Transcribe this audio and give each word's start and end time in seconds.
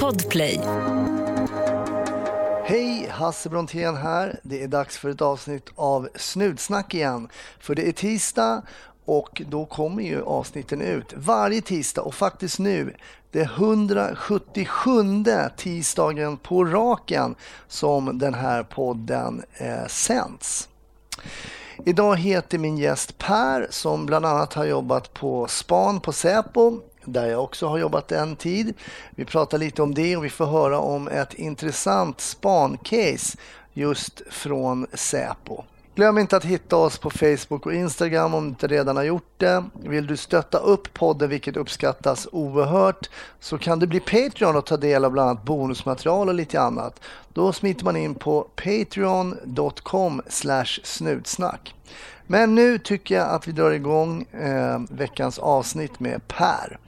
Podplay. 0.00 0.60
Hej, 2.64 3.08
Hasse 3.10 3.48
Brontén 3.48 3.96
här. 3.96 4.40
Det 4.42 4.62
är 4.62 4.68
dags 4.68 4.98
för 4.98 5.08
ett 5.08 5.22
avsnitt 5.22 5.70
av 5.74 6.08
Snutsnack 6.14 6.94
igen. 6.94 7.28
För 7.60 7.74
det 7.74 7.88
är 7.88 7.92
tisdag 7.92 8.62
och 9.04 9.42
då 9.48 9.64
kommer 9.66 10.02
ju 10.02 10.22
avsnitten 10.22 10.80
ut 10.80 11.14
varje 11.16 11.60
tisdag 11.60 12.02
och 12.02 12.14
faktiskt 12.14 12.58
nu 12.58 12.94
det 13.30 13.42
177 13.42 15.24
tisdagen 15.56 16.36
på 16.36 16.64
raken 16.64 17.34
som 17.68 18.18
den 18.18 18.34
här 18.34 18.62
podden 18.62 19.42
eh, 19.54 19.86
sänds. 19.86 20.68
Idag 21.84 22.16
heter 22.16 22.58
min 22.58 22.78
gäst 22.78 23.18
Per 23.18 23.66
som 23.70 24.06
bland 24.06 24.26
annat 24.26 24.54
har 24.54 24.64
jobbat 24.64 25.14
på 25.14 25.46
Span 25.46 26.00
på 26.00 26.12
Säpo 26.12 26.80
där 27.04 27.26
jag 27.26 27.44
också 27.44 27.66
har 27.66 27.78
jobbat 27.78 28.12
en 28.12 28.36
tid. 28.36 28.74
Vi 29.10 29.24
pratar 29.24 29.58
lite 29.58 29.82
om 29.82 29.94
det 29.94 30.16
och 30.16 30.24
vi 30.24 30.30
får 30.30 30.46
höra 30.46 30.78
om 30.78 31.08
ett 31.08 31.34
intressant 31.34 32.20
spancase 32.20 33.38
just 33.72 34.22
från 34.30 34.86
Säpo. 34.92 35.64
Glöm 35.96 36.18
inte 36.18 36.36
att 36.36 36.44
hitta 36.44 36.76
oss 36.76 36.98
på 36.98 37.10
Facebook 37.10 37.66
och 37.66 37.74
Instagram 37.74 38.34
om 38.34 38.42
du 38.42 38.48
inte 38.48 38.66
redan 38.66 38.96
har 38.96 39.04
gjort 39.04 39.32
det. 39.36 39.64
Vill 39.82 40.06
du 40.06 40.16
stötta 40.16 40.58
upp 40.58 40.94
podden, 40.94 41.28
vilket 41.28 41.56
uppskattas 41.56 42.28
oerhört, 42.32 43.10
så 43.40 43.58
kan 43.58 43.78
du 43.78 43.86
bli 43.86 44.00
Patreon 44.00 44.56
och 44.56 44.66
ta 44.66 44.76
del 44.76 45.04
av 45.04 45.12
bland 45.12 45.30
annat 45.30 45.44
bonusmaterial 45.44 46.28
och 46.28 46.34
lite 46.34 46.60
annat. 46.60 47.00
Då 47.32 47.52
smiter 47.52 47.84
man 47.84 47.96
in 47.96 48.14
på 48.14 48.46
patreon.com 48.56 50.22
snutsnack. 50.84 51.74
Men 52.26 52.54
nu 52.54 52.78
tycker 52.78 53.14
jag 53.14 53.30
att 53.30 53.48
vi 53.48 53.52
drar 53.52 53.70
igång 53.70 54.22
eh, 54.22 54.80
veckans 54.90 55.38
avsnitt 55.38 56.00
med 56.00 56.28
Per. 56.28 56.78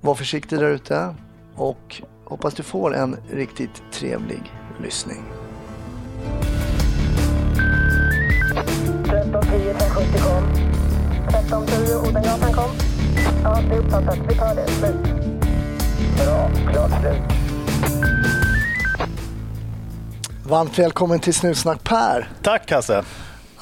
Var 0.00 0.14
försiktig 0.14 0.58
där 0.58 0.68
ute 0.68 1.14
och 1.56 2.02
hoppas 2.24 2.54
du 2.54 2.62
får 2.62 2.94
en 2.96 3.16
riktigt 3.30 3.82
trevlig 3.92 4.42
lyssning. 4.82 5.22
1310 9.32 10.18
kom. 10.18 10.44
1310 11.28 12.08
Odengatan 12.08 12.52
kom. 12.52 12.70
Ja, 13.44 13.60
det 13.68 13.74
är 13.74 13.78
uppfattat. 13.78 14.18
Vi 14.28 14.34
tar 14.34 14.54
det. 14.54 14.68
Slut. 14.68 14.96
Bra. 16.16 16.50
Klart 16.72 17.00
slut. 17.00 17.22
Varmt 20.44 20.78
välkommen 20.78 21.20
till 21.20 21.34
Snutsnack 21.34 21.84
Per. 21.84 22.28
Tack 22.42 22.70
Hasse. 22.70 23.04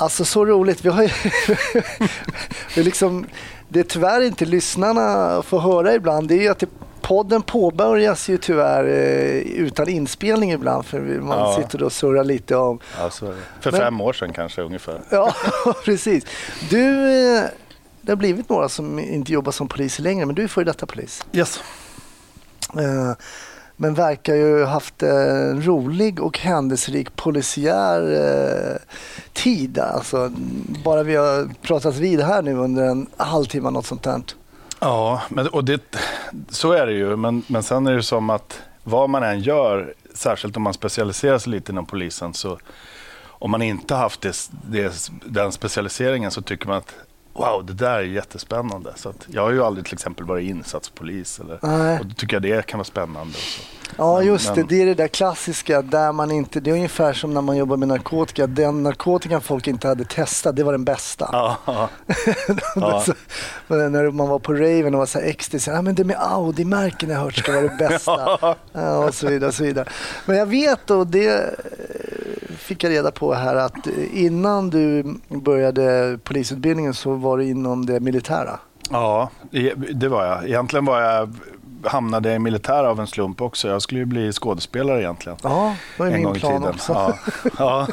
Alltså 0.01 0.25
så 0.25 0.45
roligt. 0.47 0.85
Vi 0.85 0.89
har 0.89 1.03
ju 1.03 1.09
vi 2.77 2.83
liksom, 2.83 3.27
det 3.69 3.81
är 3.81 3.85
tyvärr 3.85 4.21
inte 4.21 4.45
lyssnarna 4.45 5.43
får 5.43 5.61
höra 5.61 5.95
ibland. 5.95 6.29
Det 6.29 6.35
är 6.35 6.43
ju 6.43 6.49
att 6.49 6.59
det, 6.59 6.69
podden 7.01 7.43
påbörjas 7.43 8.29
ju 8.29 8.39
tyvärr 8.39 8.85
eh, 8.85 9.37
utan 9.41 9.89
inspelning 9.89 10.53
ibland 10.53 10.87
för 10.87 11.01
man 11.01 11.39
Ja. 11.39 11.57
sitter 11.63 11.83
och 11.83 11.93
surrar 11.93 12.25
lite 12.25 12.57
om... 12.57 12.79
Ja. 12.99 13.11
För 13.11 13.35
Men- 13.65 13.73
fem 13.81 14.01
år 14.01 14.13
sedan 14.13 14.33
kanske 14.33 14.63
ungefär. 14.63 15.01
Ja, 15.11 15.35
precis. 15.85 16.25
Du, 16.71 17.11
eh, 17.37 17.43
det 18.01 18.13
har 18.13 18.17
blivit 18.17 18.49
några 18.49 18.69
som 18.69 18.99
inte 18.99 19.33
jobbar 19.33 19.53
som 19.53 19.69
polis 19.69 19.99
längre, 19.99 20.27
men 20.27 20.35
du 20.35 20.43
är 20.43 20.49
före 20.49 20.65
detta 20.65 20.87
polis. 20.87 21.25
Yes. 21.33 21.61
Eh, 22.79 23.13
men 23.83 23.95
verkar 23.95 24.35
ju 24.35 24.65
ha 24.65 24.71
haft 24.71 25.03
en 25.03 25.63
rolig 25.63 26.21
och 26.21 26.39
händelserik 26.39 27.17
polisiär 27.17 28.01
eh, 28.13 28.77
tid. 29.33 29.79
Alltså, 29.79 30.33
bara 30.85 31.03
vi 31.03 31.17
har 31.17 31.49
pratat 31.63 31.97
vid 31.97 32.21
här 32.21 32.43
nu 32.43 32.57
under 32.57 32.85
en 32.85 33.07
halvtimme, 33.17 33.71
något 33.71 33.87
sånt 33.87 34.03
där. 34.03 34.23
Ja, 34.81 35.23
men, 35.29 35.49
och 35.49 35.65
det, 35.65 35.97
så 36.49 36.73
är 36.73 36.87
det 36.87 36.93
ju. 36.93 37.17
Men, 37.17 37.43
men 37.47 37.63
sen 37.63 37.87
är 37.87 37.97
det 37.97 38.03
som 38.03 38.31
att 38.31 38.61
vad 38.85 39.11
man 39.11 39.23
än 39.23 39.41
gör, 39.41 39.95
särskilt 40.15 40.57
om 40.57 40.63
man 40.63 40.75
specialiserar 40.75 41.39
sig 41.39 41.51
lite 41.51 41.73
inom 41.73 41.87
polisen, 41.87 42.35
så 42.35 42.59
om 43.27 43.51
man 43.51 43.63
inte 43.63 43.95
haft 43.95 44.21
det, 44.21 44.51
det, 44.71 45.11
den 45.25 45.53
specialiseringen 45.53 46.31
så 46.31 46.43
tycker 46.43 46.67
man 46.67 46.77
att 46.77 46.95
wow, 47.33 47.67
det 47.67 47.73
där 47.73 47.91
är 47.99 48.03
jättespännande. 48.03 48.93
Så 48.97 49.09
att 49.09 49.27
jag 49.27 49.43
har 49.43 49.51
ju 49.51 49.65
aldrig 49.65 49.85
till 49.87 49.95
exempel 49.95 50.25
varit 50.27 50.51
insatspolis. 50.51 51.41
Eller, 51.41 51.59
Nej. 51.63 51.99
och 52.01 52.07
då 52.07 52.15
tycker 52.15 52.35
jag 52.37 52.43
det 52.43 52.67
kan 52.67 52.79
vara 52.79 52.85
spännande. 52.85 53.35
Ja, 53.99 54.17
Men- 54.19 54.27
just 54.27 54.49
det. 54.49 54.61
men- 54.61 54.67
Det 54.69 54.83
är 54.83 54.87
det 54.87 54.95
där 54.95 55.09
klassiska 55.09 55.83
där 55.83 56.13
man 56.13 56.31
inte... 56.31 56.61
Det 56.61 56.71
är 56.71 56.75
ungefär 56.75 57.13
som 57.13 57.35
när 57.35 57.41
man 57.41 57.57
jobbar 57.57 57.77
med 57.77 57.89
narkotika. 57.89 58.47
Den 58.47 58.83
narkotikan 58.83 59.41
folk 59.41 59.67
inte 59.69 59.89
hade 59.89 60.05
testat, 60.05 60.57
det 60.57 60.65
var 60.65 60.73
den 60.73 60.85
bästa. 60.85 61.29
Ja, 61.33 61.57
ja. 62.77 63.05
När 63.69 64.11
man 64.11 64.29
var 64.29 64.39
på 64.39 64.53
raven 64.53 64.95
och 64.95 64.99
var 64.99 65.07
så 65.07 65.19
här 65.19 65.27
ecstasy, 65.27 65.71
ja, 65.71 65.83
men 65.83 65.95
det 65.95 66.05
med 66.05 66.17
Audi-märken 66.21 67.11
jag 67.11 67.19
hört 67.21 67.35
ska 67.37 67.53
vara 67.53 67.63
det 67.63 67.77
bästa. 67.89 68.39
ja, 68.73 69.05
och 69.07 69.15
så 69.15 69.27
vidare. 69.27 69.49
Och 69.49 69.55
så 69.55 69.65
vidare. 69.65 69.89
Men 70.27 70.37
jag 70.37 70.47
vet 70.47 70.91
och 70.91 71.07
det 71.07 71.55
fick 72.61 72.85
jag 72.85 72.91
reda 72.91 73.11
på 73.11 73.35
här 73.35 73.57
att 73.57 73.87
eh, 73.87 73.93
innan 74.25 74.71
du 74.71 75.15
började 75.29 76.19
polisutbildningen 76.25 76.95
så 76.95 77.15
var 77.15 77.39
du 77.39 77.45
inom 77.45 77.87
det 77.87 78.01
militära. 78.01 78.59
Ja, 78.91 79.31
det- 79.51 79.75
det 79.75 80.09
var 80.09 80.25
jag. 80.27 80.45
Egentligen 80.49 80.85
var 80.85 81.01
jag, 81.01 81.35
hamnade 81.85 82.35
i 82.35 82.39
militär 82.39 82.85
av 82.85 83.01
en 83.01 83.07
slump 83.07 83.41
också. 83.41 83.69
Jag 83.69 83.83
skulle 83.83 84.01
ju 84.01 84.07
bli 84.07 84.33
skådespelare 84.33 85.01
egentligen. 85.01 85.39
Ja, 85.43 85.77
det 85.97 86.03
var 86.03 86.07
en 86.11 86.13
min 86.13 86.33
plan 86.35 86.53
tiden. 86.53 86.75
också. 86.75 86.93
Ja, 86.93 87.17
ja. 87.59 87.87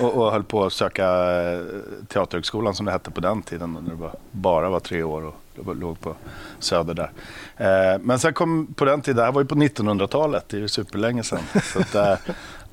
och, 0.00 0.14
och 0.14 0.32
höll 0.32 0.42
på 0.44 0.64
att 0.64 0.72
söka 0.72 1.04
eh, 1.42 1.60
Teaterhögskolan 2.08 2.74
som 2.74 2.86
det 2.86 2.92
hette 2.92 3.10
på 3.10 3.20
den 3.20 3.42
tiden 3.42 3.72
när 3.72 3.94
det 4.06 4.10
bara 4.30 4.70
var 4.70 4.80
tre 4.80 5.02
år 5.02 5.24
och 5.66 5.76
låg- 5.76 6.00
på 6.00 6.14
Söder 6.58 6.94
där. 6.94 7.10
Eh, 7.56 7.98
men 8.00 8.18
sen 8.18 8.32
kom 8.34 8.66
på 8.74 8.84
den 8.84 9.00
tiden, 9.00 9.16
det 9.16 9.22
här 9.24 9.32
var 9.32 9.40
ju 9.42 9.46
på 9.48 9.54
1900-talet, 9.54 10.44
det 10.48 10.56
är 10.56 10.60
ju 10.60 10.68
superlänge 10.68 11.22
sedan. 11.22 11.38
Så 11.62 11.80
att, 11.98 12.20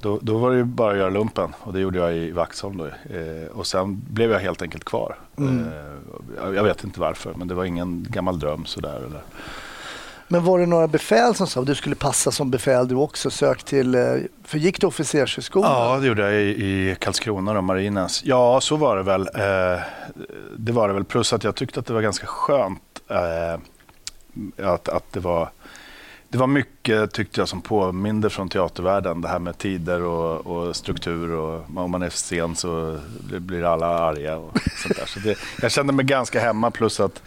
då, 0.02 0.20
då 0.22 0.38
var 0.38 0.52
det 0.52 0.58
ju 0.58 0.64
bara 0.64 0.92
att 0.92 0.98
göra 0.98 1.10
lumpen 1.10 1.54
och 1.60 1.74
det 1.74 1.80
gjorde 1.80 2.00
jag 2.00 2.16
i 2.16 2.32
Vaxholm 2.32 2.78
då. 2.78 2.86
Eh, 2.86 3.48
och 3.54 3.68
sen 3.68 4.02
blev 4.10 4.32
jag 4.32 4.40
helt 4.40 4.62
enkelt 4.62 4.84
kvar. 4.84 5.16
Mm. 5.38 5.68
Eh, 5.68 6.54
jag- 6.56 6.64
vet 6.64 6.84
inte 6.84 7.00
varför, 7.00 7.34
men 7.38 7.48
det 7.48 7.54
var 7.54 7.66
ingen 7.66 8.06
gammal 8.10 8.40
dröm 8.40 8.66
sådär. 8.66 8.96
Eller. 8.98 9.22
Men 10.28 10.44
var 10.44 10.60
det 10.60 10.66
några 10.66 10.88
befäl 10.88 11.36
som 11.36 11.48
sa 11.48 11.60
att 11.62 11.68
du 11.68 11.76
skulle 11.76 11.96
passa 11.96 12.32
som 12.32 12.52
befäl 12.52 12.88
du 12.88 12.96
också? 12.96 13.30
Sök 13.30 13.64
till, 13.64 13.96
eh, 13.96 14.02
för 14.44 14.58
gick 14.58 14.82
du 14.82 14.88
officershögskolan? 14.88 15.72
Ja, 15.72 16.00
det 16.00 16.08
gjorde 16.08 16.22
jag 16.32 16.34
i, 16.42 16.46
i 16.66 16.96
Karlskrona 17.00 17.58
och 17.58 17.64
Marinens. 17.64 18.22
Ja, 18.26 18.62
så 18.62 18.76
var 18.76 18.98
det 18.98 19.04
väl. 19.04 19.22
Eh, 19.22 19.82
det 20.58 20.72
var 20.72 20.88
det 20.88 20.94
väl. 20.94 21.04
Plus 21.04 21.34
att 21.34 21.44
jag 21.44 21.56
tyckte 21.56 21.80
att 21.80 21.86
det 21.86 21.94
var 21.94 22.02
ganska 22.02 22.28
skönt 22.28 22.82
eh, 23.08 23.60
att, 24.74 24.90
att 24.90 25.14
det 25.14 25.20
var 25.20 25.50
det 26.30 26.38
var 26.38 26.48
mycket 26.48 27.12
tyckte 27.14 27.42
jag 27.42 27.48
som 27.48 27.62
påminde 27.62 28.30
från 28.30 28.50
teatervärlden. 28.50 29.22
Det 29.22 29.28
här 29.28 29.40
med 29.40 29.58
tider 29.58 30.02
och, 30.02 30.48
och 30.48 30.76
struktur 30.76 31.32
och 31.32 31.64
om 31.76 31.92
man 31.92 32.02
är 32.02 32.10
sen 32.10 32.56
så 32.56 33.00
blir 33.30 33.64
alla 33.64 33.88
arga 33.88 34.38
och 34.38 34.58
sånt 34.84 34.96
där. 34.96 35.06
Så 35.06 35.20
det, 35.20 35.38
jag 35.62 35.72
kände 35.72 35.94
mig 35.94 36.06
ganska 36.06 36.40
hemma 36.40 36.72
plus 36.72 37.00
att, 37.00 37.22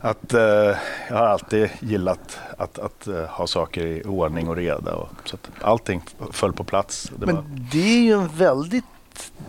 att 0.00 0.34
eh, 0.34 0.40
jag 1.08 1.16
har 1.16 1.26
alltid 1.26 1.68
gillat 1.80 2.38
att, 2.58 2.78
att 2.78 3.06
eh, 3.06 3.24
ha 3.24 3.46
saker 3.46 3.86
i 3.86 4.02
ordning 4.02 4.48
och 4.48 4.56
reda. 4.56 4.94
Och, 4.94 5.08
så 5.24 5.36
att 5.36 5.50
allting 5.64 6.02
föll 6.32 6.52
på 6.52 6.64
plats. 6.64 7.10
Det 7.16 7.26
var, 7.26 7.32
Men 7.32 7.68
det 7.72 7.98
är 7.98 8.02
ju 8.02 8.12
en 8.12 8.28
väldigt... 8.28 8.84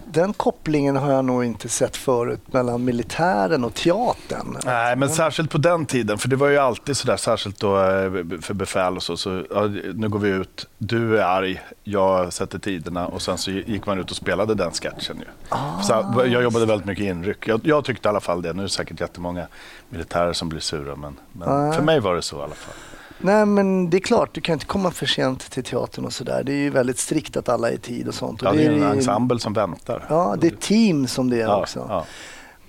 Den 0.06 0.34
kopplingen 0.34 0.96
har 0.96 1.12
jag 1.12 1.26
nog 1.26 1.46
inte 1.46 1.70
sett 1.70 1.98
förut 1.98 2.42
mellan 2.54 2.86
militären 2.86 3.64
och 3.64 3.74
teatern. 3.74 4.58
Nej, 4.66 4.96
men 4.96 5.10
särskilt 5.10 5.52
på 5.52 5.58
den 5.58 5.86
tiden, 5.86 6.18
för 6.18 6.30
det 6.30 6.36
var 6.36 6.48
ju 6.48 6.58
alltid 6.58 6.98
sådär, 6.98 7.18
särskilt 7.18 7.60
då 7.60 7.78
eh, 7.78 8.12
för 8.42 8.54
befäl 8.54 8.96
och 8.96 9.04
så, 9.04 9.18
så 9.18 9.44
ja, 9.50 9.68
nu 9.94 10.10
går 10.10 10.20
vi 10.20 10.30
ut, 10.30 10.68
du 10.78 11.20
är 11.20 11.24
arg, 11.24 11.62
jag 11.84 12.34
sätter 12.34 12.60
tiderna 12.60 13.08
och 13.08 13.22
sen 13.22 13.38
så 13.38 13.52
gick 13.52 13.86
man 13.86 14.00
ut 14.00 14.12
och 14.12 14.18
spelade 14.18 14.56
den 14.56 14.72
sketchen 14.72 15.18
ju. 15.20 15.56
Så 15.84 16.14
jag 16.26 16.44
jobbade 16.44 16.66
väldigt 16.66 16.88
mycket 16.88 17.06
inryck. 17.06 17.48
Jag, 17.48 17.62
jag 17.64 17.86
tyckte 17.86 18.08
i 18.08 18.10
alla 18.10 18.20
fall 18.20 18.42
det, 18.42 18.54
nu 18.54 18.60
är 18.60 18.64
det 18.64 18.70
säkert 18.70 19.00
jättemånga 19.00 19.48
militärer 19.90 20.34
som 20.34 20.50
blir 20.50 20.60
sura, 20.60 20.96
men, 20.96 21.20
men 21.34 21.74
för 21.74 21.82
mig 21.82 22.00
var 22.00 22.16
det 22.16 22.22
så 22.22 22.40
i 22.40 22.44
alla 22.44 22.56
fall. 22.56 22.76
Nej, 23.20 23.46
men 23.46 23.90
det 23.90 23.98
är 23.98 24.02
klart, 24.02 24.34
du 24.34 24.42
kan 24.42 24.54
inte 24.54 24.66
komma 24.66 24.92
för 24.92 25.06
sent 25.06 25.52
till 25.52 25.64
teatern 25.64 26.06
och 26.06 26.14
sådär. 26.14 26.44
Det 26.44 26.52
är 26.52 26.58
ju 26.58 26.70
väldigt 26.70 26.98
strikt 27.00 27.38
att 27.38 27.50
alla 27.50 27.70
är 27.70 27.74
i 27.74 27.78
tid 27.78 28.08
och 28.08 28.14
sånt. 28.16 28.42
Och 28.42 28.48
Ja, 28.48 28.52
det 28.54 28.66
är 28.66 28.72
en 28.72 28.84
ensemble 28.84 29.40
som 29.40 29.54
väntar. 29.54 30.06
Ja, 30.10 30.36
det 30.42 30.48
är 30.48 30.52
team 30.52 31.08
som 31.08 31.30
det 31.30 31.38
är 31.38 31.42
Ja, 31.42 31.62
också. 31.62 31.86
ja. 31.90 32.06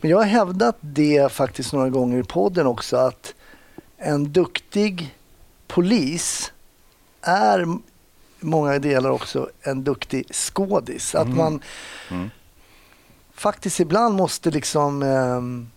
Men 0.01 0.11
jag 0.11 0.19
har 0.19 0.25
hävdat 0.25 0.77
det 0.81 1.33
faktiskt 1.33 1.73
några 1.73 1.89
gånger 1.91 2.19
i 2.19 2.23
podden 2.25 2.67
också 2.67 2.97
att 2.97 3.35
en 3.99 4.33
duktig 4.33 5.15
polis 5.67 6.53
är 7.23 7.63
i 7.63 7.79
många 8.41 8.79
delar 8.79 9.11
också 9.11 9.49
en 9.63 9.85
duktig 9.85 10.35
skådis. 10.35 11.15
Att 11.15 11.29
man 11.29 11.61
Mm. 12.11 12.31
faktiskt 13.35 13.81
ibland 13.81 14.15
måste 14.17 14.51
liksom 14.51 15.03
ehm, 15.03 15.71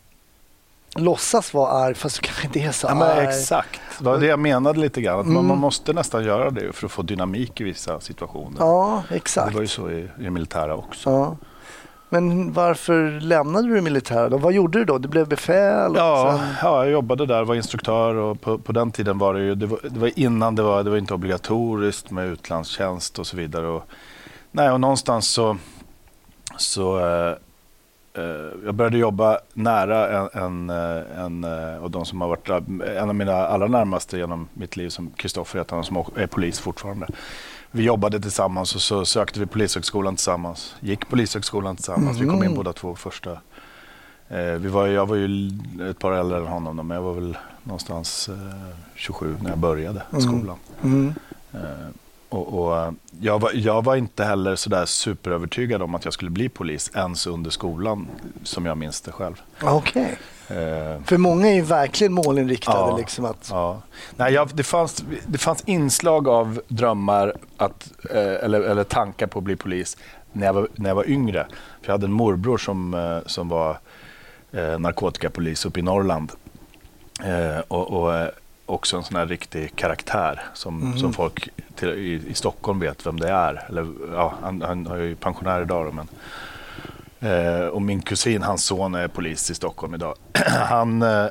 låtsas 0.95 1.53
vara 1.53 1.71
arg 1.71 1.95
fast 1.95 2.15
du 2.15 2.21
kanske 2.21 2.45
inte 2.47 2.59
är 2.59 2.71
så 2.71 2.87
Ja, 2.87 2.95
men 2.95 3.07
arg. 3.17 3.25
exakt, 3.27 3.79
det 3.99 4.05
var 4.05 4.17
det 4.17 4.25
jag 4.25 4.39
menade 4.39 4.79
lite 4.79 5.01
grann. 5.01 5.19
Mm. 5.19 5.47
man 5.47 5.57
måste 5.57 5.93
nästan 5.93 6.23
göra 6.23 6.49
det 6.49 6.73
för 6.75 6.85
att 6.85 6.91
få 6.91 7.01
dynamik 7.01 7.61
i 7.61 7.63
vissa 7.63 7.99
situationer. 7.99 8.57
Ja, 8.59 9.03
det 9.09 9.15
exakt. 9.15 9.53
var 9.55 9.61
ju 9.61 9.67
så 9.67 9.89
i, 9.89 9.99
i 9.99 10.09
det 10.23 10.29
militära 10.31 10.75
också. 10.75 11.09
Ja. 11.09 11.37
Men 12.11 12.53
varför 12.53 13.19
lämnade 13.21 13.67
du 13.67 13.81
militären? 13.81 14.31
då? 14.31 14.37
Vad 14.37 14.53
gjorde 14.53 14.79
du 14.79 14.85
då? 14.85 14.97
Du 14.97 15.07
blev 15.07 15.27
befäl? 15.27 15.93
Ja, 15.95 16.37
sen- 16.39 16.47
ja, 16.61 16.83
jag 16.83 16.91
jobbade 16.91 17.25
där, 17.25 17.43
var 17.43 17.55
instruktör 17.55 18.15
och 18.15 18.41
på, 18.41 18.57
på 18.57 18.71
den 18.71 18.91
tiden 18.91 19.17
var 19.17 19.33
det 19.33 19.39
ju, 19.39 19.55
det 19.55 19.65
var, 19.65 19.79
det 19.89 19.99
var 19.99 20.19
innan 20.19 20.55
det 20.55 20.63
var, 20.63 20.83
det 20.83 20.89
var 20.89 20.97
inte 20.97 21.13
obligatoriskt 21.13 22.11
med 22.11 22.27
utlandstjänst 22.27 23.19
och 23.19 23.27
så 23.27 23.37
vidare. 23.37 23.67
Och, 23.67 23.83
nej, 24.51 24.71
och 24.71 24.79
någonstans 24.81 25.27
så, 25.27 25.57
så 26.57 26.99
eh, 26.99 27.33
jag 28.65 28.75
började 28.75 28.97
jobba 28.97 29.39
nära 29.53 30.19
en, 30.19 30.43
en, 30.43 30.69
eh, 30.69 31.19
en 31.19 31.43
eh, 31.43 31.83
av 31.83 31.91
de 31.91 32.05
som 32.05 32.21
har 32.21 32.27
varit 32.27 32.49
en 32.97 33.09
av 33.09 33.15
mina 33.15 33.33
allra 33.33 33.67
närmaste 33.67 34.17
genom 34.17 34.47
mitt 34.53 34.77
liv, 34.77 34.89
som 34.89 35.09
Kristoffer 35.09 35.59
heter 35.59 35.75
han, 35.75 35.83
som 35.83 35.97
är 36.15 36.27
polis 36.27 36.59
fortfarande. 36.59 37.07
Vi 37.71 37.83
jobbade 37.83 38.19
tillsammans 38.19 38.75
och 38.75 38.81
så 38.81 39.05
sökte 39.05 39.39
vi 39.39 39.45
Polishögskolan 39.45 40.15
tillsammans. 40.15 40.75
Gick 40.79 41.09
Polishögskolan 41.09 41.75
tillsammans. 41.75 42.19
Vi 42.19 42.25
kom 42.25 42.43
in 42.43 42.55
båda 42.55 42.73
två 42.73 42.95
första 42.95 43.37
Eh, 44.29 44.53
vi 44.53 44.69
var, 44.69 44.87
jag 44.87 45.05
var 45.05 45.15
ju 45.15 45.49
ett 45.89 45.99
par 45.99 46.11
äldre 46.11 46.37
än 46.37 46.47
honom, 46.47 46.77
då, 46.77 46.83
men 46.83 46.95
jag 46.95 47.01
var 47.01 47.13
väl 47.13 47.37
någonstans 47.63 48.29
eh, 48.29 48.75
27 48.95 49.37
när 49.41 49.49
jag 49.49 49.59
började 49.59 50.01
skolan. 50.19 50.57
Mm. 50.83 51.13
Eh, 51.53 51.59
och, 52.29 52.59
och, 52.59 52.77
eh, 52.77 52.91
jag, 53.19 53.39
var, 53.39 53.51
jag 53.53 53.83
var 53.83 53.95
inte 53.95 54.23
heller 54.23 54.55
sådär 54.55 54.85
superövertygad 54.85 55.81
om 55.81 55.95
att 55.95 56.05
jag 56.05 56.13
skulle 56.13 56.31
bli 56.31 56.49
polis 56.49 56.91
ens 56.95 57.27
under 57.27 57.49
skolan, 57.49 58.07
som 58.43 58.65
jag 58.65 58.77
minns 58.77 59.01
det 59.01 59.11
själv. 59.11 59.41
Okej. 59.61 60.17
Eh, 60.47 61.03
För 61.05 61.17
många 61.17 61.47
är 61.47 61.53
ju 61.53 61.61
verkligen 61.61 62.13
målinriktade. 62.13 62.91
Ja. 62.91 62.97
Liksom 62.97 63.25
att, 63.25 63.47
Ja. 63.51 63.81
Nej, 64.15 64.33
jag, 64.33 64.49
det, 64.53 64.63
fanns, 64.63 65.03
det 65.27 65.37
fanns 65.37 65.63
inslag 65.65 66.27
av 66.27 66.61
drömmar 66.67 67.33
att, 67.57 67.91
eh, 68.11 68.17
eller, 68.43 68.61
eller 68.61 68.83
tankar 68.83 69.27
på 69.27 69.39
att 69.39 69.45
bli 69.45 69.55
polis 69.55 69.97
när 70.31 70.45
jag 70.45 70.53
var, 70.53 70.67
när 70.75 70.89
jag 70.89 70.95
var 70.95 71.09
yngre. 71.09 71.47
För 71.81 71.87
jag 71.87 71.91
hade 71.93 72.05
en 72.05 72.11
morbror 72.11 72.57
som, 72.57 72.93
eh, 72.93 73.17
som 73.25 73.49
var 73.49 73.79
eh, 74.51 74.79
narkotikapolis 74.79 75.65
uppe 75.65 75.79
i 75.79 75.83
Norrland. 75.83 76.31
Eh, 77.23 77.59
och, 77.67 77.87
och 78.03 78.29
också 78.69 78.97
en 78.97 79.03
sån 79.03 79.15
här 79.15 79.25
riktig 79.25 79.75
karaktär 79.75 80.41
som, 80.53 80.97
som 80.97 81.13
folk 81.13 81.49
till, 81.75 81.89
i, 81.89 82.23
i 82.27 82.33
Stockholm 82.33 82.79
vet 82.79 83.05
vem 83.05 83.19
det 83.19 83.29
är. 83.29 83.65
Eller, 83.69 83.87
ja, 84.13 84.33
han, 84.41 84.61
han 84.61 84.87
är 84.87 84.97
ju 84.97 85.15
pensionär 85.15 85.61
idag 85.61 85.85
då, 85.85 85.91
men 85.91 86.07
Eh, 87.19 87.65
och 87.67 87.81
min 87.81 88.01
kusin, 88.01 88.41
hans 88.41 88.65
son, 88.65 88.95
är 88.95 89.07
polis 89.07 89.51
i 89.51 89.55
Stockholm 89.55 89.95
idag. 89.95 90.15
han, 90.45 91.01
eh, 91.01 91.25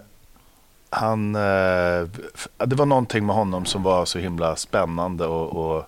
han, 0.91 1.35
eh, 1.35 2.09
det 2.57 2.77
var 2.77 2.87
någonting 2.87 3.27
med 3.27 3.37
honom 3.37 3.65
som 3.65 3.83
var 3.83 4.05
så 4.05 4.19
himla 4.19 4.57
spännande 4.57 5.27
och, 5.27 5.77
och, 5.77 5.85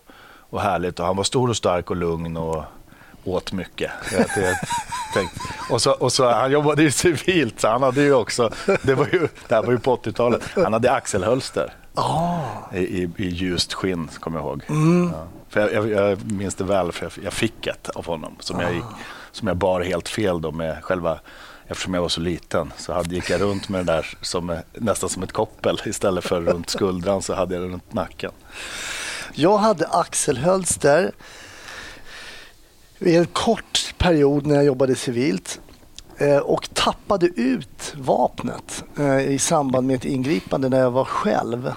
och 0.51 0.61
härligt. 0.61 1.01
Och 1.01 1.07
han 1.07 1.17
var 1.17 1.25
stor 1.25 1.49
och 1.49 1.57
stark 1.57 1.91
och 1.91 1.97
lugn 1.97 2.37
och 2.37 2.65
åt 3.25 3.53
mycket. 3.53 3.91
Och, 5.71 5.83
så, 5.83 5.93
och 5.93 6.13
så, 6.13 6.31
han 6.31 6.51
jobbade 6.51 6.83
ju 6.83 6.91
civilt, 6.91 7.61
så 7.61 7.69
han 7.69 7.83
hade 7.83 8.03
ju 8.03 8.15
också, 8.15 8.51
det, 8.83 8.95
var 8.95 9.07
ju, 9.13 9.29
det 9.49 9.55
här 9.55 9.63
var 9.63 9.73
ju 9.73 9.79
på 9.79 9.97
80-talet, 9.97 10.43
han 10.55 10.73
hade 10.73 10.93
axelhölster 10.93 11.75
ah, 11.95 12.41
i, 12.75 12.79
i, 12.79 13.11
i 13.17 13.29
ljust 13.29 13.75
skinn, 13.75 14.09
kommer 14.21 14.39
jag 14.39 14.47
ihåg. 14.47 14.63
Ja. 15.13 15.27
För 15.49 15.61
jag, 15.61 15.89
jag, 15.89 16.11
jag 16.11 16.33
minns 16.33 16.55
det 16.55 16.65
väl, 16.65 16.93
för 16.93 17.05
jag, 17.05 17.25
jag 17.25 17.33
fick 17.33 17.67
ett 17.67 17.89
av 17.89 18.07
honom 18.07 18.37
som, 18.41 18.61
jag 18.61 18.75
gick, 18.75 18.85
som 19.33 19.49
jag 19.49 19.57
bar 19.57 19.81
helt 19.81 20.09
fel 20.09 20.41
då 20.41 20.53
med 20.53 20.85
själva 20.85 21.19
Eftersom 21.71 21.95
jag 21.95 22.03
var 22.03 22.09
så 22.09 22.21
liten 22.21 22.73
så 22.77 22.93
hade, 22.93 23.15
gick 23.15 23.31
jag 23.31 23.41
runt 23.41 23.69
med 23.69 23.87
det 23.87 23.93
där 23.93 24.07
som, 24.21 24.59
nästan 24.73 25.09
som 25.09 25.23
ett 25.23 25.33
koppel. 25.33 25.81
Istället 25.85 26.25
för 26.25 26.41
runt 26.41 26.71
skuldran 26.71 27.23
så 27.23 27.35
hade 27.35 27.55
jag 27.55 27.65
det 27.65 27.69
runt 27.69 27.93
nacken. 27.93 28.31
jag 29.35 29.59
hade 29.59 29.87
axelhölster 29.87 31.13
i 33.01 33.17
en 33.17 33.27
kort 33.27 33.95
period 33.99 34.47
när 34.47 34.55
jag 34.55 34.65
jobbade 34.65 34.95
civilt 34.95 35.61
eh, 36.19 36.37
och 36.37 36.75
tappade 36.75 37.27
ut 37.27 37.95
vapnet 37.97 38.85
eh, 38.99 39.21
i 39.33 39.39
samband 39.39 39.87
med 39.87 39.97
ett 39.97 40.05
ingripande 40.05 40.69
när 40.69 40.81
jag 40.81 40.91
var 40.91 41.05
själv. 41.05 41.73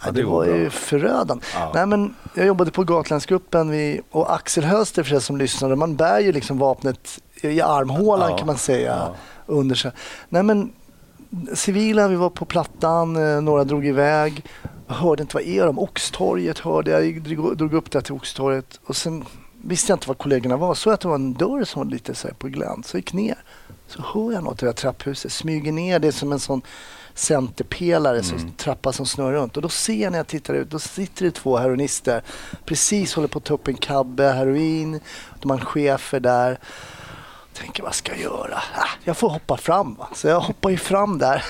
Ja, 0.00 0.10
det 0.10 0.20
det 0.20 0.26
var 0.26 0.44
ju 0.44 0.70
förödande. 0.70 1.44
Ja. 1.54 1.70
Nej, 1.74 1.86
men 1.86 2.14
jag 2.34 2.46
jobbade 2.46 2.70
på 2.70 2.84
Gatlandsgruppen 2.84 3.72
och 4.10 4.34
axelhölster 4.34 5.02
för 5.02 5.14
er 5.16 5.20
som 5.20 5.36
lyssnade. 5.36 5.76
Man 5.76 5.96
bär 5.96 6.20
ju 6.20 6.32
liksom 6.32 6.58
vapnet 6.58 7.20
i 7.42 7.60
armhålan 7.60 8.30
Ja. 8.30 8.38
kan 8.38 8.46
man 8.46 8.58
säga. 8.58 9.08
Under 9.46 9.74
sig. 9.74 9.90
Nej, 10.28 10.42
men 10.42 10.72
civila, 11.54 12.08
vi 12.08 12.16
var 12.16 12.30
på 12.30 12.44
Plattan, 12.44 13.16
eh, 13.16 13.40
några 13.40 13.64
drog 13.64 13.86
iväg. 13.86 14.44
Jag 14.86 14.94
hörde 14.94 15.22
inte 15.22 15.36
vad 15.36 15.44
är 15.44 15.66
de? 15.66 15.78
Oxtorget 15.78 16.58
hörde 16.58 16.90
jag. 16.90 17.22
Drog, 17.22 17.56
drog 17.56 17.74
upp 17.74 17.90
där 17.90 18.00
till 18.00 18.14
Oxtorget 18.14 18.80
och 18.86 18.96
sen 18.96 19.24
visste 19.62 19.92
jag 19.92 19.96
inte 19.96 20.08
vad 20.08 20.18
kollegorna 20.18 20.56
var. 20.56 20.74
Så 20.74 20.90
att 20.90 21.00
det 21.00 21.08
var 21.08 21.14
en 21.14 21.34
dörr 21.34 21.64
som 21.64 21.82
var 21.82 21.90
lite 21.90 22.14
så 22.14 22.28
här 22.28 22.34
på 22.34 22.48
glänt. 22.48 22.86
Så 22.86 22.96
jag 22.96 22.98
gick 22.98 23.12
ner. 23.12 23.38
Så 23.86 24.02
hör 24.02 24.32
jag 24.32 24.44
något 24.44 24.62
i 24.62 24.64
det 24.64 24.70
här 24.70 24.76
trapphuset. 24.76 25.32
Smyger 25.32 25.72
ner. 25.72 25.98
Det 25.98 26.08
är 26.08 26.12
som 26.12 26.32
en 26.32 26.40
sån 26.40 26.62
centerpelare, 27.14 28.22
så 28.22 28.34
trappa 28.56 28.92
som 28.92 29.06
snurrar 29.06 29.32
runt. 29.32 29.56
Och 29.56 29.62
då 29.62 29.68
ser 29.68 30.02
jag 30.02 30.10
när 30.10 30.18
jag 30.18 30.26
tittar 30.26 30.54
ut, 30.54 30.70
då 30.70 30.78
sitter 30.78 31.24
det 31.24 31.30
två 31.30 31.56
heroinister. 31.56 32.22
Precis 32.64 33.14
håller 33.14 33.28
på 33.28 33.38
att 33.38 33.44
ta 33.44 33.54
upp 33.54 33.68
en 33.68 33.76
kabbe 33.76 34.24
heroin. 34.24 35.00
De 35.40 35.50
har 35.50 35.58
en 35.58 35.64
chefer 35.64 36.20
där. 36.20 36.58
Tänker 37.52 37.82
vad 37.82 37.94
ska 37.94 38.12
jag 38.12 38.20
göra? 38.20 38.56
Ah, 38.56 38.88
jag 39.04 39.16
får 39.16 39.28
hoppa 39.28 39.56
fram. 39.56 39.94
Va? 39.94 40.08
Så 40.14 40.28
jag 40.28 40.40
hoppar 40.40 40.70
ju 40.70 40.76
fram 40.76 41.18
där. 41.18 41.44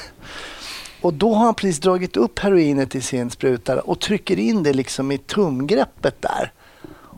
Och 1.00 1.14
då 1.14 1.34
har 1.34 1.44
han 1.44 1.54
precis 1.54 1.80
dragit 1.80 2.16
upp 2.16 2.38
heroinet 2.38 2.94
i 2.94 3.00
sin 3.00 3.30
sprutare 3.30 3.80
och 3.80 4.00
trycker 4.00 4.38
in 4.38 4.62
det 4.62 4.72
liksom 4.72 5.12
i 5.12 5.18
tumgreppet 5.18 6.22
där. 6.22 6.52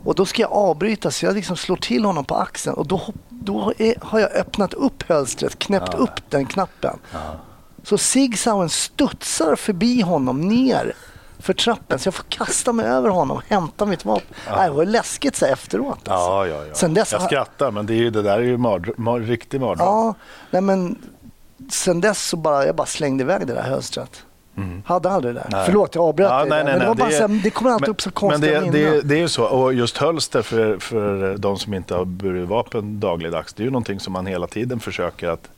Och 0.05 0.15
då 0.15 0.25
ska 0.25 0.41
jag 0.41 0.51
avbryta 0.51 1.11
så 1.11 1.25
jag 1.25 1.35
liksom 1.35 1.55
slår 1.57 1.75
till 1.77 2.05
honom 2.05 2.25
på 2.25 2.35
axeln 2.35 2.75
och 2.75 2.87
då, 2.87 3.01
då 3.29 3.73
är, 3.77 3.95
har 4.01 4.19
jag 4.19 4.31
öppnat 4.31 4.73
upp 4.73 5.03
hölstret, 5.09 5.59
knäppt 5.59 5.93
upp 5.93 6.29
den 6.29 6.45
knappen. 6.45 6.99
Så 7.83 7.97
Sig 7.97 8.33
Sauern 8.37 8.69
studsar 8.69 9.55
förbi 9.55 10.01
honom 10.01 10.41
ner 10.47 10.93
för 11.39 11.53
trappen 11.53 11.99
så 11.99 12.07
jag 12.07 12.13
får 12.13 12.23
kasta 12.29 12.73
mig 12.73 12.85
över 12.85 13.09
honom 13.09 13.37
och 13.37 13.43
hämta 13.47 13.85
mitt 13.85 14.05
vapen. 14.05 14.27
Nej, 14.55 14.69
Det 14.69 14.75
var 14.75 14.85
läskigt 14.85 15.35
så 15.35 15.45
efteråt. 15.45 15.97
Alltså. 16.09 16.09
Ja, 16.29 16.47
ja, 16.47 16.65
ja. 16.65 16.73
Sen 16.73 16.93
dess 16.93 17.11
jag 17.11 17.21
skrattar, 17.21 17.71
men 17.71 17.85
det, 17.85 17.93
är 17.93 17.97
ju, 17.97 18.09
det 18.09 18.21
där 18.21 18.37
är 18.37 18.43
ju 18.43 18.57
mardr- 18.57 18.93
mar, 18.97 19.19
riktig 19.19 19.61
mardröm. 19.61 19.87
Ja, 19.87 20.13
nej 20.51 20.61
men 20.61 20.97
sen 21.71 22.01
dess 22.01 22.23
så 22.27 22.37
bara, 22.37 22.65
jag 22.65 22.75
bara 22.75 22.87
slängde 22.87 23.23
iväg 23.23 23.47
det 23.47 23.53
där 23.53 23.61
hölstret. 23.61 24.23
Hade 24.85 25.09
aldrig 25.09 25.35
det 25.35 25.39
där. 25.39 25.47
Mm. 25.47 25.57
Nej. 25.57 25.65
Förlåt, 25.65 25.95
jag 25.95 26.03
avbröt 26.03 26.29
Ja, 26.31 26.39
dig. 26.39 26.49
nej, 26.49 26.63
nej, 26.63 26.65
men 26.65 26.73
det, 26.73 26.79
nej, 26.79 26.87
var 26.87 26.95
bara 26.95 27.09
det 27.09 27.15
är- 27.15 27.19
så 27.27 27.27
här, 27.27 27.41
det 27.43 27.49
kommer 27.49 27.71
alltid 27.71 27.87
men, 27.87 27.91
upp 27.91 28.01
så 28.01 28.09
Men 28.09 28.13
konstiga 28.13 28.53
det, 28.61 28.71
minnen. 28.71 28.91
det, 28.93 29.01
det 29.01 29.15
är 29.15 29.19
ju 29.19 29.27
så. 29.27 29.45
Och 29.45 29.73
just 29.73 29.97
hölster 29.97 30.41
för, 30.41 30.77
för 30.77 31.37
de 31.37 31.57
som 31.57 31.73
inte 31.73 31.95
har 31.95 32.05
burit 32.05 32.47
vapen 32.49 32.99
dagligdags, 32.99 33.53
det 33.53 33.63
är 33.63 33.65
ju 33.65 33.71
någonting 33.71 33.99
som 33.99 34.13
man 34.13 34.25
hela 34.25 34.47
tiden 34.47 34.79
försöker 34.79 35.27
att 35.29 35.49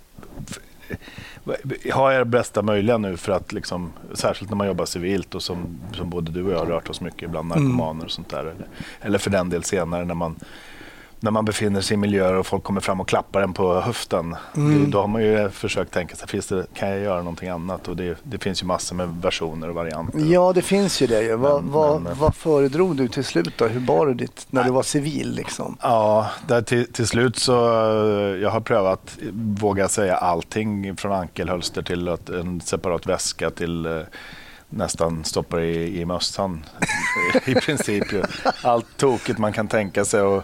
ha 1.94 2.14
er 2.14 2.24
bästa 2.24 2.62
möjliga 2.62 2.98
nu 2.98 3.18
för 3.18 3.32
att 3.32 3.52
liksom, 3.54 3.92
särskilt 4.14 4.50
när 4.50 4.58
man 4.58 4.68
jobbar 4.68 4.86
civilt 4.86 5.36
och 5.36 5.44
som, 5.44 5.80
som 5.94 6.10
både 6.10 6.32
du 6.32 6.44
och 6.46 6.52
jag 6.52 6.60
har 6.60 6.66
rört 6.66 6.90
oss 6.90 7.02
mycket 7.02 7.30
bland 7.30 7.48
narkomaner 7.48 8.06
och 8.06 8.12
sånt 8.12 8.30
där. 8.30 8.40
Eller, 8.40 8.56
eller 9.02 9.18
för 9.20 9.30
den 9.30 9.50
del 9.50 9.64
senare 9.64 10.06
när 10.06 10.14
man, 10.16 10.36
när 11.24 11.32
man 11.32 11.46
befinner 11.46 11.82
sig 11.82 11.94
i 11.94 11.98
miljöer 11.98 12.34
och 12.34 12.48
folk 12.48 12.64
kommer 12.64 12.82
fram 12.82 13.00
och 13.02 13.08
klappar 13.08 13.42
en 13.42 13.54
på 13.54 13.82
höften. 13.82 14.36
Det, 14.54 14.86
då 14.86 15.02
har 15.02 15.08
man 15.08 15.24
ju 15.24 15.50
försökt 15.50 15.92
tänka 15.94 16.16
sig, 16.16 16.28
finns 16.28 16.48
det, 16.48 16.66
kan 16.74 16.90
jag 16.90 17.00
göra 17.00 17.18
någonting 17.18 17.50
annat? 17.50 17.88
Och 17.88 17.96
det, 17.96 18.18
det 18.24 18.38
finns 18.38 18.62
ju 18.64 18.66
massor 18.68 18.96
med 18.96 19.08
versioner 19.22 19.70
och 19.70 19.76
varianter. 19.76 20.20
Ja, 20.20 20.54
det 20.54 20.62
finns 20.62 21.02
ju 21.02 21.08
det. 21.08 21.36
Vad, 21.36 21.64
Men- 21.64 21.72
vad, 21.72 22.02
men- 22.02 22.18
vad 22.20 22.36
föredrog 22.36 22.96
du 22.98 23.08
till 23.08 23.24
slut 23.24 23.54
då? 23.58 23.68
Hur 23.68 23.80
bar 23.80 24.06
du 24.08 24.14
ditt 24.14 24.46
när 24.50 24.64
du 24.64 24.72
var 24.72 24.84
civil? 24.84 25.32
Liksom? 25.36 25.78
Ja, 25.82 26.30
där 26.48 26.62
till, 26.62 26.92
till 26.94 27.08
slut 27.08 27.38
så 27.38 27.52
jag 28.42 28.50
har 28.50 28.60
prövat, 28.62 29.18
våga 29.60 29.88
säga, 29.88 30.16
allting 30.18 30.96
från 30.98 31.12
ankelhölster 31.12 31.82
till 31.82 32.10
att 32.10 32.30
en 32.30 32.62
separat 32.62 33.06
väska 33.08 33.50
till 33.50 33.86
eh, 33.86 34.00
nästan 34.70 35.24
stoppar 35.24 35.60
i, 35.62 36.02
i 36.02 36.06
mössan. 36.06 36.66
I 37.46 37.54
princip 37.56 38.14
ju. 38.14 38.24
Allt 38.64 38.98
tokigt 38.98 39.40
man 39.40 39.54
kan 39.54 39.68
tänka 39.68 40.06
sig. 40.06 40.22
Och, 40.22 40.44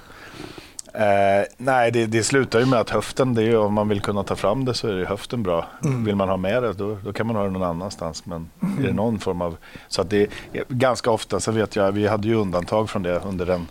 eh, 0.93 1.45
nej, 1.57 1.91
det, 1.91 2.05
det 2.05 2.23
slutar 2.23 2.59
ju 2.59 2.65
med 2.65 2.79
att 2.79 2.89
höften, 2.89 3.33
det 3.35 3.41
är 3.41 3.45
ju, 3.45 3.57
om 3.57 3.73
man 3.73 3.89
vill 3.89 4.01
kunna 4.01 4.23
ta 4.23 4.35
fram 4.35 4.65
det 4.65 4.73
så 4.73 4.87
är 4.87 4.93
det 4.93 5.05
höften 5.05 5.43
bra. 5.43 5.65
Vill 6.05 6.15
man 6.15 6.29
ha 6.29 6.37
med 6.37 6.63
det 6.63 6.73
då, 6.73 6.97
då 7.03 7.13
kan 7.13 7.27
man 7.27 7.35
ha 7.35 7.43
det 7.43 7.49
någon 7.49 7.63
annanstans. 7.63 8.25
Men 8.25 8.49
är 8.79 8.83
det 8.83 8.93
någon 8.93 9.19
form 9.19 9.41
av... 9.41 9.57
Så 9.87 10.01
att 10.01 10.09
det 10.09 10.17
är 10.53 10.63
ganska 10.67 11.11
ofta, 11.11 11.39
så 11.39 11.51
vet 11.51 11.75
jag, 11.75 11.91
vi 11.91 12.07
hade 12.07 12.27
ju 12.27 12.35
undantag 12.35 12.89
från 12.89 13.03
det 13.03 13.19
under 13.19 13.45
den 13.45 13.67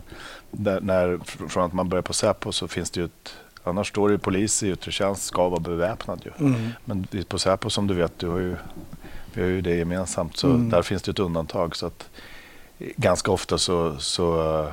där, 0.50 0.80
när, 0.80 1.18
från 1.48 1.64
att 1.64 1.72
man 1.72 1.88
börjar 1.88 2.02
på 2.02 2.12
Säpo 2.12 2.52
så 2.52 2.68
finns 2.68 2.90
det 2.90 3.00
ju 3.00 3.06
ett 3.06 3.34
Annars 3.64 3.88
står 3.88 4.08
det 4.08 4.12
ju 4.12 4.18
polis 4.18 4.62
i 4.62 4.70
yttre 4.70 4.92
tjänst 4.92 5.22
ska 5.22 5.48
vara 5.48 5.60
beväpnad 5.60 6.20
ju. 6.25 6.30
Men 6.84 7.06
vi- 7.10 7.25
på 7.25 7.38
Säpo 7.38 7.70
som 7.70 7.87
du 7.87 7.94
vet, 7.94 8.18
du 8.18 8.28
har 8.28 8.38
ju, 8.38 8.56
vi 9.34 9.42
har 9.42 9.48
ju 9.48 9.60
det 9.60 9.75
gemensamt. 9.75 10.37
Så 10.37 10.46
där 10.70 10.82
finns 10.82 11.02
det 11.02 11.10
ett 11.10 11.18
undantag. 11.18 11.76
Så 11.76 11.87
att 11.87 12.08
ganska 12.96 13.30
ofta 13.30 13.58
så, 13.58 13.96
så 13.98 14.40
eh, 14.64 14.68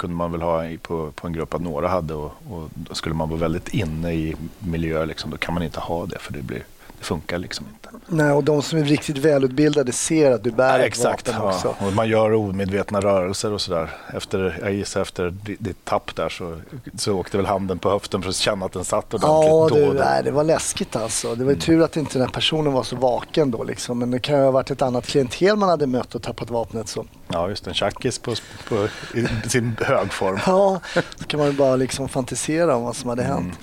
kunde 0.00 0.16
man 0.16 0.32
väl 0.32 0.42
ha 0.42 0.64
på, 0.82 1.10
på 1.10 1.26
en 1.26 1.32
grupp 1.32 1.54
att 1.54 1.60
några 1.60 1.88
hade 1.88 2.14
och, 2.14 2.32
och 2.50 2.96
skulle 2.96 3.14
man 3.14 3.28
vara 3.28 3.40
väldigt 3.40 3.68
inne 3.68 4.12
i 4.12 4.36
miljö 4.58 5.04
liksom, 5.04 5.30
då 5.30 5.36
kan 5.36 5.54
man 5.54 5.62
inte 5.62 5.80
ha 5.80 6.06
det 6.06 6.18
för 6.18 6.32
det 6.32 6.42
blir, 6.42 6.62
det 7.00 7.06
funkar 7.06 7.38
liksom 7.38 7.66
inte. 7.72 7.88
Nej, 8.06 8.30
och 8.32 8.44
de 8.44 8.62
som 8.62 8.78
är 8.78 8.84
riktigt 8.84 9.18
välutbildade 9.18 9.92
ser 9.92 10.30
att 10.32 10.44
du 10.44 10.50
bär 10.50 10.68
Ja, 10.72 10.78
ett 10.78 10.86
exakt. 10.86 11.28
vapen 11.28 11.42
Ja. 11.44 11.54
också. 11.54 11.74
Och 11.86 11.92
man 11.92 12.08
gör 12.08 12.32
omedvetna 12.34 13.00
rörelser 13.00 13.52
och 13.52 13.60
sådär. 13.60 13.90
Efter, 14.14 14.58
jag 14.62 14.72
gissar 14.72 15.00
efter 15.02 15.30
di- 15.30 15.56
ditt 15.58 15.84
tapp 15.84 16.16
där 16.16 16.28
så, 16.28 16.56
så 16.98 17.12
åkte 17.14 17.36
väl 17.36 17.46
handen 17.46 17.78
på 17.78 17.90
höften 17.90 18.22
för 18.22 18.28
att 18.30 18.36
känna 18.36 18.66
att 18.66 18.72
den 18.72 18.84
satt 18.84 19.14
ordentligt 19.14 19.48
Ja, 19.50 19.68
du, 19.72 19.86
då. 19.86 19.92
nej, 20.04 20.22
det 20.24 20.30
var 20.30 20.44
läskigt 20.44 20.96
alltså. 20.96 21.34
Det 21.34 21.44
var 21.44 21.52
ju 21.52 21.58
tur 21.58 21.82
att 21.82 21.96
inte 21.96 22.12
den 22.12 22.22
här 22.22 22.32
personen 22.32 22.72
var 22.72 22.82
så 22.82 22.96
vaken 22.96 23.50
då 23.50 23.64
liksom. 23.64 23.98
Men 23.98 24.10
det 24.10 24.18
kan 24.18 24.36
ju 24.38 24.42
ha 24.44 24.50
varit 24.50 24.70
ett 24.70 24.82
annat 24.82 25.06
klientel 25.06 25.56
man 25.56 25.68
hade 25.68 25.86
mött 25.86 26.14
och 26.14 26.22
tappat 26.22 26.50
vapnet 26.50 26.88
så. 26.88 27.06
Ja, 27.28 27.48
just 27.48 27.66
en 27.66 27.74
tjackis 27.74 28.18
på, 28.18 28.34
på, 28.68 28.88
i 29.18 29.48
sin 29.48 29.76
högform. 29.80 30.38
Ja, 30.46 30.80
så 31.16 31.24
kan 31.26 31.40
man 31.40 31.46
ju 31.50 31.54
bara 31.56 31.76
liksom 31.76 32.08
fantisera 32.08 32.76
om 32.76 32.82
vad 32.82 32.96
som 32.96 33.08
hade 33.10 33.22
hänt. 33.22 33.58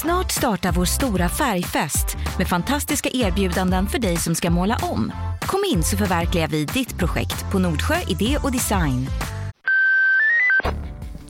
Snart 0.00 0.30
startar 0.32 0.72
vår 0.72 0.84
stora 0.84 1.28
färgfest 1.28 2.16
med 2.38 2.48
fantastiska 2.48 3.08
erbjudanden 3.12 3.86
för 3.86 3.98
dig 3.98 4.16
som 4.16 4.34
ska 4.34 4.50
måla 4.50 4.76
om. 4.82 5.12
Kom 5.40 5.60
in 5.72 5.82
så 5.82 5.96
förverkligar 5.96 6.48
vi 6.48 6.64
ditt 6.64 6.98
projekt 6.98 7.52
på 7.52 7.58
Nordsjö 7.58 7.94
Idé 8.08 8.38
och 8.42 8.52
Design. 8.52 9.06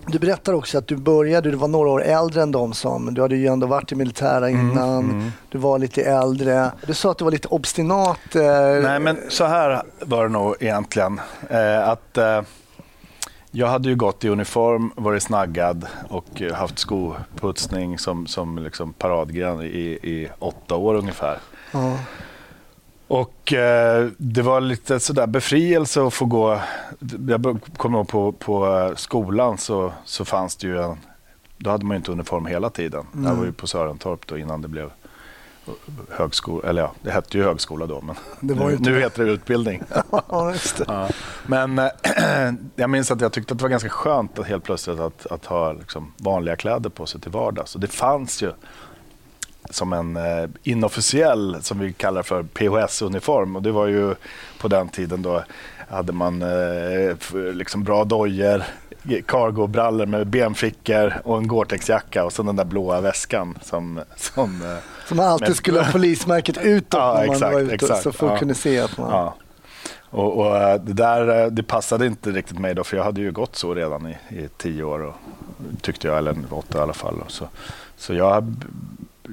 Du 0.07 0.19
berättar 0.19 0.53
också 0.53 0.79
att 0.79 0.87
du 0.87 0.97
började, 0.97 1.51
du 1.51 1.57
var 1.57 1.69
några 1.69 1.91
år 1.91 2.03
äldre 2.05 2.43
än 2.43 2.53
de 2.53 2.73
som, 2.73 3.15
du 3.15 3.23
hade 3.23 3.37
ju 3.37 3.47
ändå 3.47 3.67
varit 3.67 3.93
i 3.93 3.95
militära 3.95 4.51
innan, 4.51 5.33
du 5.49 5.59
var 5.59 5.79
lite 5.79 6.03
äldre. 6.03 6.71
Du 6.87 6.95
sa 6.95 7.11
att 7.11 7.19
du 7.19 7.25
var 7.25 7.33
lite 7.33 7.49
obstinat. 7.49 8.35
Eh, 8.35 8.43
Nej, 8.83 9.01
men 9.01 9.19
så 9.29 9.45
här 9.45 9.83
var 10.01 10.23
det 10.23 10.29
nog 10.33 10.57
egentligen. 10.61 11.21
Eh, 11.51 11.89
att 11.89 12.19
eh, 12.19 12.43
jag 13.51 13.67
hade 13.67 13.89
ju 13.89 13.97
gått 13.97 14.25
i 14.25 14.29
uniform, 14.29 14.93
varit 14.97 15.23
snaggad 15.23 15.87
och 16.09 16.43
eh, 16.43 16.55
haft 16.55 16.79
skoputsning 16.79 17.99
som, 17.99 18.27
som 18.27 18.59
liksom 18.59 18.93
paradgren 18.93 19.63
i, 19.63 19.99
i 20.03 20.29
åtta 20.39 20.77
år 20.77 20.95
ungefär. 20.95 21.39
ja. 21.73 21.99
Och 23.07 23.53
eh, 23.53 24.09
det 24.17 24.43
var 24.43 24.61
lite 24.61 25.01
sådär 25.01 25.27
befrielse 25.27 26.03
att 26.03 26.15
få 26.15 26.25
gå. 26.25 26.61
Jag 27.29 27.61
kommer 27.77 27.99
ihåg 27.99 28.09
på, 28.09 28.33
på 28.33 28.77
eh, 28.77 28.95
skolan 28.97 29.59
så, 29.59 29.93
så 30.05 30.25
fanns 30.25 30.57
det 30.57 30.67
ju 30.67 30.83
en, 30.83 30.99
då 31.57 31.71
hade 31.71 31.85
man 31.85 31.95
ju 31.95 31.97
inte 31.97 32.13
uniform 32.13 32.47
hela 32.47 32.71
tiden. 32.71 33.07
Det 33.13 33.29
här 33.29 33.35
var 33.35 33.45
ju 33.45 33.53
på 33.53 33.67
Sörentorp 33.67 34.27
då 34.27 34.39
innan 34.39 34.63
det 34.63 34.69
blev 34.69 34.91
högskola, 36.11 36.69
eller 36.69 36.83
ja, 36.83 36.93
det 37.03 37.11
hette 37.11 37.39
ju 37.39 37.45
högskola 37.45 37.87
då 37.87 38.01
men 38.01 38.17
nu, 38.41 38.73
inte 38.73 38.91
nu 38.91 39.01
heter 39.01 39.25
det 39.25 39.31
utbildning. 39.31 39.83
ja, 40.11 40.55
det. 40.79 40.85
Ja. 40.89 41.09
Men 41.47 41.79
eh, 41.79 41.89
jag 42.77 42.91
minns 42.91 43.11
att 43.11 43.21
jag 43.21 43.33
tyckte 43.33 43.55
att 43.55 43.59
det 43.59 43.63
var 43.63 43.71
ganska 43.71 43.89
skönt 43.89 44.39
att 44.39 44.47
helt 44.47 44.65
plötsligt 44.65 45.01
att, 45.01 45.27
att 45.27 45.47
ha 45.47 45.73
liksom 45.73 46.13
vanliga 46.17 46.57
kläder 46.57 46.91
på 46.91 47.07
sig 47.07 47.21
till 47.21 47.31
vardags. 47.31 47.75
Och 47.75 47.81
det 47.81 47.89
fanns 47.89 48.43
ju 48.43 48.53
som 49.71 49.93
en 49.93 50.17
eh, 50.17 50.49
inofficiell, 50.63 51.57
som 51.63 51.79
vi 51.79 51.93
kallar 51.93 52.23
för 52.23 52.43
PHS-uniform. 52.43 53.57
Och 53.57 53.63
det 53.63 53.71
var 53.73 53.87
ju 53.87 54.15
på 54.59 54.69
den 54.69 54.89
tiden 54.89 55.23
då 55.23 55.45
hade 55.91 56.13
man 56.13 56.43
eh, 56.43 57.17
liksom 57.55 57.85
bra 57.85 58.05
dojor, 58.05 58.63
cargobrallor 59.27 60.07
med 60.07 60.27
benfickor 60.27 61.15
och 61.25 61.39
en 61.39 61.47
Gore-Tex-jacka 61.49 62.25
och 62.25 62.33
så 62.33 62.43
den 62.43 62.57
där 62.57 62.65
blåa 62.65 63.01
väskan 63.01 63.59
som, 63.63 64.01
som 64.17 64.63
eh, 64.63 64.77
Så 65.09 65.15
man 65.15 65.27
alltid 65.27 65.49
Men- 65.49 65.55
skulle 65.55 65.81
ha 65.81 65.93
polismärket 65.93 66.59
utåt 66.63 66.99
Ja, 67.01 67.15
när 67.15 67.27
man 67.27 67.35
exakt, 67.35 67.53
var 67.55 67.61
ute 67.61 67.75
exakt. 67.75 68.03
så 68.03 68.13
folk 68.13 68.33
Ja. 68.33 68.39
kunde 68.39 68.55
se 68.55 68.81
att 68.81 68.99
man... 68.99 69.11
Ja. 69.11 69.35
Och, 70.13 70.39
och 70.39 70.57
eh, 70.57 70.81
det 70.83 70.93
där 70.93 71.51
det 71.51 71.63
passade 71.63 72.07
inte 72.07 72.31
riktigt 72.31 72.59
mig 72.59 72.75
då 72.75 72.85
för 72.85 72.97
jag 72.97 73.05
hade 73.05 73.21
ju 73.21 73.33
gått 73.33 73.57
så 73.57 73.75
redan 73.75 74.07
i, 74.07 74.17
i 74.37 74.49
tio 74.57 74.83
år 74.85 75.01
och, 75.03 75.15
tyckte 75.81 76.09
jag, 76.09 76.19
eller 76.19 76.37
åtta 76.51 76.79
i 76.79 76.81
alla 76.81 76.93
fall. 76.93 77.15
Så, 77.29 77.49
så 77.97 78.15
jag, 78.15 78.55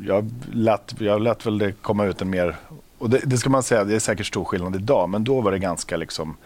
jag, 0.05 0.31
lät, 0.53 0.93
jag 0.99 1.21
lät 1.21 1.45
väl 1.45 1.57
det 1.57 1.71
komma 1.71 2.05
ut 2.05 2.21
en 2.21 2.29
mer, 2.29 2.55
och 2.97 3.09
det, 3.09 3.21
det 3.23 3.37
ska 3.37 3.49
man 3.49 3.63
säga, 3.63 3.83
det 3.83 3.95
är 3.95 3.99
säkert 3.99 4.25
stor 4.25 4.45
skillnad 4.45 4.75
idag, 4.75 5.09
men 5.09 5.23
då 5.23 5.41
var 5.41 5.51
det 5.51 5.59
ganska 5.59 5.97
liksom 5.97 6.37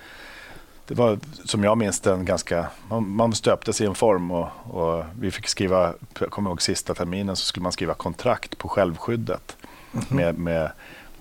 det 0.88 0.98
var 0.98 1.20
som 1.46 1.64
jag 1.64 1.78
minns 1.78 2.00
den 2.00 2.26
ganska, 2.26 2.68
man, 2.90 3.10
man 3.10 3.34
stöptes 3.34 3.82
i 3.82 3.86
en 3.86 3.96
form 3.96 4.32
och, 4.32 4.50
och 4.64 5.06
vi 5.20 5.32
fick 5.32 5.48
skriva, 5.48 5.94
jag 6.20 6.32
kommer 6.32 6.50
ihåg 6.50 6.62
sista 6.62 6.94
terminen 6.94 7.36
så 7.36 7.46
skulle 7.46 7.64
man 7.64 7.72
skriva 7.72 7.94
kontrakt 7.94 8.58
på 8.58 8.70
självskyddet 8.70 9.58
med, 10.10 10.38
med, 10.38 10.72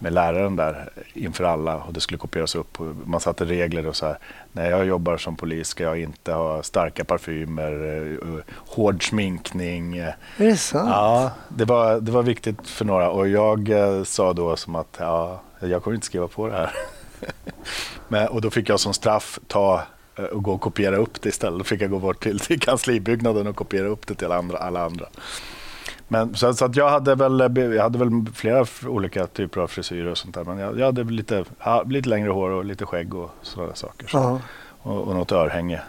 med 0.00 0.12
läraren 0.12 0.56
där 0.56 0.88
inför 1.12 1.44
alla 1.44 1.76
och 1.76 1.92
det 1.92 2.00
skulle 2.00 2.18
kopieras 2.18 2.54
upp. 2.54 2.78
Man 3.04 3.20
satte 3.20 3.44
regler 3.44 3.86
och 3.86 3.96
så 3.96 4.06
här, 4.06 4.18
när 4.52 4.70
jag 4.70 4.86
jobbar 4.86 5.16
som 5.16 5.36
polis 5.36 5.68
ska 5.68 5.82
jag 5.82 6.00
inte 6.00 6.32
ha 6.32 6.62
starka 6.62 7.04
parfymer, 7.04 7.72
eh, 8.22 8.54
hård 8.56 9.08
sminkning. 9.08 9.96
Är 9.96 10.16
det 10.36 10.56
sant? 10.56 10.88
Ja, 10.88 11.30
det 11.48 11.64
var, 11.64 12.00
det 12.00 12.12
var 12.12 12.22
viktigt 12.22 12.68
för 12.68 12.84
några 12.84 13.10
och 13.10 13.28
jag 13.28 13.68
eh, 13.68 14.04
sa 14.04 14.32
då 14.32 14.56
som 14.56 14.74
att 14.74 14.96
ja, 14.98 15.40
jag 15.60 15.82
kommer 15.82 15.94
inte 15.94 16.06
skriva 16.06 16.28
på 16.28 16.46
det 16.46 16.52
här. 16.52 16.72
Men, 18.08 18.28
och 18.28 18.40
då 18.40 18.50
fick 18.50 18.68
jag 18.68 18.80
som 18.80 18.94
straff 18.94 19.38
ta 19.46 19.82
eh, 20.16 20.24
och 20.24 20.42
gå 20.42 20.52
och 20.52 20.60
kopiera 20.60 20.96
upp 20.96 21.22
det 21.22 21.28
istället. 21.28 21.58
Då 21.58 21.64
fick 21.64 21.82
jag 21.82 21.90
gå 21.90 21.98
bort 21.98 22.22
till, 22.22 22.40
till 22.40 22.60
kanslibyggnaden 22.60 23.46
och 23.46 23.56
kopiera 23.56 23.86
upp 23.86 24.06
det 24.06 24.14
till 24.14 24.32
andra. 24.32 24.58
Alla 24.58 24.84
andra. 24.84 25.06
Men, 26.12 26.34
så, 26.34 26.54
så 26.54 26.64
att 26.64 26.76
jag, 26.76 26.88
hade 26.88 27.14
väl, 27.14 27.40
jag 27.56 27.82
hade 27.82 27.98
väl 27.98 28.10
flera 28.34 28.66
olika 28.86 29.26
typer 29.26 29.60
av 29.60 29.66
frisyrer 29.66 30.10
och 30.10 30.18
sånt 30.18 30.34
där. 30.34 30.44
Men 30.44 30.58
jag, 30.58 30.78
jag 30.78 30.86
hade 30.86 31.04
lite, 31.04 31.44
lite 31.86 32.08
längre 32.08 32.30
hår 32.30 32.50
och 32.50 32.64
lite 32.64 32.86
skägg 32.86 33.14
och 33.14 33.30
sådana 33.42 33.74
saker. 33.74 34.06
Så. 34.06 34.18
Ja. 34.18 34.40
Och, 34.82 35.02
och 35.08 35.14
något 35.14 35.32
örhänge 35.32 35.80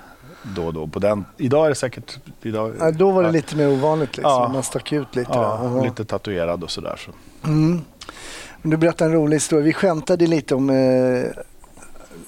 då 0.43 0.65
och 0.65 0.73
då. 0.73 0.87
På 0.87 0.99
den, 0.99 1.25
idag 1.37 1.65
är 1.65 1.69
det 1.69 1.75
säkert... 1.75 2.17
Idag, 2.41 2.73
Ja, 2.79 2.91
då 2.91 3.11
var 3.11 3.23
det 3.23 3.31
lite 3.31 3.55
mer 3.55 3.69
ovanligt 3.69 4.17
liksom. 4.17 4.31
Ja. 4.31 4.49
Man 4.53 4.63
stack 4.63 4.91
ut 4.91 5.15
lite. 5.15 5.31
Ja. 5.33 5.75
Ja. 5.77 5.83
lite 5.83 6.05
tatuerad 6.05 6.63
och 6.63 6.71
sådär. 6.71 6.95
Så. 7.05 7.11
Mm. 7.47 7.81
Men 8.61 8.71
Du 8.71 8.77
berättade 8.77 9.09
en 9.11 9.17
rolig 9.17 9.35
historia. 9.35 9.65
Vi 9.65 9.73
skämtade 9.73 10.27
lite 10.27 10.55
om... 10.55 10.69
Eh, 10.69 11.43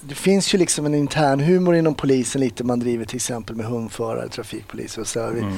det 0.01 0.15
finns 0.15 0.53
ju 0.53 0.57
liksom 0.57 0.85
en 0.85 0.95
intern 0.95 1.39
humor 1.39 1.75
inom 1.75 1.95
polisen 1.95 2.41
lite. 2.41 2.63
Man 2.63 2.79
driver 2.79 3.05
till 3.05 3.15
exempel 3.15 3.55
med 3.55 3.65
hundförare, 3.65 4.29
trafikpoliser 4.29 5.01
och 5.01 5.07
så. 5.07 5.27
Vi, 5.33 5.41
Mm. 5.41 5.57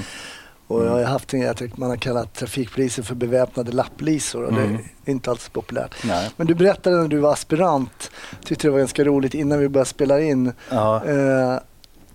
Och 0.68 0.86
jag 0.86 0.92
har 0.92 1.04
haft 1.04 1.34
en 1.34 1.42
jag 1.42 1.58
tycker 1.58 1.80
man 1.80 1.90
har 1.90 1.98
kallat 1.98 2.34
trafikpoliser 2.34 3.04
för 3.04 3.16
beväpnade 3.16 3.72
lapplisor 3.72 4.44
och 4.44 4.52
Mm. 4.52 4.72
det 5.04 5.12
är 5.12 5.12
inte 5.12 5.32
alls 5.32 5.50
populärt. 5.50 5.96
Nej. 6.04 6.30
Men 6.38 6.48
du 6.48 6.56
berättade 6.56 6.96
när 6.98 7.08
du 7.08 7.18
var 7.18 7.34
aspirant, 7.34 8.12
tyckte 8.46 8.68
det 8.68 8.72
var 8.72 8.80
ganska 8.80 9.04
roligt 9.04 9.34
innan 9.34 9.60
vi 9.60 9.70
började 9.70 9.90
spela 9.90 10.22
in. 10.22 10.52
Ja. 10.70 11.06
Eh, 11.06 11.60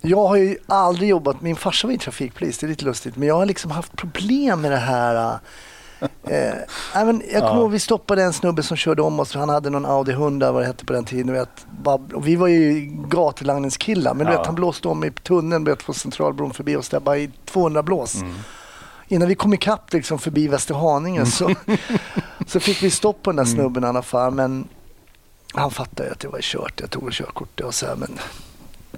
jag 0.03 0.27
har 0.29 0.37
ju 0.37 0.57
aldrig 0.67 1.09
jobbat, 1.09 1.41
min 1.41 1.57
farsa 1.57 1.87
var 1.87 1.93
ju 1.93 1.99
trafikpolis, 1.99 2.59
det 2.59 2.67
är 2.67 2.69
lite 2.69 2.85
lustigt, 2.85 3.17
men 3.17 3.29
jag 3.29 3.35
har 3.35 3.47
liksom 3.47 3.71
haft 3.71 3.97
problem 3.97 4.61
med 4.61 4.71
det 4.71 4.77
här. 4.77 5.39
Eh, 6.01 6.55
men 6.95 7.23
jag 7.33 7.41
kommer 7.41 7.55
Ja. 7.55 7.57
ihåg 7.57 7.71
vi 7.71 7.79
stoppade 7.79 8.23
en 8.23 8.33
snubbe 8.33 8.63
som 8.63 8.77
körde 8.77 9.03
om 9.03 9.21
oss, 9.21 9.35
han 9.35 9.49
hade 9.49 9.71
någon 9.71 9.87
Audi 9.87 10.13
100 10.13 10.53
vad 10.53 10.63
det 10.63 10.67
hette 10.67 10.85
på 10.85 10.93
den 10.93 11.05
tiden. 11.05 11.27
du 11.27 11.33
Vet, 11.33 11.67
och 12.15 12.27
vi 12.27 12.37
var 12.37 12.47
ju 12.49 12.81
gatulangningskillar, 13.09 14.15
men 14.15 14.27
du 14.27 14.33
Ja. 14.33 14.39
vet, 14.39 14.47
han 14.47 14.55
blåste 14.55 14.89
om 14.89 15.05
i 15.05 15.11
tunneln 15.11 15.65
vet, 15.65 15.87
på 15.87 15.93
Centralbron 15.95 16.53
förbi 16.55 16.77
oss 16.77 16.89
där 16.89 17.01
bara 17.01 17.19
i 17.19 17.31
200 17.45 17.83
blås. 17.83 18.15
Mm. 18.15 18.35
Innan 19.09 19.29
vi 19.29 19.35
kom 19.35 19.55
ikapp 19.55 19.93
liksom, 19.93 20.19
förbi 20.19 20.49
Västerhaninge 20.49 21.27
så, 21.27 21.55
så 22.47 22.61
fick 22.61 22.83
vi 22.83 22.91
stopp 22.91 23.23
på 23.23 23.31
den 23.33 23.39
Mm. 23.39 23.49
där 23.51 23.63
snubben 23.63 23.85
i 23.85 23.87
alla 23.87 24.03
fall. 24.03 24.35
Men 24.35 24.69
han 25.55 25.71
fattade 25.71 26.09
ju 26.09 26.13
att 26.13 26.21
det 26.21 26.29
var 26.29 26.39
kört. 26.43 26.81
Jag 26.81 26.91
tog 26.91 27.13
körkortet 27.13 27.67
och 27.67 27.75
så 27.75 27.87
här, 27.87 27.97
men 27.97 28.19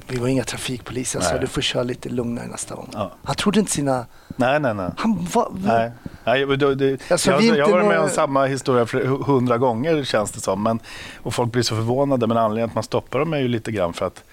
vi 0.09 0.17
var 0.17 0.29
inga 0.29 0.45
trafikpoliser. 0.45 1.21
Sa 1.21 1.31
Nej. 1.31 1.41
du 1.41 1.47
får 1.47 1.61
köra 1.63 1.83
lite 1.83 2.09
lugnare 2.09 2.47
nästa 2.47 2.75
gång. 2.75 2.89
Ja. 2.93 3.13
Han 3.25 3.35
trodde 3.37 3.61
inte 3.61 3.73
sina... 3.73 4.07
Nej, 4.37 4.61
nej, 4.61 4.75
nej. 4.75 4.91
Han 4.97 5.27
var, 5.35 5.53
Nej. 5.65 5.91
Nej, 6.25 6.57
då- 6.57 6.75
det, 6.75 7.11
Alltså, 7.11 7.31
jag, 7.31 7.67
har 7.67 7.73
varit 7.73 7.87
med 7.87 8.01
om 8.01 8.09
samma 8.09 8.47
historia 8.47 8.87
hundra 9.27 9.59
gånger 9.59 10.05
känns 10.05 10.31
det 10.33 10.41
som. 10.41 10.63
Men, 10.63 10.81
och 11.23 11.35
folk 11.35 11.53
blir 11.53 11.63
så 11.63 11.75
förvånade. 11.75 12.27
Men 12.27 12.37
anledningen 12.37 12.69
att 12.69 12.75
man 12.75 12.85
stoppar 12.85 13.19
dem 13.19 13.33
är 13.35 13.39
ju 13.39 13.49
lite 13.49 13.73
grann 13.73 13.93
för 13.93 14.07
att 14.07 14.25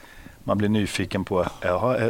man 0.44 0.58
blir 0.58 0.70
nyfiken 0.70 1.24
på 1.26 1.46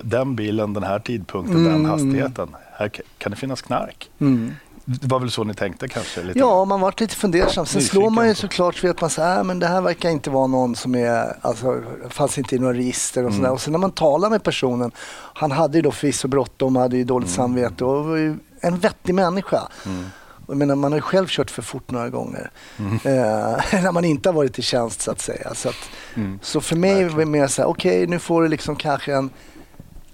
den 0.03 0.36
bilen, 0.36 0.74
den 0.74 0.84
här 0.84 1.00
tidpunkten, 1.00 1.63
den 1.63 1.75
Mm. 1.75 1.86
hastigheten. 1.91 2.56
Här 2.74 2.88
ka- 2.89 3.01
kan 3.18 3.32
det 3.32 3.36
finnas 3.38 3.62
knark? 3.62 4.10
mm. 4.20 4.53
Det 5.01 5.08
var 5.08 5.19
väl 5.19 5.31
så 5.31 5.43
ni 5.43 5.53
tänkte 5.53 5.88
kanske? 5.88 6.24
Lite 6.24 6.39
Ja, 6.39 6.65
man 6.65 6.79
varit 6.81 7.00
lite 7.00 7.15
fundersam. 7.15 7.65
Sen 7.65 7.79
Nyfiken 7.79 7.81
slår 8.01 8.10
man 8.10 8.27
ju 8.27 8.36
såklart 8.36 8.84
vet 8.84 9.01
man 9.01 9.10
så 9.10 9.22
här, 9.22 9.43
men 9.43 9.60
det 9.60 9.67
här 9.67 9.81
verkar 9.81 10.10
inte 10.10 10.29
vara 10.29 10.48
någon 10.48 10.75
som 10.75 10.96
är, 10.96 11.38
alltså 11.41 11.84
fanns 12.10 12.38
inte 12.38 12.55
i 12.55 12.60
några 12.60 12.74
register 12.74 13.24
och 13.24 13.29
Mm. 13.29 13.41
sådär. 13.41 13.53
Och 13.53 13.62
sen 13.62 13.72
när 13.72 13.79
man 13.79 13.91
talar 13.91 14.29
med 14.29 14.43
personen, 14.43 14.91
han 15.34 15.51
hade 15.51 15.77
ju 15.77 15.81
då 15.81 15.91
förvisso 15.91 16.27
bråttom, 16.27 16.75
hade 16.75 16.98
ju 16.98 17.03
dåligt 17.03 17.29
samvete 17.29 17.86
och 17.86 18.05
var 18.05 18.15
ju 18.15 18.36
en 18.62 18.79
vettig 18.79 19.15
människa. 19.15 19.62
Mm. 19.86 20.05
Och 20.46 20.53
Jag 20.53 20.58
menar, 20.58 20.75
man 20.75 20.91
har 20.91 20.98
ju 20.98 21.01
själv 21.01 21.27
kört 21.27 21.51
för 21.51 21.62
fort 21.62 21.91
några 21.91 22.10
gånger. 22.10 22.51
Mm. 22.79 22.93
Eh, 23.03 23.81
när 23.84 23.91
man 23.91 24.05
inte 24.05 24.29
har 24.29 24.34
varit 24.34 24.60
i 24.60 24.62
tjänst 24.62 25.01
så 25.01 25.12
att 25.12 25.22
säga. 25.22 25.53
Så, 25.55 25.69
att, 25.69 25.89
Mm. 26.15 26.39
så 26.41 26.62
för 26.62 26.75
mig 26.75 27.03
var 27.10 27.19
det 27.19 27.25
mer 27.25 27.48
så 27.48 27.62
här, 27.62 27.69
okej 27.69 28.08
nu 28.08 28.19
får 28.19 28.41
du 28.41 28.48
liksom 28.48 28.75
kanske 28.75 29.13
en 29.15 29.29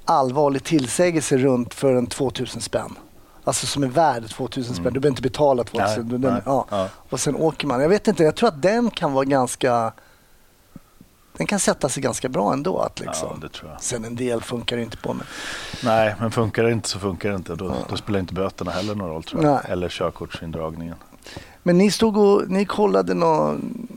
allvarlig 0.06 0.64
tillsägelse 0.64 1.38
runt 1.38 1.74
för 1.74 1.94
en 1.96 2.08
2000 2.08 2.62
spänn. 2.62 2.96
Alltså 3.46 3.66
som 3.66 3.84
är 3.84 3.88
värd 3.88 4.30
2000 4.30 4.76
spänn. 4.76 4.94
Du 4.94 5.00
behöver 5.00 5.14
inte 5.14 5.22
betala 5.22 5.64
2000. 5.64 5.94
Mm. 5.94 6.08
Nej, 6.08 6.20
den, 6.20 6.34
nej, 6.34 6.42
ja. 6.46 6.66
ja. 6.70 6.90
Och 7.10 7.20
sen 7.20 7.36
åker 7.36 7.68
man. 7.68 7.82
Jag 7.82 7.90
vet 7.90 8.08
inte, 8.08 8.24
jag 8.24 8.36
tror 8.36 8.50
att 8.50 8.62
den 8.62 8.92
kan 8.92 9.14
vara 9.14 9.26
ganska... 9.26 9.94
Den 11.38 11.48
kan 11.48 11.60
sätta 11.60 11.90
sig 11.90 12.04
ganska 12.04 12.30
bra 12.30 12.54
ändå. 12.54 12.80
Att 12.80 13.00
liksom. 13.00 13.30
Ja, 13.32 13.38
det 13.42 13.50
tror 13.50 13.72
jag. 13.72 13.82
Sen 13.82 14.06
en 14.06 14.16
del 14.16 14.42
funkar 14.42 14.76
det 14.76 14.84
inte 14.84 14.98
på. 14.98 15.14
Men, 15.14 15.26
Nej, 15.84 16.16
men 16.20 16.32
funkar 16.32 16.64
det 16.64 16.72
inte 16.72 16.90
så 16.90 17.00
funkar 17.00 17.30
det 17.30 17.36
inte. 17.36 17.56
Då, 17.56 17.76
då 17.90 17.98
spelar 17.98 18.20
inte 18.20 18.34
böterna 18.34 18.72
heller 18.72 18.96
någon 18.96 19.10
roll 19.10 19.24
tror 19.24 19.44
jag. 19.44 19.54
Nej. 19.54 19.62
Eller 19.70 19.90
körkortsindragningen. 19.90 20.96
Men 21.64 21.78
ni 21.78 21.92
stod 21.92 22.18
och 22.18 22.50
ni 22.50 22.66
kollade 22.66 23.14
någon, 23.14 23.88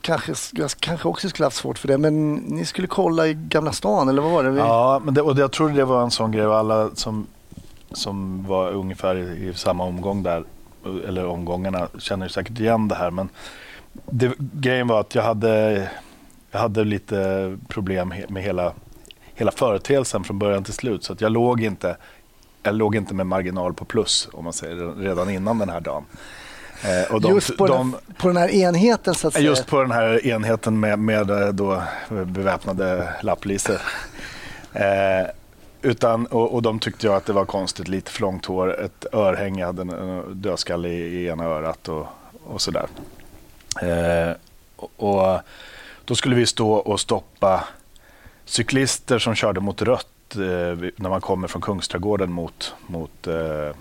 kanske, 0.00 0.34
jag 0.52 0.70
kanske 0.70 1.08
också 1.08 1.28
skulle 1.28 1.46
haft 1.46 1.56
svårt 1.56 1.78
för 1.78 1.88
det, 1.88 1.98
men 1.98 2.34
ni 2.34 2.64
skulle 2.64 2.86
kolla 2.86 3.26
i 3.26 3.34
Gamla 3.34 3.72
stan 3.72 4.08
eller 4.08 4.22
vad 4.22 4.30
var 4.30 4.44
det? 4.44 4.58
Ja, 4.58 5.00
men 5.04 5.14
det, 5.14 5.22
och 5.22 5.38
jag 5.38 5.52
tror 5.52 5.68
det 5.68 5.84
var 5.84 6.02
en 6.02 6.10
sån 6.10 6.32
grej 6.32 6.44
alla 6.44 6.90
som, 6.94 7.26
som 7.92 8.46
var 8.46 8.70
ungefär 8.70 9.16
i, 9.16 9.54
samma 9.54 9.84
omgång 9.84 10.22
där, 10.22 10.44
eller 11.08 11.26
omgångarna, 11.26 11.88
känner 11.98 12.28
säkert 12.28 12.60
igen 12.60 12.88
det 12.88 12.94
här. 12.94 13.10
Men 13.10 13.28
det, 13.92 14.32
grejen 14.38 14.86
var 14.86 15.00
att 15.00 15.14
jag 15.14 15.22
hade, 15.22 15.88
jag 16.50 16.58
hade 16.58 16.84
lite 16.84 17.58
problem 17.68 18.14
med 18.28 18.42
hela, 18.42 18.72
hela 19.34 19.50
företeelsen 19.50 20.24
från 20.24 20.38
början 20.38 20.64
till 20.64 20.74
slut. 20.74 21.04
Så 21.04 21.12
att 21.12 21.20
jag 21.20 21.32
låg 21.32 21.62
inte 21.62 21.96
jag 22.66 22.74
låg 22.74 22.96
inte 22.96 23.14
med 23.14 23.26
marginal 23.26 23.74
på 23.74 23.84
plus 23.84 24.28
om 24.32 24.44
man 24.44 24.52
säger 24.52 25.00
redan 25.00 25.30
innan 25.30 25.58
den 25.58 25.68
här 25.68 25.80
dagen. 25.80 26.04
Eh, 26.84 27.20
de, 27.20 27.34
just 27.34 27.56
på, 27.56 27.66
de, 27.66 27.90
den, 27.90 28.14
på 28.16 28.28
den 28.28 28.36
här 28.36 28.48
enheten 28.48 29.14
så 29.14 29.28
att 29.28 29.34
säga? 29.34 29.44
Just 29.44 29.66
på 29.66 29.80
den 29.80 29.90
här 29.90 30.26
enheten 30.26 30.80
med, 30.80 30.98
med 30.98 31.30
eh, 31.30 31.48
då 31.48 31.82
beväpnade 32.08 33.08
lapplisor. 33.22 33.76
Eh, 34.72 35.26
utan, 35.86 36.26
och, 36.26 36.54
och 36.54 36.62
de 36.62 36.78
tyckte 36.78 37.06
jag 37.06 37.16
att 37.16 37.26
det 37.26 37.32
var 37.32 37.44
konstigt, 37.44 37.88
lite 37.88 38.10
för 38.10 38.20
långt 38.20 38.46
hår, 38.46 38.80
ett 38.80 39.06
örhänge, 39.12 39.64
hade 39.64 39.82
en 39.82 39.90
en 39.90 40.42
dödskalle 40.42 40.88
i, 40.88 41.00
i 41.00 41.26
ena 41.26 41.44
örat 41.44 41.88
och, 41.88 42.06
och 42.44 42.60
sådär. 42.60 42.86
Eh, 43.82 44.36
och, 44.96 45.40
då 46.04 46.14
skulle 46.14 46.36
vi 46.36 46.46
stå 46.46 46.72
och 46.72 47.00
stoppa 47.00 47.64
cyklister 48.44 49.18
som 49.18 49.34
körde 49.34 49.60
mot 49.60 49.82
rött 49.82 50.36
eh, 50.36 50.40
när 50.96 51.08
man 51.08 51.20
kommer 51.20 51.48
från 51.48 51.62
Kungsträdgården 51.62 52.32
mot, 52.32 52.74
mot 52.86 53.26
eh, 53.26 53.76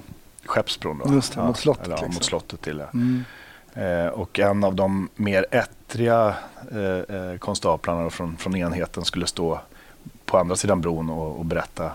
Skeppsbron. 0.45 1.01
Då. 1.05 1.13
Just 1.13 1.33
det, 1.33 1.41
mot 1.41 1.57
slottet, 1.57 1.85
Eller, 1.85 1.95
ja, 1.95 2.01
liksom. 2.01 2.13
mot 2.13 2.23
slottet 2.23 2.61
till 2.61 2.79
ja. 2.79 2.87
Mm. 2.93 3.23
Eh, 3.73 4.07
och 4.07 4.39
en 4.39 4.63
av 4.63 4.75
de 4.75 5.09
mer 5.15 5.45
ettriga 5.51 6.35
eh, 6.71 7.15
eh, 7.15 7.37
konstaplarna 7.37 8.09
från, 8.09 8.37
från 8.37 8.55
enheten 8.55 9.05
skulle 9.05 9.27
stå 9.27 9.59
på 10.25 10.37
andra 10.37 10.55
sidan 10.55 10.81
bron 10.81 11.09
och, 11.09 11.39
och 11.39 11.45
berätta 11.45 11.91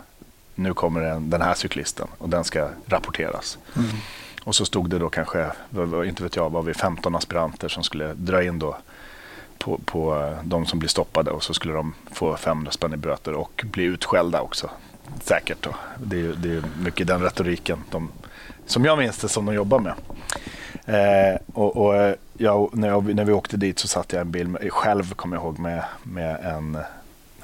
nu 0.55 0.75
kommer 0.75 1.01
den, 1.01 1.31
den 1.31 1.43
här 1.43 1.55
cyklisten 1.55 2.09
och 2.19 2.29
den 2.29 2.45
ska 2.45 2.69
rapporteras. 2.87 3.59
Mm. 3.77 3.89
Och 4.45 4.55
så 4.55 4.65
stod 4.65 4.91
det 4.91 4.99
då 4.99 5.09
kanske, 5.09 5.51
inte 6.07 6.23
vet 6.23 6.37
jag, 6.37 6.51
var 6.51 6.63
vi 6.63 6.75
15 6.75 7.15
aspiranter 7.15 7.69
som 7.69 7.83
skulle 7.83 8.15
dra 8.15 8.43
in 8.43 8.59
då 8.59 8.77
på, 9.59 9.81
på 9.85 10.17
eh, 10.17 10.45
de 10.45 10.67
som 10.67 10.79
blir 10.79 10.89
stoppade 10.89 11.31
och 11.31 11.43
så 11.43 11.55
skulle 11.55 11.75
de 11.75 11.95
få 12.13 12.37
500 12.37 12.73
spänn 12.73 12.95
i 12.95 12.97
böter 12.97 13.33
och 13.33 13.65
bli 13.73 13.85
utskällda 13.85 14.41
också. 14.41 14.71
Säkert 15.21 15.63
då. 15.63 15.75
Det 15.99 16.21
är, 16.21 16.33
det 16.33 16.49
är 16.57 16.63
mycket 16.83 17.07
den 17.07 17.23
retoriken 17.23 17.79
de, 17.91 18.09
som 18.67 18.85
jag 18.85 18.99
minns 18.99 19.19
det 19.19 19.29
som 19.29 19.47
de 19.47 19.55
jobbar 19.55 19.79
med. 19.79 19.95
Eh, 20.85 21.41
och, 21.55 21.77
och 21.77 21.97
eh, 21.97 22.15
jag, 22.39 22.71
när, 22.73 22.89
jag, 22.89 23.15
när 23.15 23.25
vi 23.25 23.33
åkte 23.33 23.57
dit 23.57 23.79
så 23.79 23.89
satt 23.89 24.13
jag 24.13 24.21
en 24.21 24.31
bil 24.31 24.49
med, 24.49 24.73
själv, 24.73 25.15
kommer 25.15 25.37
jag 25.37 25.45
ihåg, 25.45 25.59
med, 25.59 25.85
med 26.03 26.37
en, 26.45 26.79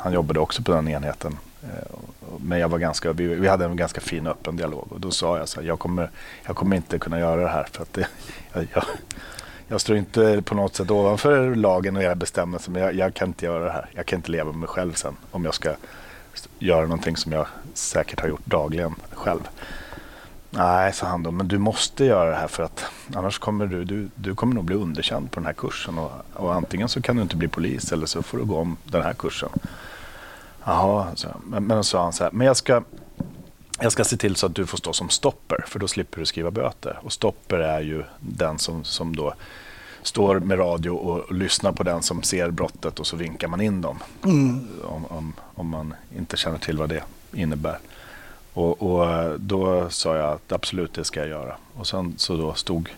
han 0.06 0.12
jobbade 0.12 0.40
också 0.40 0.62
på 0.62 0.72
den 0.72 0.88
enheten. 0.88 1.38
Eh, 1.62 1.98
men 2.40 2.58
jag 2.58 2.68
var 2.68 2.78
ganska, 2.78 3.12
vi, 3.12 3.26
vi 3.26 3.48
hade 3.48 3.64
en 3.64 3.76
ganska 3.76 4.00
fin 4.00 4.26
öppen 4.26 4.56
dialog 4.56 4.92
och 4.92 5.00
då 5.00 5.10
sa 5.10 5.38
jag 5.38 5.48
så 5.48 5.60
här, 5.60 5.66
jag 5.66 5.78
kommer, 5.78 6.10
jag 6.46 6.56
kommer 6.56 6.76
inte 6.76 6.98
kunna 6.98 7.18
göra 7.18 7.40
det 7.40 7.48
här 7.48 7.66
för 7.72 7.82
att 7.82 7.92
det, 7.92 8.06
jag, 8.52 8.66
jag, 8.74 8.84
jag 9.68 9.80
står 9.80 9.96
inte 9.96 10.42
på 10.42 10.54
något 10.54 10.76
sätt 10.76 10.90
ovanför 10.90 11.54
lagen 11.54 11.96
och 11.96 12.02
era 12.02 12.14
bestämmelser 12.14 12.70
men 12.70 12.82
jag, 12.82 12.94
jag 12.94 13.14
kan 13.14 13.28
inte 13.28 13.46
göra 13.46 13.64
det 13.64 13.70
här. 13.70 13.88
Jag 13.92 14.06
kan 14.06 14.16
inte 14.18 14.30
leva 14.30 14.50
med 14.50 14.60
mig 14.60 14.68
själv 14.68 14.92
sen 14.92 15.16
om 15.30 15.44
jag 15.44 15.54
ska 15.54 15.74
göra 16.58 16.82
någonting 16.82 17.16
som 17.16 17.32
jag 17.32 17.46
säkert 17.74 18.20
har 18.20 18.28
gjort 18.28 18.46
dagligen 18.46 18.94
själv. 19.12 19.48
Nej, 20.50 20.92
sa 20.92 21.06
han 21.06 21.22
då, 21.22 21.30
men 21.30 21.48
du 21.48 21.58
måste 21.58 22.04
göra 22.04 22.30
det 22.30 22.36
här 22.36 22.48
för 22.48 22.62
att 22.62 22.84
annars 23.14 23.38
kommer 23.38 23.66
du, 23.66 23.84
du, 23.84 24.08
du 24.14 24.34
kommer 24.34 24.54
nog 24.54 24.64
bli 24.64 24.76
underkänd 24.76 25.30
på 25.30 25.40
den 25.40 25.46
här 25.46 25.52
kursen 25.52 25.98
och, 25.98 26.12
och 26.32 26.54
antingen 26.54 26.88
så 26.88 27.02
kan 27.02 27.16
du 27.16 27.22
inte 27.22 27.36
bli 27.36 27.48
polis 27.48 27.92
eller 27.92 28.06
så 28.06 28.22
får 28.22 28.38
du 28.38 28.44
gå 28.44 28.58
om 28.58 28.76
den 28.84 29.02
här 29.02 29.12
kursen. 29.12 29.48
Jaha, 30.68 31.06
så, 31.14 31.28
men, 31.44 31.64
men 31.64 31.76
då 31.76 31.82
sa 31.82 32.02
han 32.02 32.12
så 32.12 32.24
här, 32.24 32.30
men 32.32 32.46
jag 32.46 32.56
ska, 32.56 32.82
jag 33.80 33.92
ska 33.92 34.04
se 34.04 34.16
till 34.16 34.36
så 34.36 34.46
att 34.46 34.54
du 34.54 34.66
får 34.66 34.78
stå 34.78 34.92
som 34.92 35.08
stopper 35.08 35.64
för 35.66 35.78
då 35.78 35.88
slipper 35.88 36.20
du 36.20 36.26
skriva 36.26 36.50
böter. 36.50 36.98
Och 37.02 37.12
stopper 37.12 37.58
är 37.58 37.80
ju 37.80 38.04
den 38.20 38.58
som, 38.58 38.84
som 38.84 39.16
då 39.16 39.34
står 40.02 40.40
med 40.40 40.58
radio 40.58 40.90
och, 40.90 41.34
lyssnar 41.34 41.72
på 41.72 41.82
den 41.82 42.02
som 42.02 42.22
ser 42.22 42.50
brottet 42.50 43.00
och 43.00 43.06
så 43.06 43.16
vinkar 43.16 43.48
man 43.48 43.60
in 43.60 43.80
dem. 43.80 43.98
Om, 44.84 45.06
om, 45.08 45.32
om 45.54 45.68
man 45.68 45.94
inte 46.16 46.36
känner 46.36 46.58
till 46.58 46.78
vad 46.78 46.88
det 46.88 47.02
innebär. 47.32 47.78
Och, 48.52 48.82
och 48.82 49.10
eh, 49.10 49.32
då 49.32 49.90
sa 49.90 50.16
jag 50.16 50.32
att 50.32 50.52
absolut 50.52 50.94
det 50.94 51.04
ska 51.04 51.20
jag 51.20 51.28
göra. 51.28 51.56
Och 51.74 51.86
sen 51.86 52.14
så 52.16 52.36
då 52.36 52.54
stod 52.54 52.88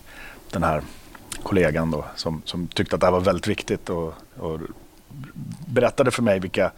den 0.51 0.63
här 0.63 0.81
kollegan 1.43 1.91
då 1.91 2.05
som, 2.15 2.41
som 2.45 2.67
tyckte 2.67 2.95
att 2.95 3.01
det 3.01 3.07
här 3.07 3.11
var 3.11 3.19
väldigt 3.19 3.47
viktigt 3.47 3.89
och, 3.89 4.13
och 4.39 4.59
berättade 5.65 6.11
för 6.11 6.21
mig 6.21 6.39
vilka 6.39 6.71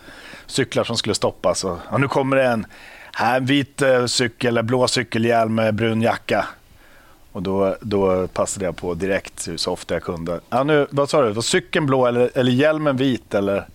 cyklar 0.51 0.83
som 0.83 0.97
skulle 0.97 1.15
stoppas. 1.15 1.63
Och, 1.63 1.77
ja, 1.91 1.97
nu 1.97 2.07
kommer 2.07 2.37
det 2.37 2.43
en, 2.43 2.65
här, 3.11 3.37
en 3.37 3.45
vit 3.45 3.81
eh, 3.81 4.05
cykel, 4.05 4.47
eller 4.47 4.63
blå 4.63 4.87
cykelhjälm 4.87 5.55
med 5.55 5.75
brun 5.75 6.01
jacka. 6.01 6.47
Och 7.31 7.41
då, 7.41 7.75
då 7.81 8.27
passade 8.27 8.65
jag 8.65 8.75
på 8.75 8.93
direkt 8.93 9.47
så 9.55 9.71
ofta 9.71 9.93
jag 9.93 10.03
kunde. 10.03 10.39
Ja, 10.49 10.63
nu, 10.63 10.87
vad 10.91 11.09
sa 11.09 11.21
du, 11.21 11.31
var 11.31 11.41
cykeln 11.41 11.85
blå 11.85 12.07
eller, 12.07 12.29
eller 12.35 12.51
hjälmen 12.51 12.97
vit? 12.97 13.33
Eller? 13.33 13.65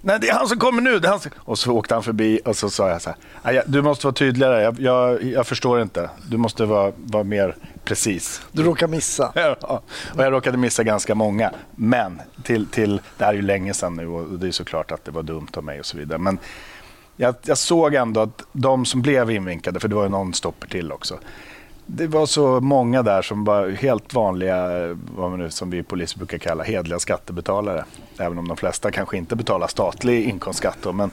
Nej, 0.00 0.18
det 0.20 0.28
är 0.28 0.34
han 0.34 0.48
som 0.48 0.58
kommer 0.58 0.82
nu. 0.82 0.98
Det 0.98 1.08
är 1.08 1.10
han 1.10 1.20
som... 1.20 1.30
Och 1.38 1.58
så 1.58 1.72
åkte 1.72 1.94
han 1.94 2.02
förbi 2.02 2.40
och 2.44 2.56
så 2.56 2.70
sa 2.70 2.88
jag 2.88 3.02
så 3.02 3.10
här. 3.10 3.18
"Nej, 3.42 3.54
jag- 3.54 3.64
Du 3.66 3.82
måste 3.82 4.06
vara 4.06 4.14
tydligare. 4.14 4.62
Jag, 4.62 4.80
jag, 4.80 5.22
jag 5.22 5.46
förstår 5.46 5.82
inte. 5.82 6.10
Du 6.30 6.36
måste 6.36 6.64
vara, 6.64 6.92
vara 6.96 7.24
mer 7.24 7.56
precis. 7.84 8.42
Du 8.52 8.62
råkar 8.62 8.88
missa. 8.88 9.32
Ja, 9.60 9.82
och 10.14 10.22
jag 10.24 10.32
råkade 10.32 10.56
missa 10.58 10.82
ganska 10.82 11.14
många. 11.14 11.50
Men 11.76 12.20
till, 12.42 12.66
till, 12.66 13.00
det 13.18 13.24
här 13.24 13.32
är 13.32 13.36
ju 13.36 13.42
länge 13.42 13.74
sedan 13.74 13.94
nu 13.96 14.06
och 14.08 14.38
det 14.38 14.46
är 14.48 14.52
såklart 14.52 14.90
att 14.92 15.04
det 15.04 15.10
var 15.10 15.22
dumt 15.22 15.48
av 15.56 15.64
mig 15.64 15.80
och 15.80 15.86
så 15.86 15.96
vidare. 15.96 16.18
Men 16.18 16.38
jag, 17.16 17.34
jag 17.42 17.58
såg 17.58 17.94
ändå 17.94 18.20
att 18.20 18.42
de 18.52 18.84
som 18.84 19.02
blev 19.02 19.30
invinkade, 19.30 19.80
för 19.80 19.88
det 19.88 19.94
var 19.94 20.02
ju 20.02 20.08
någon 20.08 20.34
stopper 20.34 20.68
till 20.68 20.92
också. 20.92 21.18
Det 21.90 22.06
var 22.06 22.26
så 22.26 22.60
många 22.60 23.02
där 23.02 23.22
som 23.22 23.44
var 23.44 23.68
helt 23.68 24.14
vanliga, 24.14 24.68
vad 25.16 25.30
man 25.30 25.38
nu, 25.38 25.50
som 25.50 25.70
vi 25.70 25.82
poliser 25.82 26.18
brukar 26.18 26.38
kalla 26.38 26.64
hedliga 26.64 26.98
skattebetalare. 26.98 27.84
Även 28.18 28.38
om 28.38 28.48
de 28.48 28.56
flesta 28.56 28.90
kanske 28.90 29.16
inte 29.16 29.36
betalar 29.36 29.66
statlig 29.66 30.24
inkomstskatt. 30.24 30.78
Då, 30.82 30.92
men, 30.92 31.10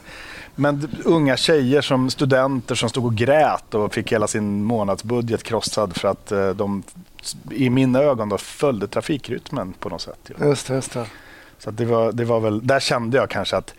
men 0.55 0.89
unga 1.05 1.37
tjejer, 1.37 1.81
som 1.81 2.09
studenter 2.09 2.75
som 2.75 2.89
stod 2.89 3.05
och 3.05 3.15
grät 3.15 3.73
och 3.73 3.93
fick 3.93 4.11
hela 4.11 4.27
sin 4.27 4.63
månadsbudget 4.63 5.43
krossad 5.43 5.95
för 5.95 6.07
att 6.07 6.31
eh, 6.31 6.49
de 6.49 6.83
i 7.51 7.69
mina 7.69 7.99
ögon 7.99 8.29
då 8.29 8.37
följde 8.37 8.87
trafikrytmen 8.87 9.73
på 9.79 9.89
något 9.89 10.01
sätt. 10.01 10.31
Just 10.39 10.67
det, 10.67 10.73
just 10.73 10.93
det. 10.93 11.05
Så 11.59 11.71
det, 11.71 11.85
var, 11.85 12.11
det 12.11 12.25
var 12.25 12.39
väl, 12.39 12.67
där 12.67 12.79
kände 12.79 13.17
jag 13.17 13.29
kanske 13.29 13.57
att 13.57 13.73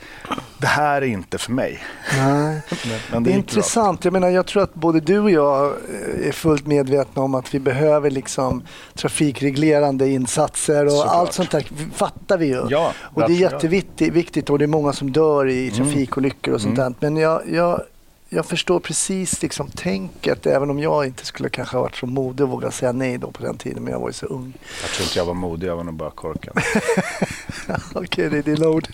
det 0.59 0.67
här 0.67 1.03
är 1.03 1.07
inte 1.07 1.39
för 1.39 1.53
mig. 1.53 1.79
Nej. 2.19 2.61
Men, 2.71 2.99
men 3.12 3.23
Det 3.23 3.31
är 3.31 3.33
bra. 3.33 3.39
intressant. 3.39 4.05
Jag 4.05 4.12
menar, 4.12 4.29
jag 4.29 4.47
tror 4.47 4.62
att 4.62 4.75
både 4.75 5.01
du 5.01 5.19
och 5.19 5.31
jag 5.31 5.65
eh, 5.67 6.29
är 6.29 6.33
fullt 6.33 6.67
medvetna 6.67 7.23
om 7.23 7.35
att 7.35 7.55
vi 7.55 7.59
behöver 7.61 8.11
liksom 8.11 8.62
trafikreglerande 8.95 10.09
insatser 10.09 10.85
och 10.85 10.91
Såklart. 10.93 11.15
allt 11.15 11.33
sånt 11.33 11.51
där 11.51 11.67
fattar 11.95 12.39
vi 12.39 12.47
ju. 12.47 12.62
Ja, 12.71 12.93
och 13.15 13.21
det 13.21 13.33
är 13.33 13.37
jätteviktigt 13.37 14.51
och 14.51 14.59
det 14.59 14.65
är 14.65 14.67
många 14.67 14.93
som 14.93 15.12
dör 15.12 15.49
i 15.49 15.71
trafikolyckor 15.71 16.55
och 16.55 16.61
sånt 16.61 16.79
Mm. 16.79 16.93
där. 17.01 17.09
Men 17.11 17.17
jag, 17.17 17.43
jag, 17.53 17.81
jag 18.29 18.47
förstår 18.47 18.81
precis 18.81 19.43
liksom 19.43 19.69
tänket, 19.71 20.47
även 20.47 20.71
om 20.71 20.79
jag 20.79 21.07
inte 21.07 21.25
skulle 21.27 21.49
kanske 21.49 21.77
ha 21.77 21.83
varit 21.83 21.97
så 21.97 22.07
modig 22.07 22.45
och 22.45 22.51
våga 22.51 22.71
säga 22.71 22.93
nej 22.93 23.19
då 23.19 23.31
på 23.31 23.43
den 23.43 23.57
tiden, 23.59 23.83
men 23.83 23.93
jag 23.93 24.01
var 24.01 24.09
ju 24.09 24.12
så 24.12 24.27
ung. 24.27 24.53
Jag 24.83 24.91
tror 24.91 25.05
inte 25.07 25.19
jag 25.19 25.25
var 25.25 25.35
modig, 25.35 25.69
jag 25.69 25.77
var 25.77 25.85
nog 25.85 25.95
bara 25.95 26.11
korkad. 26.11 26.59
Okej, 27.95 28.31
det 28.31 28.39
är 28.39 28.43
dina 28.43 28.69
ord. 28.69 28.89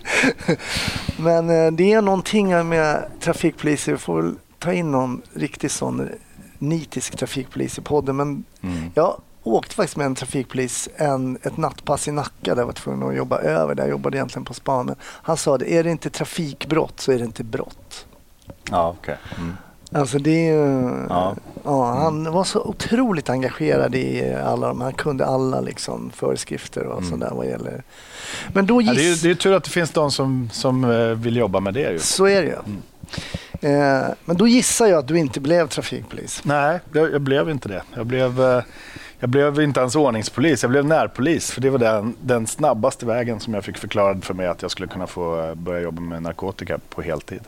Men 1.18 1.51
eh, 1.51 1.73
det 1.73 1.92
är 1.92 2.03
någonting 2.03 2.68
med 2.68 3.05
trafikpoliser. 3.21 3.92
Vi 3.92 3.99
får 3.99 4.23
väl 4.23 4.35
ta 4.59 4.73
in 4.73 4.90
någon 4.90 5.23
riktig 5.35 5.71
sån 5.71 6.09
nitisk 6.59 7.16
trafikpolis 7.16 7.79
i 7.79 7.81
podden. 7.81 8.16
Men 8.16 8.45
Mm. 8.64 8.90
jag 8.95 9.21
åkte 9.42 9.75
faktiskt 9.75 9.97
med 9.97 10.07
en 10.07 10.14
trafikpolis 10.14 10.88
en, 10.97 11.38
ett 11.42 11.57
nattpass 11.57 12.09
i 12.09 12.11
Nacka 12.12 12.55
där 12.55 12.57
jag 12.62 12.66
var 12.66 12.73
tvungen 12.73 13.09
att 13.09 13.16
jobba 13.16 13.38
över. 13.38 13.75
Där 13.75 13.83
jag 13.83 13.90
jobbade 13.90 14.16
egentligen 14.16 14.45
på 14.45 14.55
span. 14.55 14.87
Men 14.87 14.97
han 15.03 15.37
sa 15.37 15.59
det, 15.59 15.73
är 15.75 15.85
det 15.85 15.90
inte 15.90 16.11
trafikbrott 16.11 17.01
så 17.01 17.12
är 17.12 17.18
det 17.18 17.25
inte 17.25 17.45
brott. 17.45 18.07
Ja, 18.71 18.95
okej. 18.99 19.17
Mm. 19.38 19.57
Alltså 19.95 20.19
det 20.19 20.31
är 20.49 20.53
ju- 20.53 21.07
Ja. 21.09 21.35
ja, 21.65 21.85
Han 21.95 22.33
var 22.33 22.45
så 22.45 22.61
otroligt 22.62 23.31
engagerad 23.31 23.95
i 23.95 24.35
alla 24.45 24.67
de 24.69 24.81
Han 24.81 24.93
kunde 24.93 25.27
alla 25.27 25.61
liksom 25.61 26.11
föreskrifter 26.15 26.87
och 26.87 26.99
Mm. 26.99 27.11
sådär 27.11 27.31
vad 27.35 27.47
gäller... 27.47 27.83
Men 28.55 28.67
då 28.67 28.83
Ja, 28.83 28.93
det, 28.93 29.01
är, 29.01 29.03
giss... 29.11 29.23
det 29.23 29.31
är 29.31 29.35
tur 29.35 29.55
att 29.55 29.65
det 29.65 29.71
finns 29.71 29.91
de 29.91 30.11
som, 30.11 30.49
som 30.53 30.85
eh, 30.85 31.07
vill 31.09 31.37
jobba 31.37 31.61
med 31.61 31.75
det. 31.75 31.91
Ju. 31.93 31.99
Så 31.99 32.27
är 32.27 32.43
det 32.43 32.49
ju. 32.49 32.57
Mm. 32.57 32.83
Eh, 33.61 34.09
men 34.25 34.37
då 34.37 34.47
gissar 34.49 34.87
jag 34.87 34.99
att 34.99 35.09
du 35.09 35.19
inte 35.19 35.41
blev 35.41 35.69
trafikpolis. 35.69 36.41
Nej, 36.45 36.81
jag, 36.93 37.12
jag 37.12 37.21
blev 37.21 37.51
inte 37.51 37.69
det. 37.69 37.83
Jag 37.95 38.07
blev, 38.07 38.41
eh, 38.43 38.62
jag 39.19 39.31
blev 39.31 39.61
inte 39.61 39.81
ens 39.81 39.97
ordningspolis, 39.97 40.62
jag 40.62 40.71
blev 40.71 40.85
närpolis. 40.85 41.51
För 41.51 41.61
det 41.61 41.71
var 41.71 41.79
den, 41.79 42.15
den 42.23 42.47
snabbaste 42.47 43.07
vägen 43.07 43.41
som 43.41 43.55
jag 43.55 43.65
fick 43.65 43.79
förklarad 43.79 44.25
för 44.25 44.35
mig 44.35 44.47
att 44.47 44.62
jag 44.62 44.71
skulle 44.71 44.88
kunna 44.88 45.07
få 45.07 45.55
börja 45.55 45.81
jobba 45.81 46.01
med 46.03 46.23
narkotika 46.23 46.79
på 46.88 47.03
heltid. 47.03 47.41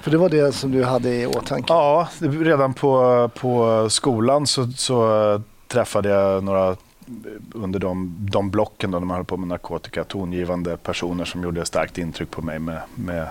För 0.00 0.10
det 0.10 0.16
var 0.16 0.28
det 0.28 0.52
som 0.52 0.72
du 0.72 0.84
hade 0.84 1.14
i 1.14 1.26
åtanke. 1.26 1.72
Ja, 1.72 2.08
redan 2.20 2.74
på, 2.74 3.30
på 3.34 3.86
skolan 3.90 4.46
så, 4.46 4.66
så 4.76 5.42
träffade 5.68 6.08
jag 6.08 6.44
några 6.44 6.76
under 7.54 7.78
de, 7.78 8.16
de 8.32 8.50
blocken 8.50 8.90
då 8.90 8.98
när 8.98 9.06
man 9.06 9.16
höll 9.16 9.24
på 9.24 9.36
med 9.36 9.48
narkotika, 9.48 10.04
tongivande 10.04 10.76
personer 10.76 11.24
som 11.24 11.42
gjorde 11.42 11.64
starkt 11.64 11.98
intryck 11.98 12.30
på 12.30 12.42
mig 12.42 12.58
med, 12.58 12.80
med 12.94 13.28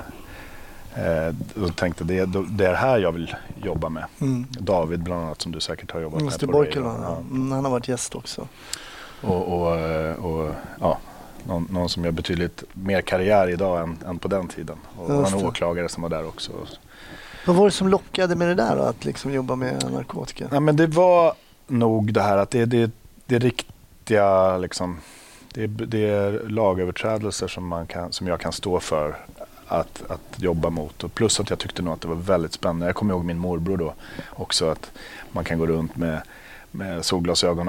Eh, 0.96 1.64
och 1.64 1.76
tänkte 1.76 2.04
det, 2.04 2.26
det 2.26 2.66
är 2.66 2.70
det 2.70 2.76
här 2.76 2.98
jag 2.98 3.12
vill 3.12 3.36
jobba 3.64 3.90
med. 3.90 4.06
Mm. 4.22 4.46
David 4.50 5.04
bland 5.04 5.24
annat 5.24 5.42
som 5.42 5.52
du 5.52 5.60
säkert 5.60 5.92
har 5.92 6.00
jobbat 6.00 6.22
Just 6.22 6.42
med. 6.42 6.50
det, 6.50 6.52
på 6.52 6.58
Borkel, 6.58 6.84
radio. 6.84 7.04
ja. 7.04 7.18
Mm, 7.18 7.52
han 7.52 7.66
har 7.66 7.72
varit 7.72 7.88
gäst 7.88 8.16
också. 8.16 8.48
Och, 9.22 9.62
och, 9.62 9.76
eh, 9.76 10.26
och 10.26 10.52
ja, 10.80 10.98
någon, 11.48 11.68
någon 11.72 11.90
som 11.90 12.06
gör 12.06 12.12
betydligt 12.12 12.64
mer 12.74 13.02
karriär 13.02 13.48
idag 13.50 13.82
än, 13.84 13.98
än 14.08 14.20
på 14.20 14.28
den 14.28 14.48
tiden. 14.48 14.78
Och 14.98 15.16
Just 15.22 15.34
en 15.34 15.40
det. 15.40 15.46
åklagare 15.46 15.90
som 15.90 16.04
var 16.04 16.10
där 16.10 16.28
också. 16.28 16.52
Vad 17.48 17.56
var 17.56 17.66
det 17.66 17.72
som 17.72 17.88
lockade 17.88 18.36
med 18.36 18.48
det 18.48 18.56
där 18.56 18.76
då, 18.76 18.82
att 18.82 19.06
liksom 19.06 19.34
jobba 19.34 19.56
med 19.56 19.92
narkotika? 19.92 20.48
Ja, 20.52 20.60
men 20.60 20.76
det 20.76 20.88
var 20.88 21.34
nog 21.68 22.14
det 22.14 22.22
här 22.22 22.38
att 22.38 22.50
det, 22.52 22.66
det, 22.66 22.92
det 23.26 23.36
är 23.36 23.40
riktiga 23.40 24.58
liksom, 24.58 24.98
det, 25.54 25.64
är- 25.64 25.68
det 25.68 26.10
är 26.10 26.50
lagöverträdelser 26.50 27.48
som, 27.48 27.68
man 27.68 27.88
kan, 27.88 28.12
som 28.12 28.28
jag 28.28 28.40
kan 28.40 28.52
stå 28.52 28.80
för 28.80 29.18
att, 29.68 30.04
att 30.10 30.22
jobba 30.36 30.70
mot. 30.70 31.04
Och 31.04 31.14
plus 31.14 31.40
att 31.40 31.50
jag 31.50 31.60
tyckte 31.60 31.82
nog 31.82 31.94
att 31.94 32.02
det 32.02 32.08
var 32.08 32.16
väldigt 32.16 32.54
spännande. 32.54 32.86
Jag 32.86 32.96
kommer 32.96 33.14
ihåg 33.14 33.26
min 33.26 33.38
morbror 33.40 33.78
då 33.78 33.94
också 34.30 34.70
att 34.70 34.92
man 35.32 35.44
kan 35.44 35.60
gå 35.60 35.66
runt 35.68 35.96
med, 35.96 36.22
med 36.74 37.06
solglasögon, 37.06 37.68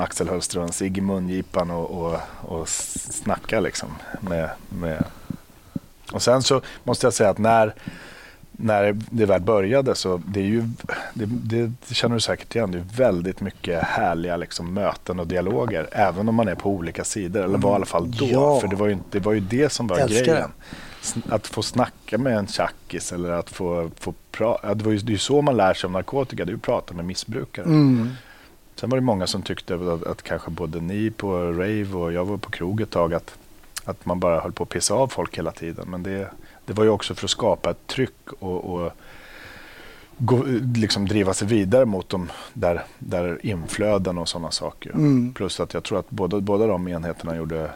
en 0.57 0.73
cigg 0.73 0.99
i 0.99 1.01
mungipan 1.01 1.71
och, 1.71 1.91
och, 1.91 2.21
och 2.41 2.69
snacka 2.69 3.61
liksom. 3.61 3.89
Med, 4.21 4.51
med. 4.69 5.05
Och 6.13 6.23
sen 6.23 6.43
så 6.43 6.61
måste 6.85 7.07
jag 7.07 7.15
säga 7.15 7.31
att 7.31 7.39
när 7.39 7.75
när 8.57 8.97
det 9.11 9.27
väl 9.27 9.41
började 9.41 9.95
så 9.95 10.23
det 10.27 10.41
är 10.41 10.45
ju, 10.45 10.63
det, 11.15 11.27
det, 11.27 11.73
det 11.89 11.95
känner 11.95 12.15
du 12.15 12.21
säkert 12.21 12.55
igen, 12.55 12.71
det 12.71 12.79
är 12.79 12.85
väldigt 12.97 13.41
mycket 13.41 13.83
härliga 13.83 14.37
liksom, 14.37 14.75
möten 14.75 15.21
och 15.21 15.27
dialoger. 15.27 15.89
Även 15.93 16.29
om 16.29 16.35
man 16.35 16.49
är 16.49 16.55
på 16.55 16.71
olika 16.71 17.05
sidor, 17.05 17.45
eller 17.45 17.59
var 17.59 17.73
i 17.73 17.75
alla 17.75 17.87
fall 17.87 18.11
då. 18.11 18.27
Ja. 18.27 18.61
För 18.61 18.69
det 18.69 18.77
var, 18.77 18.87
ju, 18.87 18.99
det 19.11 19.21
var 19.21 19.33
ju 19.33 19.41
det 19.41 19.73
som 19.73 19.87
var 19.87 19.99
Älskar 19.99 20.25
grejen. 20.25 20.51
Att 21.29 21.47
få 21.47 21.63
snacka 21.63 22.19
med 22.19 22.39
en 22.39 22.47
tjackis 22.47 23.13
eller 23.13 23.31
att 23.31 23.51
få, 23.51 23.91
få 23.97 24.15
prata. 24.31 24.75
Det, 24.75 24.85
var 24.85 24.93
ju, 24.93 24.99
det 24.99 25.11
är 25.11 25.13
ju 25.13 25.19
så 25.19 25.43
man 25.43 25.57
lär 25.57 25.75
sig 25.75 25.87
om 25.87 25.93
narkotika, 25.93 26.45
det 26.45 26.49
är 26.49 26.53
ju 26.53 26.57
att 26.57 26.63
prata 26.63 26.95
med 26.95 27.05
missbrukare. 27.05 27.65
Mm. 27.65 28.11
Sen 28.77 28.91
var 28.91 28.99
det 28.99 29.03
många 29.05 29.27
som 29.27 29.43
tyckte 29.43 29.75
att, 29.75 30.07
att 30.07 30.23
kanske 30.23 30.51
både 30.51 30.81
ni 30.81 31.11
på 31.11 31.53
rave 31.53 31.95
och 31.95 32.13
jag 32.13 32.25
var 32.25 32.37
på 32.37 32.51
krog 32.51 32.81
ett 32.81 32.91
tag 32.91 33.15
att, 33.15 33.39
att 33.85 34.07
man 34.07 34.21
bara 34.21 34.41
höll 34.41 34.53
på 34.53 34.63
att 34.63 34.69
pissa 34.69 34.95
av 34.95 35.09
folk 35.09 35.39
hela 35.39 35.53
tiden. 35.53 35.89
Men 35.89 36.03
det, 36.03 36.31
det 36.67 36.73
var 36.73 36.85
ju 36.85 36.91
också 36.91 37.15
för 37.15 37.27
att 37.27 37.31
skapa 37.31 37.71
ett 37.71 37.87
tryck 37.87 38.33
och, 38.39 38.75
och 38.75 38.93
gå, 40.19 40.45
liksom 40.75 41.09
driva 41.09 41.35
sig 41.35 41.49
vidare 41.49 41.85
mot 41.85 42.09
de 42.09 42.31
där, 42.53 42.85
där 42.99 43.47
inflöden 43.47 44.19
och 44.19 44.29
sådana 44.29 44.51
saker. 44.51 44.91
Mm. 44.91 45.35
Plus 45.35 45.61
att 45.61 45.75
jag 45.75 45.83
tror 45.85 45.99
att 45.99 46.11
båda, 46.11 46.41
båda 46.41 46.67
de 46.67 46.89
enheterna 46.89 47.37
gjorde 47.37 47.71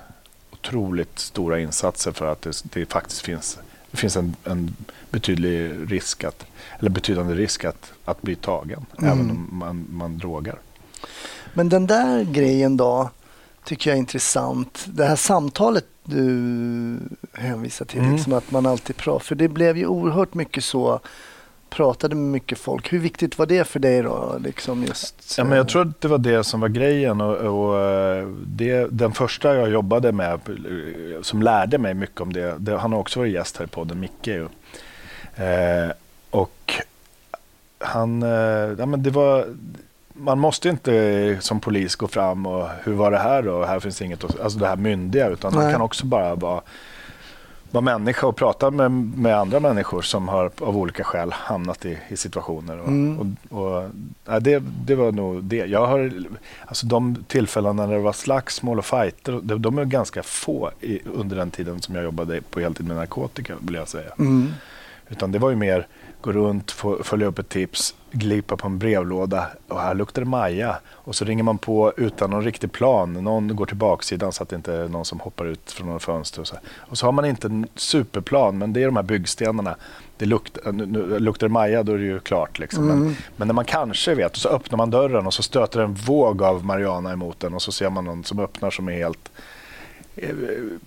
otroligt 0.50 1.18
stora 1.18 1.60
insatser 1.60 2.12
för 2.12 2.32
att 2.32 2.42
det, 2.42 2.62
det 2.62 2.86
faktiskt 2.86 3.20
finns, 3.20 3.58
det 3.90 3.96
finns 3.96 4.16
en, 4.16 4.36
en 4.44 4.76
betydlig 5.10 5.72
risk 5.92 6.24
att, 6.24 6.46
eller 6.78 6.90
betydande 6.90 7.34
risk 7.34 7.64
att, 7.64 7.92
att 8.04 8.22
bli 8.22 8.36
tagen, 8.36 8.86
Mm. 8.98 9.12
även 9.12 9.30
om 9.30 9.48
man, 9.52 9.86
man 9.90 10.18
drogar. 10.18 10.58
Men 11.54 11.68
den 11.68 11.86
där 11.86 12.24
grejen 12.24 12.76
då, 12.76 13.10
tycker 13.64 13.90
jag 13.90 13.94
är 13.94 13.98
intressant. 13.98 14.84
Det 14.88 15.04
här 15.04 15.16
samtalet 15.16 15.84
du 16.04 16.98
hänvisar 17.32 17.84
till, 17.84 17.98
Mm. 18.00 18.12
liksom 18.12 18.32
att 18.32 18.50
man 18.50 18.66
alltid 18.66 18.96
pratar. 18.96 19.24
För 19.24 19.34
det 19.34 19.48
blev 19.48 19.76
ju 19.76 19.86
oerhört 19.86 20.34
mycket 20.34 20.64
så, 20.64 21.00
pratade 21.70 22.14
med 22.14 22.24
mycket 22.24 22.58
folk. 22.58 22.92
Hur 22.92 22.98
viktigt 22.98 23.38
var 23.38 23.46
det 23.46 23.64
för 23.64 23.80
dig 23.80 24.02
då? 24.02 24.36
Liksom 24.44 24.84
just, 24.84 25.34
Ja, 25.38 25.44
men 25.44 25.56
jag 25.58 25.68
tror 25.68 25.82
att 25.82 26.00
det 26.00 26.08
var 26.08 26.18
det 26.18 26.44
som 26.44 26.60
var 26.60 26.68
grejen. 26.68 27.20
Och, 27.20 27.36
och 27.36 27.80
eh, 27.80 28.26
det, 28.46 28.86
den 28.90 29.12
första 29.12 29.54
jag 29.54 29.70
jobbade 29.70 30.12
med, 30.12 30.32
eh, 30.32 31.22
som 31.22 31.42
lärde 31.42 31.78
mig 31.78 31.94
mycket 31.94 32.20
om 32.20 32.32
det, 32.32 32.54
det 32.58 32.78
han 32.78 32.92
har 32.92 32.98
också 33.00 33.18
varit 33.20 33.32
gäst 33.32 33.56
här 33.56 33.64
i 33.64 33.68
podden, 33.68 34.00
Micke. 34.00 34.26
Ju. 34.26 34.48
Eh, 35.36 35.90
och 36.30 36.72
han, 37.78 38.22
eh, 38.22 38.28
ja, 38.78 38.86
men 38.86 39.02
det 39.02 39.10
var, 39.10 39.46
man 40.18 40.38
måste 40.38 40.68
inte 40.68 41.36
som 41.40 41.60
polis 41.60 41.96
gå 41.96 42.08
fram 42.08 42.46
och 42.46 42.68
hur 42.84 42.92
var 42.92 43.10
det 43.10 43.18
här 43.18 43.42
då? 43.42 43.64
Här 43.64 43.80
finns 43.80 44.02
inget, 44.02 44.40
alltså 44.40 44.58
det 44.58 44.66
här 44.66 44.76
myndiga, 44.76 45.28
utan 45.28 45.54
man 45.54 45.64
Nej. 45.64 45.72
kan 45.72 45.80
också 45.82 46.06
bara 46.06 46.34
vara 46.34 46.60
vara 47.70 47.82
människa 47.84 48.26
och 48.26 48.36
prata 48.36 48.70
med, 48.70 48.90
med 48.92 49.36
andra 49.38 49.60
människor 49.60 50.02
som 50.02 50.28
har 50.28 50.50
av 50.60 50.76
olika 50.76 51.04
skäl 51.04 51.32
hamnat 51.32 51.84
i, 51.86 51.98
i 52.08 52.16
situationer. 52.16 52.78
Och, 52.80 52.88
Mm. 52.88 53.36
och, 53.50 53.62
och, 53.62 53.90
ja, 54.26 54.40
det, 54.40 54.62
det 54.84 54.94
var 54.94 55.12
nog 55.12 55.44
det. 55.44 55.56
Jag 55.66 55.86
har, 55.86 56.12
alltså 56.66 56.86
de 56.86 57.24
tillfällen 57.28 57.76
när 57.76 57.88
det 57.88 57.98
var 57.98 58.12
slagsmål 58.12 58.78
och 58.78 58.84
fighter, 58.84 59.40
de, 59.42 59.62
de 59.62 59.78
är 59.78 59.84
ganska 59.84 60.22
få 60.22 60.70
i, 60.80 61.00
under 61.14 61.36
den 61.36 61.50
tiden 61.50 61.80
som 61.80 61.94
jag 61.94 62.04
jobbade 62.04 62.40
på 62.50 62.60
heltid 62.60 62.86
med 62.86 62.96
narkotika, 62.96 63.54
vill 63.60 63.74
jag 63.74 63.88
säga. 63.88 64.10
Mm. 64.18 64.52
Utan 65.08 65.32
det 65.32 65.38
var 65.38 65.50
ju 65.50 65.56
mer 65.56 65.86
gå 66.20 66.32
runt, 66.32 66.70
följa 67.02 67.26
upp 67.26 67.38
ett 67.38 67.48
tips, 67.48 67.94
glipa 68.10 68.56
på 68.56 68.66
en 68.66 68.78
brevlåda 68.78 69.46
och 69.68 69.80
här 69.80 69.94
luktar 69.94 70.22
det 70.22 70.28
Maja. 70.28 70.76
Och 70.90 71.14
så 71.14 71.24
ringer 71.24 71.42
man 71.42 71.58
på 71.58 71.92
utan 71.96 72.30
någon 72.30 72.44
riktig 72.44 72.72
plan. 72.72 73.12
Någon 73.12 73.56
går 73.56 73.66
till 73.66 73.76
baksidan 73.76 74.32
så 74.32 74.42
att 74.42 74.48
det 74.48 74.56
inte 74.56 74.74
är 74.74 74.88
någon 74.88 75.04
som 75.04 75.20
hoppar 75.20 75.44
ut 75.44 75.72
från 75.72 75.86
några 75.86 75.98
fönster. 75.98 76.40
Och 76.40 76.46
så, 76.46 76.56
och 76.78 76.98
så 76.98 77.06
har 77.06 77.12
man 77.12 77.24
inte 77.24 77.46
en 77.46 77.66
superplan, 77.74 78.58
men 78.58 78.72
det 78.72 78.82
är 78.82 78.86
de 78.86 78.96
här 78.96 79.02
byggstenarna. 79.02 79.76
Det 80.16 80.26
luktar, 80.26 80.72
nu, 80.72 80.86
nu, 80.86 81.18
luktar 81.18 81.48
det 81.48 81.52
Maja 81.52 81.82
då 81.82 81.92
är 81.92 81.98
det 81.98 82.04
ju 82.04 82.20
klart. 82.20 82.58
Liksom. 82.58 82.86
Men, 82.86 83.16
men 83.36 83.48
när 83.48 83.54
man 83.54 83.64
kanske 83.64 84.14
vet, 84.14 84.36
så 84.36 84.48
öppnar 84.48 84.76
man 84.76 84.90
dörren 84.90 85.26
och 85.26 85.34
så 85.34 85.42
stöter 85.42 85.80
en 85.80 85.94
våg 85.94 86.42
av 86.42 86.64
Mariana 86.64 87.12
emot 87.12 87.40
den 87.40 87.54
och 87.54 87.62
så 87.62 87.72
ser 87.72 87.90
man 87.90 88.04
någon 88.04 88.24
som 88.24 88.38
öppnar 88.38 88.70
som 88.70 88.88
är 88.88 88.92
helt 88.92 89.30
eh, 89.34 89.42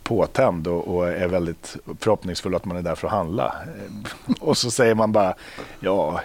påtänd 0.04 0.68
och, 0.68 1.08
är 1.10 1.28
väldigt 1.28 1.78
förhoppningsfull 2.00 2.56
att 2.56 2.66
man 2.66 2.78
är 2.78 2.82
där 2.82 2.96
för 2.96 3.08
att 3.08 3.14
handla. 3.14 3.56
Eh, 4.28 4.34
Och 4.40 4.58
så 4.58 4.72
säger 4.72 4.96
man 4.96 5.12
bara, 5.12 5.34
ja, 5.80 6.22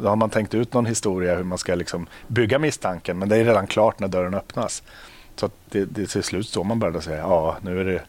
då 0.00 0.08
har 0.08 0.16
man 0.16 0.30
tänkt 0.30 0.54
ut 0.54 0.74
någon 0.74 0.86
historia 0.86 1.36
hur 1.36 1.44
man 1.44 1.58
ska 1.58 1.74
liksom 1.74 2.06
bygga 2.26 2.58
misstanken, 2.58 3.18
men 3.18 3.28
det 3.28 3.36
är 3.36 3.44
redan 3.44 3.66
klart 3.66 4.00
när 4.00 4.08
dörren 4.08 4.34
öppnas. 4.34 4.82
Så 5.36 5.50
det, 5.70 5.84
det 5.84 6.06
till 6.06 6.22
slut 6.22 6.48
står 6.48 6.64
man 6.64 6.78
bara 6.78 6.90
där 6.90 6.98
och 6.98 7.04
säger, 7.04 7.18
ja, 7.18 7.56
nu 7.62 7.80
är 7.80 7.84
det, 7.84 8.02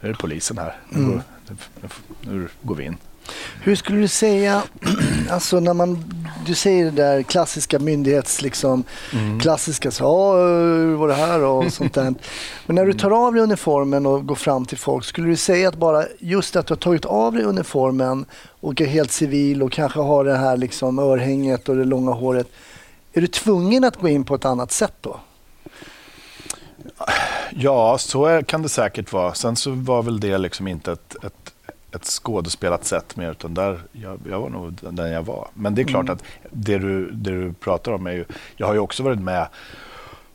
nu 0.00 0.08
är 0.08 0.12
det 0.12 0.18
polisen 0.18 0.58
här. 0.58 0.76
Nu, 0.88 1.06
går, 1.06 1.20
nu, 1.80 1.88
nu 2.20 2.48
går 2.62 2.74
vi 2.74 2.84
in. 2.84 2.96
Hur 3.62 3.76
skulle 3.76 3.98
du 3.98 4.08
säga, 4.08 4.62
alltså 5.30 5.60
när 5.60 5.74
man, 5.74 6.04
du 6.46 6.54
säger 6.54 6.84
det 6.84 6.90
där 6.90 7.22
klassiska 7.22 7.78
myndighets, 7.78 8.42
liksom, 8.42 8.84
klassiska, 9.40 9.90
så, 9.90 10.04
ja, 10.04 10.36
hur 10.36 10.96
var 10.96 11.08
det 11.08 11.14
här 11.14 11.40
och 11.40 11.72
sånt 11.72 11.94
där. 11.94 12.14
Men 12.66 12.76
när 12.76 12.86
du 12.86 12.92
tar 12.92 13.26
av 13.26 13.34
dig 13.34 13.42
uniformen 13.42 14.06
och 14.06 14.26
går 14.26 14.34
fram 14.34 14.66
till 14.66 14.78
folk, 14.78 15.04
skulle 15.04 15.28
du 15.28 15.36
säga 15.36 15.68
att 15.68 15.76
bara 15.76 16.04
just 16.18 16.56
att 16.56 16.66
du 16.66 16.74
har 16.74 16.78
tagit 16.78 17.04
av 17.04 17.32
dig 17.32 17.44
uniformen 17.44 18.24
och 18.60 18.80
är 18.80 18.86
helt 18.86 19.12
civil 19.12 19.62
och 19.62 19.72
kanske 19.72 20.00
har 20.00 20.24
det 20.24 20.36
här 20.36 20.56
liksom 20.56 20.98
örhänget 20.98 21.68
och 21.68 21.76
det 21.76 21.84
långa 21.84 22.12
håret, 22.12 22.48
är 23.12 23.20
du 23.20 23.26
tvungen 23.26 23.84
att 23.84 23.96
gå 23.96 24.08
in 24.08 24.24
på 24.24 24.34
ett 24.34 24.44
annat 24.44 24.72
sätt 24.72 24.94
då? 25.00 25.20
Ja, 27.50 27.98
så 27.98 28.42
kan 28.46 28.62
det 28.62 28.68
säkert 28.68 29.12
vara. 29.12 29.34
Sen 29.34 29.56
så 29.56 29.70
var 29.70 30.02
väl 30.02 30.20
det 30.20 30.38
liksom 30.38 30.68
inte 30.68 30.92
ett, 30.92 31.16
ett, 31.24 31.53
ett 31.94 32.04
skådespelat 32.04 32.84
sätt 32.84 33.16
mer, 33.16 33.30
utan 33.30 33.54
där, 33.54 33.80
jag, 33.92 34.20
jag 34.30 34.40
var 34.40 34.48
nog 34.48 34.78
den 34.80 35.10
jag 35.12 35.22
var. 35.22 35.48
Men 35.54 35.74
det 35.74 35.82
är 35.82 35.86
klart 35.86 36.08
att 36.08 36.22
det 36.50 36.78
du, 36.78 37.10
det 37.10 37.30
du 37.30 37.52
pratar 37.52 37.92
om 37.92 38.06
är 38.06 38.12
ju, 38.12 38.24
jag 38.56 38.66
har 38.66 38.74
ju 38.74 38.80
också 38.80 39.02
varit 39.02 39.20
med 39.20 39.48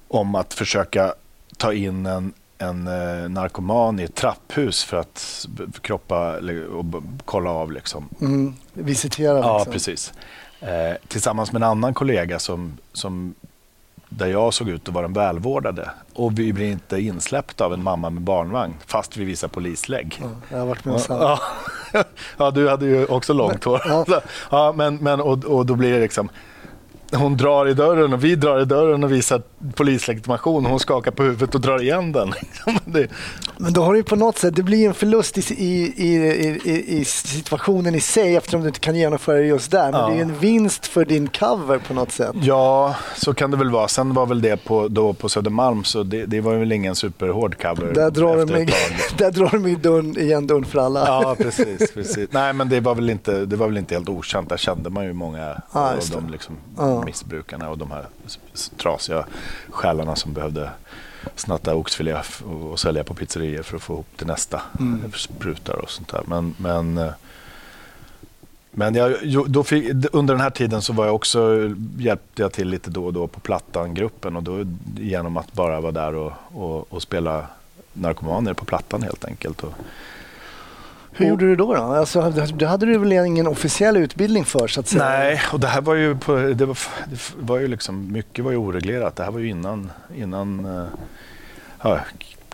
om 0.08 0.36
att 0.36 0.54
försöka 0.54 1.14
ta 1.58 1.74
in 1.74 2.06
en, 2.06 2.34
en 2.58 2.88
eh, 2.88 3.30
narkoman 3.30 4.00
i 4.00 4.04
ett 4.04 4.16
trapphus 4.16 4.84
för 4.84 4.98
att 4.98 5.46
kroppa 5.82 6.38
och 6.72 6.86
kolla 7.26 7.50
av 7.50 7.72
liksom. 7.72 8.10
Mm, 8.22 8.54
visitera 8.74 9.38
Ja, 9.40 9.58
liksom. 9.58 9.74
precis. 9.74 10.14
Eh, 10.62 10.98
tillsammans 11.08 11.52
med 11.52 11.62
en 11.62 11.70
annan 11.70 11.94
kollega 11.94 12.40
som, 12.40 12.78
som 12.94 13.36
där 14.10 14.28
jag 14.28 14.54
såg 14.54 14.70
ut 14.70 14.88
att 14.88 14.94
vara 14.94 15.04
den 15.04 15.14
välvårdade. 15.14 15.90
Och 16.14 16.40
vi 16.40 16.54
blir 16.54 16.72
inte 16.72 17.02
insläppta 17.02 17.66
av 17.66 17.74
en 17.74 17.84
mamma 17.84 18.10
med 18.10 18.24
barnvagn 18.24 18.74
fast 18.88 19.18
vi 19.18 19.26
visar 19.26 19.48
polislägg. 19.48 20.18
Ja, 20.22 20.30
jag 20.52 20.58
har 20.58 20.66
varit 20.66 20.86
med. 20.86 21.02
Ja, 21.10 21.40
ja, 22.38 22.52
du 22.52 22.70
hade 22.70 22.86
ju 22.86 23.06
också 23.06 23.34
långt 23.34 23.64
hår. 23.64 23.82
Ja. 23.86 24.06
Ja, 24.52 24.74
men, 24.76 24.96
men, 24.96 25.22
och, 25.22 25.46
och 25.46 25.66
då 25.66 25.76
blir 25.76 25.94
det 25.94 26.00
liksom 26.00 26.30
hon 27.14 27.38
drar 27.38 27.68
i 27.68 27.74
dörren 27.74 28.14
och 28.14 28.24
vi 28.24 28.36
drar 28.36 28.62
i 28.62 28.66
dörren 28.66 29.04
och 29.04 29.12
visar 29.12 29.42
polislegitimation 29.76 30.66
och 30.66 30.70
hon 30.72 30.80
skakar 30.80 31.12
på 31.12 31.24
huvudet 31.24 31.56
och 31.56 31.62
drar 31.62 31.82
igen 31.82 32.12
den. 32.12 32.34
Men 33.58 33.74
då 33.74 33.84
har 33.84 33.94
du 33.94 34.04
på 34.04 34.16
något 34.16 34.38
sätt, 34.38 34.56
det 34.56 34.64
blir 34.64 34.88
en 34.88 34.94
förlust 34.94 35.38
i, 35.38 35.42
i, 35.52 36.16
i, 36.66 37.00
i, 37.00 37.06
situationen 37.06 37.96
i 37.96 38.00
sig 38.00 38.36
eftersom 38.36 38.62
du 38.62 38.68
inte 38.68 38.80
kan 38.80 38.96
genomföra 38.96 39.36
det 39.38 39.46
just 39.46 39.72
där. 39.72 39.92
Men 39.92 40.02
Ja. 40.02 40.08
det 40.10 40.18
är 40.18 40.22
en 40.22 40.40
vinst 40.40 40.86
för 40.88 41.06
din 41.06 41.28
cover 41.28 41.78
på 41.88 41.94
något 41.94 42.12
sätt. 42.12 42.32
ja, 42.42 42.96
så 43.18 43.34
kan 43.34 43.52
det 43.52 43.58
väl 43.58 43.70
vara. 43.70 43.88
Sen 43.88 44.14
var 44.14 44.26
väl 44.26 44.42
det 44.42 44.64
på, 44.64 44.88
då 44.88 45.14
på 45.14 45.30
Södermalm 45.30 45.84
så 45.84 46.04
det, 46.04 46.26
det 46.26 46.42
var 46.42 46.56
väl 46.56 46.72
ingen 46.72 46.96
superhård 46.96 47.62
cover. 47.62 47.94
Där 47.94 48.12
drar 48.12 48.38
ett 48.38 48.50
mig, 48.50 48.70
där 49.18 49.32
drar 49.32 49.50
de 49.52 49.68
i 49.68 49.76
dörren, 49.76 50.18
igen 50.20 50.48
dörren 50.48 50.66
för 50.66 50.80
alla. 50.80 51.06
Ja, 51.08 51.36
precis, 51.38 51.92
precis. 51.94 52.28
Nej, 52.32 52.54
men 52.54 52.70
det 52.70 52.80
var, 52.80 52.96
väl 52.96 53.10
inte, 53.10 53.46
det 53.46 53.56
var 53.56 53.68
väl 53.68 53.78
inte 53.78 53.96
helt 53.96 54.10
okänt. 54.10 54.50
Där 54.50 54.58
kände 54.58 54.90
man 54.90 55.06
ju 55.06 55.14
många 55.14 55.62
Ja, 55.74 55.90
av 55.90 55.96
just 55.96 56.12
det. 56.14 56.20
de 56.20 56.30
liksom 56.30 56.56
Ja. 57.00 57.06
missbrukarna 57.06 57.70
och 57.70 57.78
de 57.78 57.92
här 57.92 58.06
trasiga 58.78 59.26
själarna 59.70 60.16
som 60.16 60.34
behövde 60.34 60.70
snatta 61.36 61.76
oxfilé 61.76 62.22
och, 62.46 62.72
och 62.72 62.80
sälja 62.80 63.04
på 63.04 63.14
pizzerior 63.14 63.64
för 63.64 63.76
att 63.76 63.84
få 63.84 63.94
ihop 63.94 64.18
till 64.18 64.28
nästa 64.28 64.62
Mm. 64.80 65.12
sprutar 65.12 65.74
och 65.74 65.90
sånt 65.90 66.08
där. 66.08 66.22
Men, 66.26 66.56
men, 66.58 66.98
eh, 66.98 67.12
men 68.72 68.96
jag, 68.96 69.16
då 69.48 69.64
fick, 69.64 69.94
under 70.12 70.34
den 70.34 70.42
här 70.42 70.50
tiden 70.50 70.82
så 70.82 70.94
var 70.94 71.06
jag 71.06 71.16
också, 71.16 71.72
hjälpte 71.98 72.42
jag 72.42 72.52
till 72.52 72.68
lite 72.70 72.90
då 72.90 73.06
och 73.06 73.14
då 73.14 73.28
på 73.28 73.40
Plattan-gruppen 73.40 74.36
och 74.36 74.44
då 74.44 74.66
genom 74.98 75.38
att 75.38 75.54
bara 75.54 75.82
vara 75.82 75.92
där 75.92 76.16
och, 76.16 76.32
och, 76.54 76.94
och 76.94 77.02
spela 77.02 77.48
narkomaner 77.94 78.54
på 78.54 78.66
Plattan 78.66 79.02
helt 79.04 79.26
enkelt. 79.26 79.64
Och, 79.64 79.74
Hur 81.20 81.30
gjorde 81.30 81.46
du 81.46 81.56
då? 81.56 81.74
då? 81.74 81.82
Alltså, 81.82 82.30
det 82.32 82.66
hade 82.66 82.86
du 82.86 82.98
väl 82.98 83.12
ingen 83.12 83.48
officiell 83.48 83.98
utbildning 83.98 84.46
för 84.46 84.68
så 84.68 84.80
att 84.80 84.88
säga? 84.88 85.10
Nej, 85.10 85.42
och 85.54 85.60
det 85.60 85.68
här 85.68 85.82
var 85.82 85.96
ju, 85.96 86.16
på, 86.16 86.36
det 86.36 86.66
var, 86.66 86.78
det 87.10 87.20
var 87.40 87.60
ju 87.60 87.68
liksom, 87.68 88.12
mycket 88.12 88.46
var 88.46 88.52
ju 88.52 88.58
oreglerat. 88.58 89.16
Det 89.16 89.24
här 89.24 89.32
var 89.32 89.40
ju 89.40 89.50
innan, 89.50 89.92
innan 90.16 90.66
uh, 90.66 90.88
ja, 91.82 92.00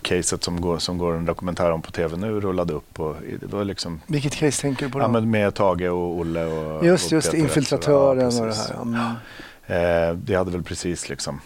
caset 0.02 0.44
som 0.44 0.60
går, 0.60 0.78
som 0.78 0.98
går 0.98 1.14
en 1.14 1.24
dokumentär 1.24 1.70
om 1.70 1.82
på 1.82 1.90
tv 1.90 2.16
nu 2.16 2.40
rullade 2.40 2.72
upp. 2.72 3.00
Och 3.00 3.16
det 3.40 3.46
var 3.46 3.64
liksom, 3.64 4.00
Vilket 4.06 4.34
case 4.34 4.62
tänker 4.62 4.86
du 4.86 4.92
på 4.92 4.98
då? 4.98 5.04
ja, 5.04 5.08
men 5.08 5.30
med 5.30 5.54
Tage 5.54 5.90
och 5.90 6.18
Olle 6.18 6.44
och 6.44 6.86
just 6.86 7.06
och 7.06 7.12
just 7.12 7.30
Peter 7.30 7.42
infiltratören 7.42 8.28
Esse. 8.28 8.40
och 8.40 8.46
det 8.46 8.54
här. 8.54 8.82
Mm. 8.82 10.10
Eh, 10.10 10.16
det 10.16 10.34
hade 10.34 10.50
väl 10.50 10.62
precis 10.62 11.08
liksom 11.08 11.40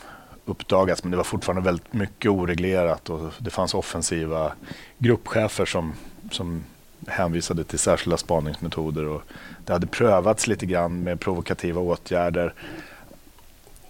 uppdagats 0.45 1.05
men 1.05 1.11
det 1.11 1.17
var 1.17 1.25
fortfarande 1.25 1.63
väldigt 1.63 1.93
mycket 1.93 2.31
oreglerat 2.31 3.11
och 3.11 3.33
det 3.39 3.51
fanns 3.51 3.75
offensiva 3.75 4.53
gruppchefer 4.99 5.65
som, 5.65 5.93
som 6.31 6.65
hänvisade 7.07 7.65
till 7.65 7.79
särskilda 7.79 8.17
spaningsmetoder 8.17 9.07
och 9.07 9.23
det 9.65 9.73
hade 9.73 9.87
prövats 9.87 10.47
lite 10.47 10.67
grann 10.67 11.01
med 11.03 11.21
provokativa 11.21 11.81
åtgärder. 11.81 12.55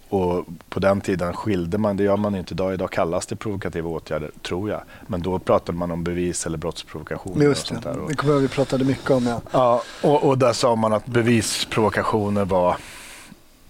Och 0.09 0.45
på 0.69 0.79
den 0.79 1.01
tiden 1.01 1.33
skilde 1.33 1.77
man, 1.77 1.97
det 1.97 2.03
gör 2.03 2.17
man 2.17 2.35
inte 2.35 2.53
idag, 2.53 2.73
idag 2.73 2.91
kallas 2.91 3.25
det 3.25 3.35
provokativa 3.35 3.89
åtgärder, 3.89 4.31
tror 4.41 4.69
jag. 4.69 4.81
Men 5.07 5.21
då 5.21 5.39
pratade 5.39 5.77
man 5.77 5.91
om 5.91 6.03
bevis 6.03 6.45
eller 6.45 6.57
brottsprovokation. 6.57 7.37
och 7.37 7.43
Just 7.43 7.67
sånt 7.67 7.83
det, 7.83 7.89
där. 7.91 7.99
Och- 7.99 8.09
det 8.09 8.15
kommer 8.15 8.33
jag 8.33 8.41
ihåg 8.41 8.49
vi 8.49 8.55
pratade 8.55 8.85
mycket 8.85 9.09
om. 9.11 9.25
Ja. 9.27 9.41
Ja, 9.51 9.81
och, 10.03 10.23
och 10.23 10.37
där 10.37 10.53
sa 10.53 10.75
man 10.75 10.93
att 10.93 11.05
bevisprovokationer 11.05 12.45
var 12.45 12.77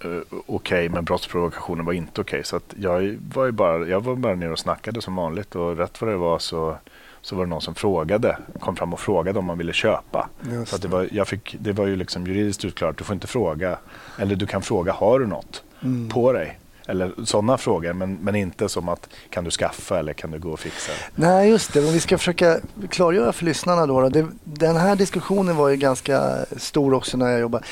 eh, 0.03 0.09
okej, 0.45 0.89
men 0.89 1.05
brottsprovokationer 1.05 1.83
var 1.83 1.93
inte 1.93 2.21
okej. 2.21 2.43
Så 2.43 2.55
att 2.55 2.73
jag, 2.79 3.17
var 3.33 3.45
ju 3.45 3.51
bara, 3.51 3.85
jag 3.87 4.03
var 4.03 4.15
bara 4.15 4.35
nere 4.35 4.51
och 4.51 4.59
snackade 4.59 5.01
som 5.01 5.15
vanligt 5.15 5.55
och 5.55 5.77
rätt 5.77 6.01
vad 6.01 6.09
det 6.09 6.17
var 6.17 6.39
så, 6.39 6.77
så 7.21 7.35
var 7.35 7.43
det 7.45 7.49
någon 7.49 7.61
som 7.61 7.75
frågade, 7.75 8.37
kom 8.59 8.75
fram 8.75 8.93
och 8.93 8.99
frågade 8.99 9.39
om 9.39 9.45
man 9.45 9.57
ville 9.57 9.73
köpa. 9.73 10.29
Just 10.51 10.71
Så 10.71 10.77
det, 10.77 10.87
var, 10.87 11.07
jag 11.11 11.27
fick, 11.27 11.55
det 11.59 11.71
var 11.73 11.85
ju 11.87 11.95
liksom 11.95 12.27
juridiskt 12.27 12.65
utklarat, 12.65 12.97
du 12.97 13.03
får 13.03 13.13
inte 13.13 13.27
fråga, 13.27 13.77
eller 14.19 14.35
du 14.35 14.45
kan 14.47 14.61
fråga, 14.61 14.93
har 14.93 15.19
du 15.19 15.27
något 15.27 15.63
Mm. 15.83 16.09
på 16.09 16.31
dig? 16.33 16.59
Eller 16.87 17.11
sådana 17.25 17.57
frågor, 17.57 17.93
men, 17.93 18.13
men 18.21 18.35
inte 18.35 18.69
som 18.69 18.89
att 18.89 19.09
kan 19.29 19.43
du 19.43 19.51
skaffa 19.51 19.99
eller 19.99 20.13
kan 20.13 20.31
du 20.31 20.39
gå 20.39 20.49
och 20.51 20.59
fixa? 20.59 20.91
Nej, 21.15 21.49
just 21.49 21.73
det. 21.73 21.79
Om 21.79 21.93
vi 21.93 21.99
ska 21.99 22.17
försöka 22.17 22.59
klargöra 22.89 23.33
för 23.33 23.45
lyssnarna 23.45 23.85
då. 23.85 24.01
då. 24.01 24.09
Det, 24.09 24.27
den 24.43 24.75
här 24.75 24.95
diskussionen 24.95 25.55
var 25.55 25.69
ju 25.69 25.75
ganska 25.77 26.45
stor 26.57 26.93
också 26.93 27.17
när 27.17 27.29
jag 27.31 27.39
jobbade. 27.39 27.65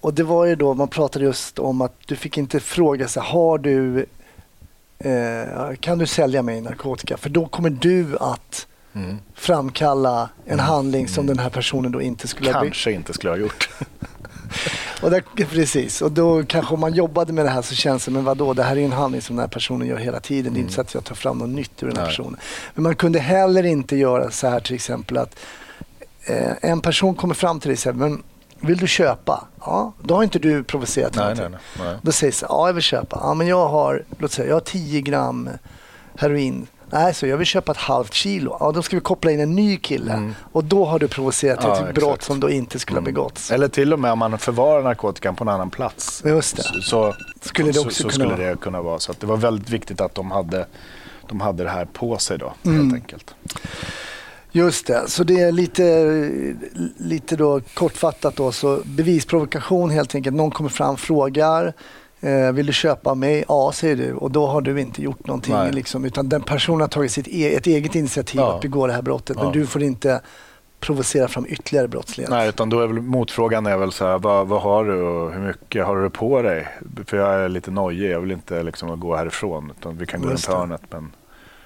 Och 0.00 0.14
det 0.14 0.22
var 0.22 0.44
ju 0.44 0.54
då 0.56 0.74
man 0.74 0.88
pratade 0.88 1.24
just 1.24 1.58
om 1.58 1.80
att 1.80 1.94
du 2.06 2.16
fick 2.16 2.38
inte 2.38 2.60
fråga 2.60 3.08
sig, 3.08 3.22
har 3.22 3.58
du, 3.58 4.06
eh, 5.04 5.74
kan 5.80 5.98
du 5.98 6.06
sälja 6.06 6.42
mig 6.42 6.60
narkotika? 6.60 7.16
För 7.16 7.30
då 7.30 7.46
kommer 7.46 7.70
du 7.70 8.16
att 8.20 8.66
Mm. 8.94 9.16
framkalla 9.34 10.28
en 10.46 10.60
handling 10.60 11.08
som 11.08 11.26
den 11.26 11.38
här 11.38 11.50
personen 11.50 11.92
då 11.92 12.02
inte 12.02 12.28
skulle 12.28 12.52
ha 12.52 12.60
be- 12.60 12.66
Kanske 12.66 12.92
inte 12.92 13.12
skulle 13.12 13.30
ha 13.30 13.36
gjort. 13.36 13.70
Och 15.02 15.10
där, 15.10 15.22
precis, 15.44 16.02
och 16.02 16.12
då 16.12 16.42
kanske 16.44 16.74
om 16.74 16.80
man 16.80 16.94
jobbade 16.94 17.32
med 17.32 17.44
det 17.44 17.50
här 17.50 17.62
så 17.62 17.74
känns 17.74 18.04
det, 18.04 18.10
men 18.10 18.24
vadå, 18.24 18.54
det 18.54 18.62
här 18.62 18.76
är 18.78 18.84
en 18.84 18.92
handling 18.92 19.22
som 19.22 19.36
den 19.36 19.40
här 19.42 19.48
personen 19.48 19.88
gör 19.88 19.96
hela 19.96 20.20
tiden. 20.20 20.52
Det 20.54 20.58
är 20.58 20.60
inte 20.60 20.72
så 20.74 20.80
att 20.80 20.94
jag 20.94 21.04
tar 21.04 21.14
fram 21.14 21.38
något 21.38 21.48
nytt 21.48 21.82
ur 21.82 21.86
den 21.86 21.96
här 21.96 22.04
Nej. 22.04 22.10
personen. 22.16 22.36
Men 22.74 22.82
man 22.82 22.94
kunde 22.94 23.18
heller 23.18 23.62
inte 23.66 23.96
göra 23.96 24.30
så 24.30 24.48
här 24.48 24.60
till 24.60 24.74
exempel 24.74 25.16
att 25.18 25.36
eh, 26.26 26.52
en 26.60 26.80
person 26.80 27.14
kommer 27.14 27.34
fram 27.34 27.60
till 27.60 27.68
dig 27.68 27.72
och 27.74 27.78
säger, 27.78 27.94
men 27.96 28.22
vill 28.62 28.78
du 28.78 28.86
köpa? 28.86 29.44
Ja, 29.60 29.92
då 30.02 30.14
har 30.14 30.22
inte 30.22 30.38
du 30.38 30.64
provocerat 30.64 31.14
nej, 31.14 31.22
någonting. 31.24 31.50
nej, 31.50 31.60
nej, 31.78 31.86
nej. 31.86 31.96
Då 32.02 32.12
så 32.12 32.26
här, 32.26 32.34
ja 32.48 32.66
jag 32.68 32.74
vill 32.74 32.82
köpa. 32.82 33.18
Ja 33.22 33.34
men 33.34 33.46
jag 33.46 33.68
har, 33.68 34.04
låt 34.18 34.32
säga, 34.32 34.48
jag 34.48 34.54
har 34.54 34.60
10 34.60 35.00
gram 35.00 35.48
heroin. 36.18 36.66
Nej, 36.94 37.14
så 37.14 37.26
jag 37.26 37.36
vill 37.36 37.46
köpa 37.46 37.72
ett 37.72 37.78
halvt 37.78 38.14
kilo. 38.14 38.56
Ja, 38.60 38.72
då 38.72 38.82
ska 38.82 38.96
vi 38.96 39.00
koppla 39.00 39.30
in 39.30 39.40
en 39.40 39.54
ny 39.54 39.76
kille. 39.76 40.12
Mm. 40.12 40.34
Och 40.52 40.64
då 40.64 40.84
har 40.84 40.98
du 40.98 41.08
provocerat 41.08 41.58
Ja, 41.62 41.72
ett 41.74 41.78
exakt. 41.80 41.94
brott 41.94 42.22
som 42.22 42.40
då 42.40 42.50
inte 42.50 42.78
skulle 42.78 42.96
ha 42.96 43.00
Mm. 43.02 43.14
begåtts. 43.14 43.50
Eller 43.50 43.68
till 43.68 43.92
och 43.92 43.98
med 44.00 44.12
om 44.12 44.18
man 44.18 44.38
förvarar 44.38 44.82
narkotikan 44.82 45.34
på 45.36 45.44
en 45.44 45.48
annan 45.48 45.70
plats. 45.70 46.22
Just 46.26 46.56
det. 46.56 46.62
Så, 46.62 46.80
så, 46.82 47.14
Skulle 47.40 47.68
det 47.68 47.74
så, 47.74 47.80
också 47.86 47.94
så 47.96 48.02
kunna 48.02 48.12
skulle 48.12 48.42
vara. 48.44 48.50
det 48.50 48.60
kunna 48.60 48.82
vara. 48.82 48.98
Så 48.98 49.12
att 49.12 49.20
det 49.20 49.26
var 49.26 49.36
väldigt 49.36 49.70
viktigt 49.70 50.00
att 50.00 50.14
de 50.14 50.30
hade, 50.30 50.66
de 51.28 51.40
hade 51.40 51.64
det 51.64 51.70
här 51.70 51.84
på 51.84 52.18
sig 52.18 52.38
då, 52.38 52.52
Mm. 52.64 52.80
helt 52.80 52.94
enkelt. 52.94 53.34
Just 54.52 54.86
det, 54.86 55.02
så 55.08 55.24
det 55.24 55.40
är 55.40 55.52
lite, 55.52 55.82
lite 56.96 57.36
då 57.36 57.60
kortfattat 57.74 58.36
då. 58.36 58.52
Så 58.52 58.80
bevisprovokation 58.84 59.90
helt 59.90 60.14
enkelt. 60.14 60.36
Någon 60.36 60.50
kommer 60.50 60.70
fram 60.70 60.96
frågar. 60.96 61.72
Eh, 62.20 62.52
vill 62.52 62.66
du 62.66 62.72
köpa 62.72 63.14
mig? 63.14 63.44
Ja, 63.48 63.72
säger 63.74 63.96
du. 63.96 64.12
Och 64.12 64.30
då 64.30 64.46
har 64.46 64.60
du 64.60 64.80
inte 64.80 65.02
gjort 65.02 65.26
någonting. 65.26 65.54
Nej. 65.54 65.72
Liksom, 65.72 66.04
utan 66.04 66.28
den 66.28 66.42
personen 66.42 66.80
har 66.80 66.88
tagit 66.88 67.12
sitt 67.12 67.28
e- 67.28 67.54
ett 67.56 67.66
eget 67.66 67.94
initiativ 67.94 68.40
Ja. 68.40 68.54
att 68.54 68.60
begå 68.62 68.86
det 68.86 68.92
här 68.92 69.02
brottet. 69.02 69.36
Men 69.36 69.46
Ja. 69.46 69.52
du 69.52 69.66
får 69.66 69.82
inte 69.82 70.20
provocera 70.80 71.28
fram 71.28 71.46
ytterligare 71.48 71.88
brottslighet. 71.88 72.30
Nej, 72.30 72.48
utan 72.48 72.70
då 72.70 72.80
är 72.80 72.86
väl 72.86 73.00
motfrågan 73.00 73.66
är 73.66 73.76
väl 73.76 73.92
så 73.92 74.04
här, 74.06 74.18
vad, 74.18 74.48
vad 74.48 74.62
har 74.62 74.84
du 74.84 75.02
och 75.02 75.32
hur 75.32 75.40
mycket 75.40 75.86
har 75.86 75.96
du 75.96 76.10
på 76.10 76.42
dig? 76.42 76.68
För 77.06 77.16
jag 77.16 77.34
är 77.34 77.48
lite 77.48 77.70
nojig, 77.70 78.10
jag 78.10 78.20
vill 78.20 78.32
inte 78.32 78.62
liksom 78.62 79.00
gå 79.00 79.16
härifrån. 79.16 79.72
Utan 79.78 79.96
vi 79.98 80.06
kan 80.06 80.20
gå 80.22 80.30
Just 80.30 80.48
runt 80.48 80.58
hörnet. 80.58 80.82
Men... 80.90 81.10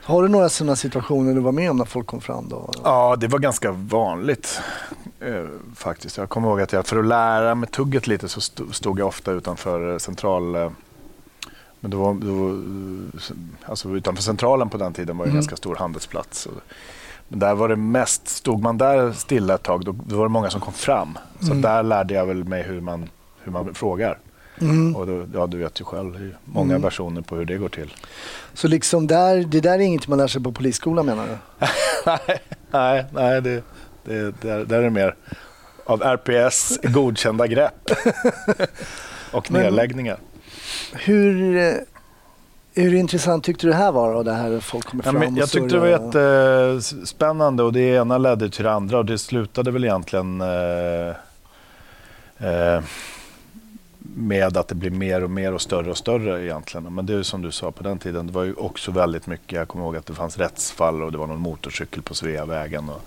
Har 0.07 0.23
du 0.23 0.29
några 0.29 0.49
sådana 0.49 0.77
situationer 0.77 1.35
du 1.35 1.41
var 1.41 1.53
med 1.53 1.71
om 1.71 1.77
när 1.77 1.85
folk 1.85 2.07
kom 2.07 2.21
fram? 2.21 2.49
Då? 2.49 2.71
Ja, 2.85 3.17
det 3.17 3.29
var 3.29 3.39
ganska 3.39 3.71
vanligt 3.73 4.61
eh, 5.21 5.45
faktiskt. 5.75 6.17
Jag 6.17 6.29
kommer 6.29 6.49
ihåg 6.49 6.61
att 6.61 6.73
jag 6.73 6.87
för 6.87 6.99
att 6.99 7.05
lära 7.07 7.55
mig 7.55 7.69
tugget 7.69 8.07
lite 8.07 8.29
så 8.29 8.41
sto- 8.41 8.73
stod 8.73 8.99
jag 8.99 9.07
ofta 9.09 9.33
utanför 9.33 9.93
eh, 9.93 9.99
central... 9.99 10.55
Eh, 10.55 10.71
men 11.81 11.91
då, 11.91 12.13
då, 12.21 12.49
eh, 12.49 13.71
alltså 13.71 13.89
utanför 13.89 14.23
centralen 14.23 14.69
på 14.69 14.79
den 14.79 14.93
tiden 14.93 15.17
var 15.17 15.25
det 15.25 15.29
en 15.29 15.33
Mm. 15.33 15.41
ganska 15.41 15.57
stor 15.57 15.77
handelsplats. 15.77 16.49
Men 17.29 17.39
där 17.39 17.55
var 17.55 17.69
det 17.69 17.77
mest, 17.77 18.29
stod 18.29 18.63
man 18.63 18.79
där 18.79 19.13
stilla 19.13 19.55
ett 19.55 19.63
tag, 19.63 19.85
då, 19.85 19.95
då 20.07 20.17
var 20.17 20.25
det 20.25 20.29
många 20.29 20.51
som 20.51 20.61
kom 20.61 20.73
fram. 20.73 21.19
Så 21.41 21.47
Mm. 21.47 21.63
där 21.63 21.83
lärde 21.83 22.15
jag 22.15 22.27
väl 22.27 22.45
mig 22.45 22.63
hur 22.63 22.81
man, 22.81 23.09
hur 23.43 23.53
man 23.53 23.75
frågar. 23.75 24.19
Mm. 24.61 24.97
Och 24.97 25.07
då, 25.07 25.27
ja, 25.35 25.47
du 25.47 25.59
vet 25.59 25.81
ju 25.81 25.85
själv, 25.85 26.35
många 26.45 26.71
Mm. 26.75 26.83
versioner 26.83 27.21
på 27.23 27.37
hur 27.37 27.45
det 27.45 27.57
går 27.57 27.69
till. 27.69 27.95
Så 28.55 28.69
liksom 28.69 29.07
där, 29.07 29.37
det 29.37 29.61
där 29.61 29.73
är 29.75 29.79
inget 29.79 30.09
man 30.09 30.19
lär 30.19 30.27
sig 30.27 30.43
på 30.43 30.53
polisskolan 30.53 31.07
menar 31.07 31.27
du? 31.27 31.37
nej, 32.71 33.05
nej, 33.13 33.43
det, 33.43 33.63
det, 34.05 34.41
där, 34.41 34.65
där 34.65 34.79
är 34.79 34.83
det 34.83 34.91
mer 34.91 35.15
av 35.85 36.03
RPS 36.03 36.79
godkända 36.83 37.47
grepp 37.47 37.91
och 39.33 39.51
Men- 39.51 39.63
nedläggningar. 39.63 40.19
Hur, 40.93 41.75
hur 42.75 42.95
intressant 42.95 43.45
tyckte 43.45 43.67
du 43.67 43.71
det 43.71 43.77
här 43.79 43.93
var 43.93 44.15
då? 44.15 44.23
Det 44.23 44.33
här 44.33 44.61
folk 44.61 44.85
kommer 44.87 45.05
Ja, 45.05 45.13
fram 45.13 45.23
och 45.23 45.39
jag 45.39 45.49
tyckte 45.51 45.75
det 45.75 45.79
var 45.79 45.87
jättespännande 45.87 47.63
och 47.63 47.73
det 47.73 47.81
ena 47.81 48.19
ledde 48.19 48.51
till 48.51 48.65
det 48.65 48.73
andra 48.73 48.99
och 48.99 49.05
det 49.05 49.19
slutade 49.19 49.71
väl 49.71 49.85
egentligen 49.85 50.41
eh, 50.41 51.09
eh, 52.39 52.81
med 54.15 54.57
att 54.57 54.69
det 54.69 54.75
blir 54.75 54.91
mer 54.91 55.25
och 55.25 55.31
mer 55.31 55.53
och 55.53 55.63
större 55.63 55.91
och 55.91 55.97
större 55.97 56.45
egentligen. 56.45 56.95
Men 56.95 57.07
det 57.07 57.13
är 57.13 57.17
ju 57.17 57.25
som 57.25 57.43
du 57.43 57.53
sa 57.53 57.73
på 57.73 57.83
den 57.83 57.99
tiden, 57.99 58.27
det 58.27 58.33
var 58.33 58.45
ju 58.45 58.55
också 58.55 58.91
väldigt 58.91 59.27
mycket, 59.27 59.53
jag 59.53 59.69
kommer 59.69 59.85
ihåg 59.85 59.97
att 59.97 60.07
det 60.07 60.15
fanns 60.15 60.39
rättsfall 60.39 61.03
och 61.03 61.13
det 61.13 61.19
var 61.19 61.27
någon 61.27 61.41
motorcykel 61.41 62.03
på 62.03 62.15
Sveavägen. 62.15 62.89
Och 62.89 63.03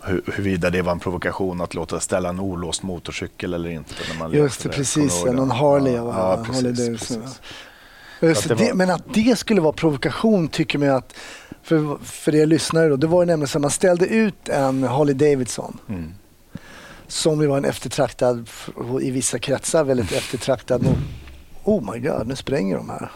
hur, 0.00 0.22
huruvida 0.26 0.70
det 0.70 0.82
var 0.82 0.92
en 0.92 1.00
provokation 1.00 1.60
att 1.60 1.74
låta 1.74 2.00
ställa 2.00 2.28
en 2.28 2.40
olåst 2.40 2.82
motorcykel 2.82 3.54
eller 3.54 3.70
inte. 3.70 3.94
När 4.08 4.18
man 4.18 4.32
Just 4.32 4.62
det, 4.62 4.68
precis. 4.68 5.22
Ja, 5.26 5.32
någon? 5.32 5.50
Harley. 5.50 5.94
Ja, 5.94 6.04
va? 6.04 6.14
ja, 6.16 6.28
Harley 6.36 6.44
precis, 6.44 6.86
Davidson, 6.86 7.22
precis. 7.22 7.40
ja. 8.20 8.28
Just 8.28 8.50
att 8.50 8.58
det 8.58 8.74
men 8.74 8.90
att 8.90 9.14
det 9.14 9.38
skulle 9.38 9.60
vara 9.60 9.72
provokation 9.72 10.48
tycker 10.48 10.78
man 10.78 10.88
att, 10.88 11.14
för, 11.62 11.98
för 12.04 12.34
er 12.34 12.46
lyssnare 12.46 12.88
då, 12.88 12.96
det 12.96 13.06
var 13.06 13.22
ju 13.22 13.26
nämligen 13.26 13.48
så 13.48 13.58
att 13.58 13.62
man 13.62 13.70
ställde 13.70 14.06
ut 14.06 14.48
en 14.48 14.82
Harley 14.82 15.14
Davidson 15.14 15.78
Mm. 15.88 16.14
Som 17.08 17.40
ju 17.40 17.46
var 17.46 17.56
en 17.56 17.64
eftertraktad, 17.64 18.48
i 19.02 19.10
vissa 19.10 19.38
kretsar 19.38 19.84
väldigt 19.84 20.12
eftertraktad. 20.12 20.86
Oh 21.64 21.92
my 21.92 21.98
god, 22.00 22.26
nu 22.26 22.36
spränger 22.36 22.76
de 22.76 22.90
här. 22.90 23.10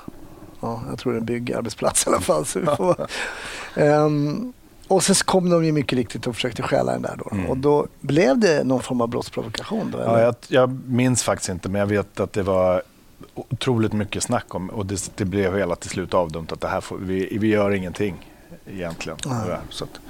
Ja, 0.61 0.83
jag 0.89 0.99
tror 0.99 1.13
det 1.13 1.17
är 1.17 1.21
en 1.21 1.27
byggarbetsplats 1.27 2.07
i 2.07 2.11
alla 2.11 2.21
fall. 2.21 2.47
Så 2.47 2.61
vi 2.61 2.67
får, 2.67 3.07
Ehm, 3.75 4.53
och 4.89 5.03
sen 5.03 5.15
kom 5.15 5.51
de 5.51 5.65
ju 5.65 5.73
mycket 5.73 5.97
riktigt 5.99 6.27
och 6.27 6.35
försökte 6.35 6.63
stjäla 6.63 6.93
den 6.93 7.03
där 7.03 7.17
då. 7.25 7.29
Mm. 7.33 7.51
Och 7.51 7.57
då 7.57 7.87
blev 8.01 8.39
det 8.39 8.65
någon 8.65 8.83
form 8.83 9.01
av 9.01 9.09
brottsprovokation 9.09 9.91
då? 9.91 9.99
Ja, 9.99 10.05
eller? 10.05 10.25
jag, 10.25 10.35
jag 10.49 10.81
minns 10.87 11.23
faktiskt 11.23 11.49
inte, 11.49 11.69
men 11.69 11.79
jag 11.79 11.87
vet 11.87 12.21
att 12.21 12.33
det 12.33 12.43
var 12.43 12.83
otroligt 13.35 13.93
mycket 13.93 14.23
snack 14.23 14.55
om 14.55 14.71
och 14.71 14.87
det, 14.87 15.17
det 15.17 15.25
blev 15.25 15.57
hela 15.57 15.77
till 15.77 15.91
slut 15.91 16.15
avdömt 16.15 16.53
att 16.53 16.61
det 16.61 16.69
här 16.69 16.81
får, 16.81 16.99
vi, 16.99 17.39
vi 17.39 17.49
gör 17.49 17.71
ingenting 17.71 18.31
egentligen. 18.67 19.19
Nej. 19.27 19.57
Så 19.71 19.85
att, 19.85 20.01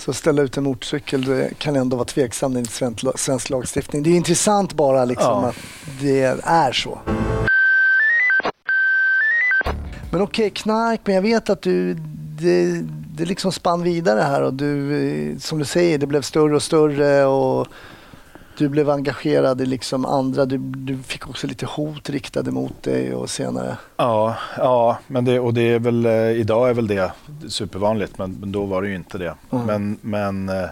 Så 0.00 0.12
ställa 0.12 0.42
ut 0.42 0.56
en 0.56 0.64
motorcykel 0.64 1.24
det 1.24 1.50
kan 1.58 1.76
ändå 1.76 1.96
vara 1.96 2.04
tveksamt 2.04 2.56
enligt 2.56 2.72
svensk, 3.16 3.50
lagstiftning. 3.50 4.02
Det 4.02 4.10
är 4.10 4.14
intressant 4.14 4.72
bara 4.74 5.04
liksom 5.04 5.42
Ja. 5.42 5.48
att 5.48 5.56
det 6.00 6.22
är 6.44 6.72
så. 6.72 6.98
Men 10.12 10.20
okej, 10.22 10.50
knark, 10.50 11.00
men 11.04 11.14
jag 11.14 11.22
vet 11.22 11.50
att 11.50 11.62
du, 11.62 11.94
det, 12.40 12.82
det 13.16 13.24
liksom 13.24 13.52
spann 13.52 13.82
vidare 13.82 14.20
här 14.20 14.42
och 14.42 14.54
du, 14.54 14.96
eh, 15.32 15.38
som 15.38 15.58
du 15.58 15.64
säger, 15.64 15.98
det 15.98 16.06
blev 16.06 16.22
större 16.22 16.54
och 16.56 16.62
större 16.62 17.24
och 17.24 17.66
du 18.58 18.68
blev 18.68 18.90
engagerad 18.90 19.60
i 19.60 19.66
liksom 19.66 20.04
andra, 20.06 20.44
du, 20.44 20.58
du 20.58 20.98
fick 20.98 21.28
också 21.28 21.46
lite 21.46 21.66
hot 21.66 22.10
riktade 22.10 22.50
mot 22.50 22.82
dig 22.82 23.14
och 23.14 23.30
senare. 23.30 23.76
Ja, 23.96 24.36
ja 24.56 24.98
men 25.06 25.24
det, 25.24 25.40
och 25.40 25.54
det 25.54 25.62
är 25.62 25.78
väl, 25.78 26.06
eh, 26.06 26.30
idag 26.30 26.70
är 26.70 26.74
väl 26.74 26.86
det 26.86 27.12
supervanligt, 27.48 28.18
men, 28.18 28.36
men 28.40 28.52
då 28.52 28.64
var 28.64 28.82
det 28.82 28.88
ju 28.88 28.94
inte 28.94 29.18
det. 29.18 29.34
Mm. 29.50 29.66
Men, 29.66 29.98
men 30.00 30.48
eh, 30.48 30.70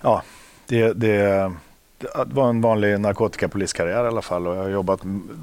ja, 0.00 0.22
det, 0.66 0.92
det, 0.92 1.52
det 1.98 2.34
var 2.34 2.48
en 2.48 2.60
vanlig 2.60 3.00
narkotikapoliskarriär 3.00 4.04
i 4.04 4.08
alla 4.08 4.22
fall 4.22 4.46
och 4.46 4.56
jag 4.56 4.62
har 4.62 4.68
jobbat, 4.68 5.00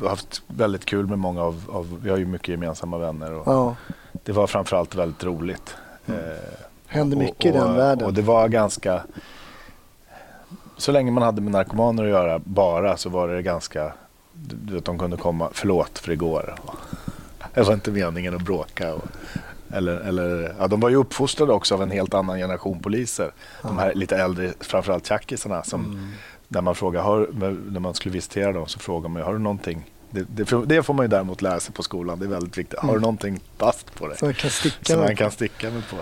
haft 0.08 0.42
väldigt 0.48 0.86
kul 0.86 1.08
med 1.08 1.20
många 1.20 1.44
av, 1.44 1.64
av 1.70 2.00
vi 2.04 2.10
har 2.10 2.18
ju 2.18 2.26
mycket 2.26 2.48
gemensamma 2.48 2.98
vänner 2.98 3.34
och 3.34 3.44
Ja, 3.46 3.76
det 4.24 4.32
var 4.32 4.48
framförallt 4.48 4.96
väldigt 4.96 5.24
roligt. 5.24 5.76
Eh, 6.08 6.14
hände 6.88 7.16
och- 7.16 7.22
mycket 7.22 7.46
i 7.46 7.52
den 7.52 7.70
och, 7.72 7.78
världen. 7.78 8.06
Och 8.08 8.14
det 8.14 8.22
var 8.22 8.48
ganska... 8.48 9.04
Så 10.80 10.92
länge 10.92 11.12
man 11.12 11.24
hade 11.24 11.42
med 11.42 11.52
narkomaner 11.52 12.04
att 12.04 12.10
göra 12.10 12.40
bara 12.40 12.98
så 12.98 13.10
var 13.10 13.28
det 13.28 13.42
ganska... 13.42 13.94
Du 14.34 14.74
vet, 14.74 14.86
de 14.86 15.00
kunde 15.00 15.18
komma... 15.18 15.50
Förlåt 15.54 16.00
för 16.00 16.12
igår. 16.12 16.56
Det 17.54 17.62
var 17.62 17.74
inte 17.74 17.92
meningen 17.92 18.36
att 18.36 18.42
bråka. 18.42 18.94
Och, 18.94 19.06
eller, 19.72 19.98
eller, 19.98 20.56
ja, 20.60 20.68
de 20.68 20.80
var 20.80 20.90
ju 20.90 20.96
uppfostrade 20.96 21.54
också 21.54 21.76
av 21.76 21.84
en 21.84 21.92
helt 21.92 22.14
annan 22.14 22.38
generation 22.38 22.80
poliser. 22.80 23.32
De 23.62 23.78
här 23.78 23.94
lite 23.94 24.18
äldre, 24.18 24.54
framförallt 24.60 25.08
tjackisarna. 25.08 25.64
Som, 25.64 25.86
Mm. 25.86 26.08
När 26.52 26.62
man 26.62 26.76
frågar, 26.76 27.02
har, 27.02 27.30
när 27.72 27.80
man 27.80 27.94
skulle 27.94 28.14
visitera 28.14 28.52
dem 28.52 28.68
så 28.68 28.80
frågar 28.80 29.10
man 29.10 29.22
har 29.22 29.34
du 29.34 29.40
någonting? 29.40 29.92
Det, 30.10 30.24
det, 30.24 30.66
det 30.66 30.84
får 30.84 30.94
man 30.94 31.04
ju 31.04 31.08
däremot 31.08 31.42
lära 31.42 31.60
sig 31.60 31.74
på 31.74 31.84
skolan. 31.84 32.20
Det 32.20 32.26
är 32.26 32.30
väldigt 32.30 32.58
viktigt. 32.58 32.80
Har 32.80 32.94
du 32.94 33.00
någonting 33.00 33.40
fast 33.58 33.96
på 33.96 34.08
dig? 34.08 34.18
Så 34.18 34.26
man 34.26 34.34
kan 34.34 34.50
sticka 34.50 34.86
Som 34.86 35.00
med 35.00 35.06
man 35.06 35.16
kan 35.16 35.32
sticka 35.32 35.70
mig 35.70 35.82
på. 35.90 35.96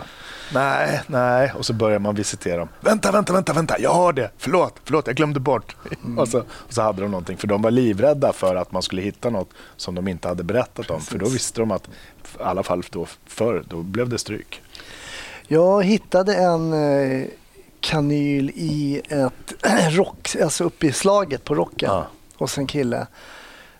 Nej, 0.53 1.01
nej. 1.07 1.51
Och 1.57 1.65
så 1.65 1.73
börjar 1.73 1.99
man 1.99 2.15
visitera 2.15 2.57
dem. 2.57 2.69
Vänta, 2.81 3.11
vänta, 3.11 3.33
vänta, 3.33 3.53
vänta. 3.53 3.79
Jag 3.79 3.93
har 3.93 4.13
det. 4.13 4.31
Förlåt, 4.37 4.73
förlåt, 4.83 5.07
jag 5.07 5.15
glömde 5.15 5.39
bort. 5.39 5.75
Och, 6.17 6.27
så, 6.27 6.39
och 6.39 6.45
så 6.73 6.81
hade 6.81 7.01
de 7.01 7.11
någonting. 7.11 7.37
För 7.37 7.47
de 7.47 7.61
var 7.61 7.71
livrädda 7.71 8.33
för 8.33 8.55
att 8.55 8.71
man 8.71 8.81
skulle 8.81 9.01
hitta 9.01 9.29
något 9.29 9.49
som 9.75 9.95
de 9.95 10.07
inte 10.07 10.27
hade 10.27 10.43
berättat 10.43 10.89
om. 10.89 11.01
För 11.01 11.17
då 11.17 11.29
visste 11.29 11.59
de 11.61 11.71
att, 11.71 11.87
i 11.87 12.43
alla 12.43 12.63
fall 12.63 12.83
då 12.89 13.05
förr, 13.25 13.63
då 13.69 13.77
blev 13.83 14.09
det 14.09 14.17
stryk. 14.17 14.61
Jag 15.47 15.83
hittade 15.83 16.35
en 16.35 16.73
eh, 16.73 17.27
kanyl 17.79 18.51
i 18.55 19.01
ett 19.09 19.53
rock, 19.91 20.35
alltså 20.43 20.63
uppe 20.63 20.87
i 20.87 20.91
slaget 20.91 21.43
på 21.43 21.55
rocken 21.55 21.89
Ja. 21.91 22.07
hos 22.37 22.57
en 22.57 22.67
kille. 22.67 23.07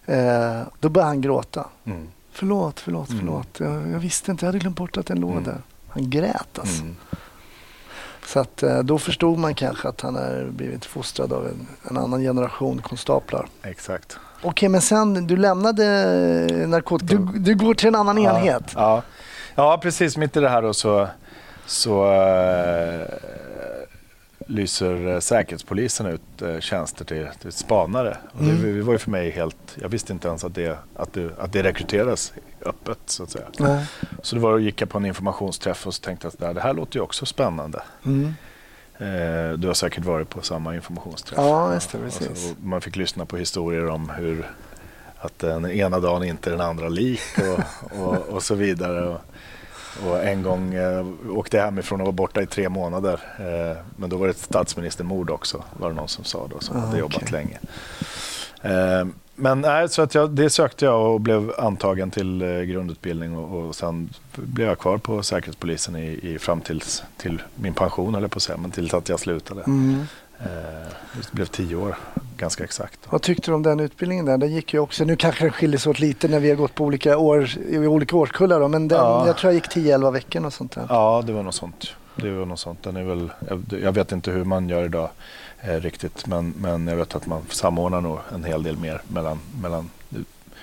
Eh, 0.06 0.62
då 0.80 0.90
började 0.90 1.10
han 1.10 1.22
gråta. 1.22 1.66
Mm. 1.86 2.08
Förlåt, 2.32 2.80
förlåt, 2.80 3.10
Mm. 3.10 3.20
förlåt. 3.20 3.48
Jag, 3.60 3.74
jag 3.94 4.00
visste 4.00 4.32
inte, 4.32 4.46
jag 4.46 4.48
hade 4.48 4.60
glömt 4.60 4.78
bort 4.78 4.98
att 4.98 5.06
den 5.06 5.20
låg 5.20 5.32
Mm. 5.32 5.44
där. 5.44 5.62
Han 5.98 6.10
grät 6.10 6.60
alltså. 6.60 6.82
Mm. 6.82 6.96
Så 8.26 8.40
att, 8.40 8.64
eh, 8.64 8.80
då 8.80 8.98
förstod 8.98 9.38
man 9.38 9.56
kanske 9.56 9.88
att 9.88 10.02
han 10.02 10.16
är 10.16 10.46
blivit 10.46 10.86
fostrad 10.86 11.34
av 11.34 11.48
en, 11.48 11.68
en 11.90 11.98
annan 11.98 12.22
generation 12.22 12.82
konstaplar. 12.82 13.48
Exakt. 13.64 14.18
Okej, 14.42 14.70
men 14.70 14.82
sen 14.82 15.28
du 15.28 15.38
lämnade 15.38 15.84
narkotika. 16.68 17.16
Du, 17.16 17.40
du 17.40 17.56
går 17.56 17.74
till 17.74 17.88
en 17.88 17.96
annan 17.96 18.18
enhet. 18.18 18.64
Ja, 18.76 19.04
ja, 19.56 19.80
precis. 19.82 20.18
Mitt 20.18 20.38
i 20.38 20.40
det 20.40 20.50
här 20.50 20.62
då 20.62 20.74
så, 20.74 21.08
så 21.66 22.14
eh, 22.14 23.06
lyser 24.48 25.08
eh, 25.08 25.20
Säkerhetspolisen 25.20 26.06
ut 26.06 26.42
eh, 26.42 26.60
tjänster 26.60 27.06
till, 27.06 27.28
till 27.42 27.52
spanare. 27.52 28.18
Och 28.34 28.44
det, 28.44 28.50
Mm. 28.52 28.76
det 28.78 28.82
var 28.82 28.94
ju 28.94 29.00
för 29.00 29.12
mig 29.12 29.30
helt... 29.32 29.58
Jag 29.82 29.90
visste 29.90 30.14
inte 30.14 30.28
ens 30.28 30.44
att 30.44 30.56
det, 30.56 30.78
att 30.96 31.14
det, 31.14 31.30
att 31.40 31.54
det 31.54 31.64
rekryteras 31.64 32.34
öppet 32.66 32.98
så 33.06 33.24
att 33.24 33.30
säga. 33.30 33.46
Nej. 33.60 33.86
Så 34.24 34.36
det 34.36 34.42
var, 34.42 34.52
då 34.52 34.60
gick 34.60 34.82
jag 34.82 34.90
på 34.90 34.98
en 34.98 35.06
informationsträff 35.06 35.88
och 35.88 35.94
så 35.94 36.02
tänkte 36.02 36.28
att 36.28 36.40
det 36.56 36.62
här- 36.62 36.74
låter 36.74 36.96
ju 36.98 37.02
också 37.04 37.26
spännande. 37.26 37.82
Mm. 38.06 38.34
Eh, 39.00 39.58
du 39.58 39.68
har 39.68 39.74
säkert 39.74 40.06
varit 40.06 40.30
på 40.30 40.42
samma 40.42 40.76
informationsträff. 40.76 41.38
Ja, 41.40 41.74
just 41.74 41.92
det, 41.92 41.98
precis. 41.98 42.52
och 42.52 42.64
man 42.64 42.82
fick 42.82 42.96
lyssna 42.96 43.26
på 43.26 43.38
historier 43.38 43.88
om 43.90 44.10
hur 44.10 44.52
att 45.20 45.40
den 45.40 45.66
ena 45.72 46.00
dagen 46.00 46.24
inte 46.24 46.50
den 46.50 46.62
andra 46.62 46.90
lik 46.90 47.22
och, 47.38 48.02
och, 48.08 48.18
och 48.18 48.44
så 48.44 48.56
vidare. 48.56 49.18
Och, 50.06 50.24
en 50.24 50.44
gång 50.44 50.74
eh, 50.74 51.06
åkte 51.30 51.58
jag 51.58 51.64
hemifrån 51.66 52.02
och 52.02 52.06
var 52.06 52.14
borta 52.14 52.42
i 52.42 52.46
tre 52.46 52.70
månader. 52.70 53.20
Eh, 53.40 53.78
men 53.96 54.10
då 54.10 54.18
var 54.18 54.28
det 54.28 54.32
ett 54.32 54.38
statsministermord 54.38 55.30
också, 55.30 55.64
var 55.80 55.90
det 55.90 55.96
någon 55.96 56.08
som 56.08 56.24
sa 56.24 56.48
då, 56.48 56.60
som 56.60 56.78
Ah, 56.78 56.80
hade 56.80 57.00
jobbat 57.00 57.24
okej. 57.24 57.32
länge. 57.32 57.60
Eh, 58.62 59.08
men 59.40 59.62
nej, 59.62 59.90
så 59.90 60.02
att 60.02 60.16
jag, 60.16 60.30
det 60.30 60.50
sökte 60.50 60.86
jag 60.86 61.14
och 61.14 61.22
blev 61.22 61.52
antagen 61.58 62.12
till 62.12 62.42
eh, 62.42 62.62
grundutbildning 62.62 63.38
och, 63.38 63.66
och 63.66 63.76
sen 63.76 64.10
blev 64.36 64.68
jag 64.68 64.80
kvar 64.80 64.98
på 64.98 65.24
Säkerhetspolisen 65.24 65.96
i, 65.96 66.20
i 66.24 66.40
fram 66.40 66.62
tills, 66.62 67.04
till 67.18 67.42
min 67.56 67.74
pension, 67.74 68.16
eller 68.16 68.28
på 68.28 68.38
att 68.38 68.44
säga, 68.44 68.58
men 68.58 68.72
tills 68.72 68.94
att 68.94 69.10
jag 69.10 69.20
slutade. 69.20 69.64
Mm. 69.64 70.04
Eh, 70.40 70.92
det 71.14 71.32
blev 71.32 71.46
tio 71.46 71.76
år, 71.76 71.96
ganska 72.38 72.64
exakt. 72.64 73.00
Vad 73.10 73.22
tyckte 73.22 73.52
du 73.52 73.56
om 73.56 73.64
den 73.64 73.80
utbildningen 73.80 74.26
där? 74.26 74.38
Den 74.38 74.52
gick 74.56 74.74
ju 74.74 74.80
också, 74.80 75.04
nu 75.06 75.16
kanske 75.16 75.44
den 75.44 75.52
skiljer 75.52 75.80
sig 75.80 75.90
åt 75.90 76.00
lite 76.00 76.28
när 76.28 76.40
vi 76.40 76.50
har 76.50 76.56
gått 76.56 76.76
på 76.76 76.84
olika, 76.86 77.18
år, 77.18 77.50
i 77.70 77.78
olika 77.78 78.16
årskullar 78.18 78.60
då, 78.60 78.68
men 78.68 78.88
den, 78.88 78.98
Ja. 79.00 79.28
jag 79.28 79.38
tror 79.38 79.54
jag 79.54 79.56
gick 79.56 79.76
10-11 79.76 80.12
veckor 80.12 80.46
och 80.46 80.54
sånt 80.54 80.72
där. 80.72 80.86
Ja, 80.90 81.24
det 81.26 81.34
var 81.34 81.44
något 81.44 81.56
sånt. 81.56 81.88
Det 82.16 82.32
var 82.32 82.46
något 82.46 82.60
sånt. 82.60 82.84
Den 82.84 82.96
är 82.96 83.04
väl, 83.04 83.32
jag, 83.50 83.64
jag 83.82 83.92
vet 83.92 84.12
inte 84.12 84.32
hur 84.32 84.44
man 84.44 84.70
gör 84.70 84.84
idag 84.86 85.10
eh, 85.62 85.74
riktigt, 85.76 86.28
men, 86.28 86.54
men 86.58 86.88
jag 86.88 86.96
vet 86.96 87.16
att 87.16 87.26
man 87.26 87.42
samordnar 87.50 88.02
nog 88.02 88.20
en 88.34 88.44
hel 88.44 88.64
del 88.64 88.78
mer 88.78 89.02
mellan, 89.08 89.40
mellan 89.62 89.90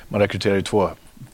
man 0.08 0.20
rekryterar 0.20 0.54
ju 0.54 0.62
två 0.62 0.88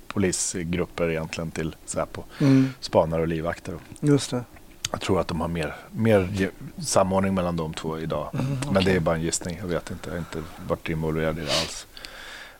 polisgrupper 0.09 1.11
egentligen 1.11 1.51
till 1.51 1.77
Säpo, 1.87 2.23
Mm, 2.41 2.69
spanare 2.81 3.21
och 3.21 3.29
livvakter. 3.29 3.75
just 4.01 4.31
det. 4.31 4.45
Jag 4.91 5.01
tror 5.01 5.21
att 5.21 5.29
de 5.29 5.41
har 5.41 5.49
mer, 5.49 5.75
mer 5.91 6.51
samordning 6.79 7.35
mellan 7.35 7.57
de 7.57 7.75
två 7.75 7.99
idag. 7.99 8.29
Men 8.73 8.85
det 8.85 8.93
är 8.93 9.01
bara 9.01 9.15
en 9.15 9.23
gissning, 9.23 9.57
jag 9.61 9.67
vet 9.67 9.91
inte. 9.91 10.09
Jag 10.09 10.15
har 10.15 10.19
inte 10.19 10.43
varit 10.69 10.89
involverad 10.89 11.39
i 11.39 11.41
det 11.41 11.47
alls. 11.47 11.87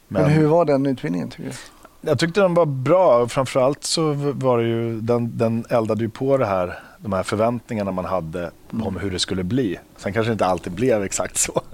Men, 0.09 0.25
hur 0.25 0.47
var 0.47 0.65
den 0.65 0.87
utbildningen 0.87 1.31
tycker 1.31 1.45
du? 1.51 1.57
Jag 2.01 2.19
tyckte 2.19 2.41
den 2.41 2.55
var 2.55 2.67
bra. 2.67 3.29
Framförallt 3.29 3.85
så 3.85 4.13
var 4.13 4.59
det 4.59 4.65
ju, 4.65 5.01
den, 5.01 5.39
den 5.39 5.65
eldade 5.69 6.03
ju 6.03 6.09
på 6.09 6.37
det 6.37 6.47
här, 6.47 6.79
de 6.99 7.13
här 7.13 7.23
förväntningarna 7.23 7.93
man 7.93 8.05
hade 8.05 8.51
om 8.71 8.97
hur 8.97 9.11
det 9.11 9.19
skulle 9.19 9.45
bli. 9.45 9.79
Sen 9.97 10.13
kanske 10.13 10.31
det 10.31 10.33
inte 10.33 10.47
alltid 10.47 10.73
blev 10.73 11.03
exakt 11.03 11.37
så. 11.37 11.61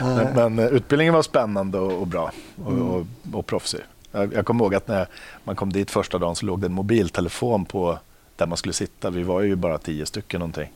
Men, 0.00 0.34
men 0.34 0.58
eh, 0.58 0.66
utbildningen 0.66 1.14
var 1.14 1.22
spännande 1.22 1.78
och, 1.78 1.92
och 1.92 2.06
bra 2.06 2.32
och, 2.64 2.72
Mm. 2.72 2.88
och, 2.88 3.06
och 3.32 3.46
proffsig. 3.46 3.80
Jag, 4.12 4.34
jag 4.34 4.46
kommer 4.46 4.64
ihåg 4.64 4.74
att 4.74 4.88
när 4.88 5.06
man 5.44 5.56
kom 5.56 5.72
dit 5.72 5.90
första 5.90 6.18
dagen 6.18 6.36
så 6.36 6.46
låg 6.46 6.60
det 6.60 6.66
en 6.66 6.72
mobiltelefon 6.72 7.64
på 7.64 7.98
där 8.38 8.46
man 8.46 8.58
skulle 8.58 8.72
sitta. 8.72 9.10
Vi 9.10 9.22
var 9.22 9.40
ju 9.40 9.56
bara 9.56 9.78
tio 9.78 10.06
stycken 10.06 10.38
någonting. 10.40 10.72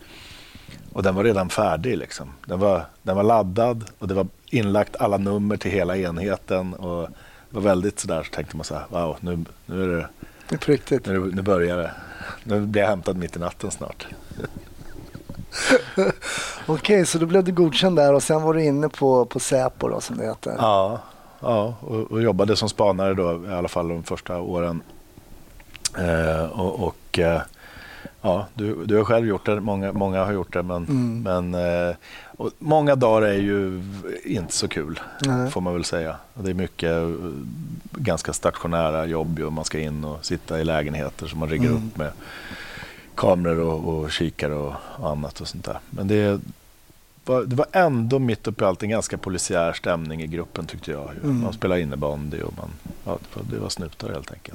Och 0.92 1.02
den 1.02 1.14
var 1.14 1.24
redan 1.24 1.48
färdig. 1.48 1.98
Liksom. 1.98 2.32
Den, 2.46 2.58
var, 2.58 2.84
den 3.02 3.16
var 3.16 3.22
laddad 3.22 3.84
och 3.98 4.08
det 4.08 4.14
var 4.14 4.26
inlagt 4.50 4.96
alla 4.96 5.16
nummer 5.16 5.56
till 5.56 5.70
hela 5.70 5.96
enheten. 5.96 6.74
Och 6.74 7.08
det 7.50 7.56
var 7.56 7.62
väldigt 7.62 8.00
sådär, 8.00 8.22
så 8.22 8.30
tänkte 8.30 8.56
man 8.56 8.64
så 8.64 8.74
här, 8.74 8.84
wow, 8.88 9.16
nu, 9.20 9.44
nu, 9.66 9.82
är 9.82 9.96
det, 9.96 10.08
Det 10.48 10.54
är 10.54 10.58
på 10.58 10.72
riktigt. 10.72 11.06
nu, 11.06 11.30
nu 11.34 11.42
börjar 11.42 11.76
det. 11.76 11.90
Nu 12.44 12.60
blir 12.60 12.82
jag 12.82 12.88
hämtad 12.88 13.16
mitt 13.16 13.36
i 13.36 13.38
natten 13.38 13.70
snart. 13.70 14.06
Okej, 16.66 17.06
så 17.06 17.18
då 17.18 17.26
blev 17.26 17.44
du 17.44 17.52
godkänd 17.52 17.96
där 17.96 18.14
och 18.14 18.22
sen 18.22 18.42
var 18.42 18.54
du 18.54 18.64
inne 18.64 18.88
på, 18.88 19.24
på 19.24 19.40
Säpo 19.40 19.88
då 19.88 20.00
som 20.00 20.16
det 20.16 20.24
heter. 20.24 20.54
Ja, 20.58 21.00
ja 21.40 21.74
och, 21.80 22.12
och 22.12 22.22
jobbade 22.22 22.56
som 22.56 22.68
spanare 22.68 23.14
då 23.14 23.44
i 23.46 23.52
alla 23.52 23.68
fall 23.68 23.88
de 23.88 24.02
första 24.02 24.40
åren. 24.40 24.82
Eh, 25.98 26.60
och 26.60 26.80
och 26.86 27.18
eh, 27.18 27.40
ja, 28.22 28.46
du, 28.54 28.84
du 28.84 28.96
har 28.96 29.04
själv 29.04 29.26
gjort 29.26 29.46
det, 29.46 29.60
många, 29.60 29.92
många 29.92 30.24
har 30.24 30.32
gjort 30.32 30.52
det. 30.52 30.62
Men, 30.62 30.86
Mm. 30.86 31.22
men 31.50 31.54
eh, 31.88 31.94
många 32.58 32.96
dagar 32.96 33.26
är 33.28 33.38
ju 33.38 33.82
inte 34.24 34.52
så 34.54 34.68
kul, 34.68 35.00
Nej. 35.26 35.50
får 35.50 35.60
man 35.60 35.72
väl 35.74 35.84
säga. 35.84 36.16
Det 36.34 36.50
är 36.50 36.54
mycket 36.54 36.90
eh, 36.90 37.08
ganska 37.92 38.32
stationära 38.32 39.06
jobb 39.06 39.38
och 39.40 39.52
man 39.52 39.64
ska 39.64 39.78
in 39.80 40.04
och 40.04 40.24
sitta 40.24 40.60
i 40.60 40.64
lägenheter 40.64 41.26
som 41.26 41.38
man 41.38 41.48
riggar 41.48 41.70
Mm. 41.70 41.86
upp 41.86 41.96
med 41.96 42.12
kameror 43.14 43.60
och, 43.86 43.98
och 44.00 44.10
kikare 44.12 44.54
och, 44.54 44.74
och 44.98 45.10
annat 45.10 45.40
och 45.40 45.48
sånt 45.48 45.64
där. 45.64 45.78
Men 45.90 46.08
det, 46.08 46.40
var, 47.24 47.44
det 47.44 47.56
var 47.56 47.66
ändå 47.72 48.18
mitt 48.18 48.46
uppe 48.48 48.64
i 48.64 48.66
allt 48.66 48.82
en 48.82 48.88
ganska 48.90 49.18
polisiär 49.18 49.72
stämning 49.72 50.22
i 50.22 50.26
gruppen 50.26 50.66
tyckte 50.66 50.90
jag. 50.90 51.10
Mm. 51.24 51.40
Man 51.40 51.52
spelade 51.52 51.80
innebandy 51.80 52.40
och 52.42 52.54
man, 52.56 52.68
ja, 53.04 53.18
det, 53.20 53.36
var, 53.40 53.44
det 53.50 53.58
var 53.62 53.68
snutar 53.68 54.08
helt 54.08 54.32
enkelt. 54.32 54.54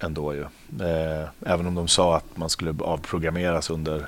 Ändå 0.00 0.34
ju. 0.34 0.42
Eh, 0.80 1.28
även 1.46 1.66
om 1.66 1.74
de 1.74 1.88
sa 1.88 2.16
att 2.16 2.36
man 2.36 2.50
skulle 2.50 2.74
avprogrammeras 2.84 3.70
under, 3.70 4.06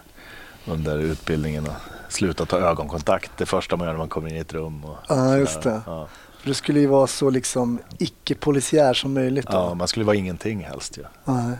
under 0.66 0.98
utbildningen 0.98 1.66
och 1.66 1.72
sluta 2.08 2.46
ta 2.46 2.58
ögonkontakt 2.58 3.30
det 3.36 3.46
första 3.46 3.76
man 3.76 3.86
gör 3.86 3.92
när 3.92 3.98
man 3.98 4.08
kommer 4.08 4.28
in 4.28 4.36
i 4.36 4.38
ett 4.38 4.52
rum. 4.52 4.84
Och 4.84 4.96
Ja, 5.08 5.36
just 5.36 5.62
det. 5.62 5.80
Ja. 5.86 6.08
För 6.38 6.48
det 6.48 6.54
skulle 6.54 6.80
ju 6.80 6.86
vara 6.86 7.06
så 7.06 7.30
liksom 7.30 7.78
icke-polisiär 7.98 8.94
som 8.94 9.14
möjligt 9.14 9.46
då. 9.46 9.52
ja, 9.56 9.74
man 9.74 9.88
skulle 9.88 10.04
vara 10.04 10.16
ingenting 10.16 10.64
helst 10.64 10.98
ju. 10.98 11.04
Nej, 11.24 11.56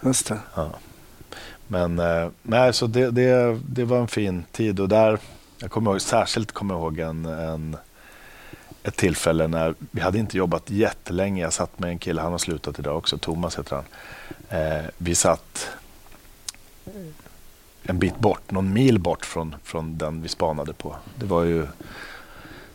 just 0.00 0.26
det. 0.26 0.38
Ja. 0.54 0.70
Men 1.66 1.98
eh, 1.98 2.28
nej, 2.42 2.72
så 2.72 2.86
det, 2.86 3.10
det, 3.10 3.58
det 3.68 3.84
var 3.84 3.98
en 3.98 4.08
fin 4.08 4.44
tid 4.52 4.80
och 4.80 4.88
där, 4.88 5.18
jag 5.58 5.70
kommer 5.70 5.90
ihåg, 5.90 6.00
särskilt 6.00 6.52
kommer 6.52 6.74
jag 6.74 6.80
ihåg 6.80 6.98
en, 6.98 7.24
en, 7.24 7.76
ett 8.82 8.96
tillfälle 8.96 9.48
när 9.48 9.74
vi 9.90 10.00
hade 10.00 10.18
inte 10.18 10.36
jobbat 10.36 10.70
jättelänge. 10.70 11.42
Jag 11.42 11.52
satt 11.52 11.78
med 11.78 11.90
en 11.90 11.98
kille, 11.98 12.20
han 12.20 12.32
har 12.32 12.38
slutat 12.38 12.78
idag 12.78 12.96
också, 12.96 13.18
Thomas 13.18 13.58
heter 13.58 13.76
han. 13.76 13.84
Eh, 14.60 14.84
vi 14.98 15.14
satt 15.14 15.70
en 17.82 17.98
bit 17.98 18.18
bort, 18.18 18.50
någon 18.50 18.72
mil 18.72 18.98
bort 18.98 19.26
från, 19.26 19.54
från 19.64 19.98
den 19.98 20.22
vi 20.22 20.28
spanade 20.28 20.72
på. 20.72 20.96
Det 21.16 21.26
var 21.26 21.42
ju 21.42 21.66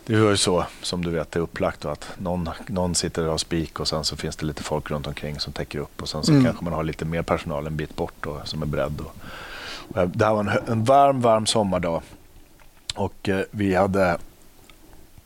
det 0.06 0.20
var 0.20 0.30
ju 0.30 0.36
så 0.36 0.66
som 0.82 1.04
du 1.04 1.10
vet 1.10 1.30
det 1.32 1.38
är 1.38 1.42
upplagt 1.42 1.80
då, 1.80 1.88
att 1.88 2.08
någon, 2.18 2.50
någon 2.66 2.94
sitter 2.94 3.24
och 3.24 3.30
har 3.30 3.38
spik 3.38 3.80
och 3.80 3.88
sen 3.88 4.04
så 4.04 4.16
finns 4.16 4.36
det 4.36 4.46
lite 4.46 4.62
folk 4.62 4.90
runt 4.90 5.06
omkring 5.06 5.40
som 5.40 5.52
täcker 5.52 5.78
upp 5.78 6.02
och 6.02 6.08
sen 6.08 6.22
så 6.24 6.32
Mm. 6.32 6.44
kanske 6.44 6.64
man 6.64 6.72
har 6.72 6.82
lite 6.84 7.04
mer 7.04 7.22
personal 7.22 7.66
en 7.66 7.76
bit 7.76 7.96
bort 7.96 8.14
då, 8.20 8.40
som 8.44 8.62
är 8.62 8.66
beredd. 8.66 9.00
Och, 9.00 9.16
och 10.00 10.08
det 10.08 10.24
här 10.24 10.32
var 10.34 10.40
en, 10.40 10.50
en 10.68 10.84
varm, 10.84 11.20
varm 11.20 11.46
sommardag 11.46 12.02
och 12.94 13.28
eh, 13.28 13.40
vi 13.50 13.74
hade 13.74 14.18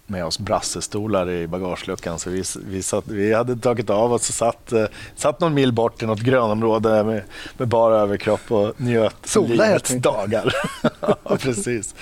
med 0.08 0.24
oss 0.24 0.38
brassestolar 0.38 1.30
i 1.30 1.46
bagageluckan. 1.46 2.18
Så 2.18 2.30
vi, 2.30 2.42
vi, 2.66 2.82
satt, 2.82 3.08
vi 3.08 3.34
hade 3.34 3.56
tagit 3.56 3.90
av 3.90 4.12
oss 4.12 4.28
och 4.28 4.34
satt, 4.34 4.72
eh, 4.72 4.84
satt 5.16 5.40
någon 5.40 5.54
mil 5.54 5.72
bort 5.72 6.02
i 6.02 6.06
något 6.06 6.20
grönområde 6.20 7.04
med, 7.04 7.22
med 7.58 7.68
bara 7.68 7.96
överkropp 8.00 8.52
och 8.52 8.80
njöt 8.80 9.16
Sola 9.24 9.48
livets 9.48 9.90
dagar. 9.94 10.54
ja, 11.00 11.36
precis. 11.38 11.94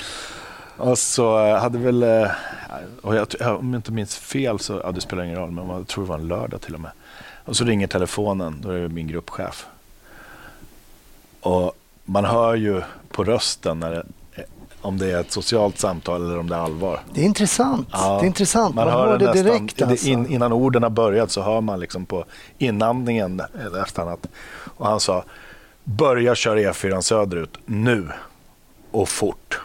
Och 0.76 0.98
så 0.98 1.46
eh, 1.46 1.56
hade 1.60 1.78
väl, 1.78 2.02
eh, 2.02 2.26
och 3.02 3.16
jag, 3.16 3.26
jag- 3.40 3.58
om 3.58 3.72
jag 3.72 3.78
inte 3.78 3.92
minns 3.92 4.16
fel 4.16 4.58
så, 4.58 4.80
ja 4.84 4.92
det 4.92 5.00
spelar 5.00 5.24
ingen 5.24 5.36
roll, 5.38 5.50
men 5.50 5.68
jag 5.68 5.86
tror 5.86 6.04
det 6.04 6.08
var 6.10 6.18
en 6.18 6.28
lördag 6.28 6.60
till 6.60 6.74
och 6.74 6.80
med. 6.80 6.90
Och 7.44 7.56
så 7.56 7.64
ringer 7.64 7.86
telefonen, 7.86 8.60
då 8.62 8.70
är 8.70 8.80
det 8.80 8.88
min 8.88 9.06
gruppchef. 9.08 9.66
Och 11.40 11.72
man 12.04 12.24
hör 12.24 12.54
ju 12.54 12.82
på 13.10 13.24
rösten 13.24 13.80
när 13.80 13.90
det, 13.90 14.02
om 14.86 14.98
det 14.98 15.12
är 15.12 15.20
ett 15.20 15.32
socialt 15.32 15.78
samtal 15.78 16.24
eller 16.24 16.38
om 16.38 16.48
det 16.48 16.54
är 16.56 16.60
allvar. 16.60 17.00
Det 17.14 17.20
är 17.20 17.24
intressant. 17.24 17.88
Ja, 17.92 18.18
det 18.20 18.24
är 18.24 18.26
intressant. 18.26 18.74
Man, 18.74 18.88
hör 18.88 19.06
hör 19.06 19.18
det 19.18 19.24
nästan- 19.24 19.44
direkt. 19.44 19.82
Alltså. 19.82 20.06
in, 20.06 20.26
innan 20.26 20.52
orden 20.52 20.82
har 20.82 20.90
börjat 20.90 21.30
så 21.30 21.42
hör 21.42 21.60
man 21.60 21.80
liksom 21.80 22.06
på 22.06 22.24
inandningen 22.58 23.42
nästan 23.72 24.08
att, 24.08 24.26
och 24.76 24.86
han 24.86 25.00
sa 25.00 25.24
börja 25.84 26.34
köra 26.34 26.60
E4 26.60 27.00
söderut 27.00 27.58
nu 27.64 28.08
och 28.90 29.08
fort. 29.08 29.60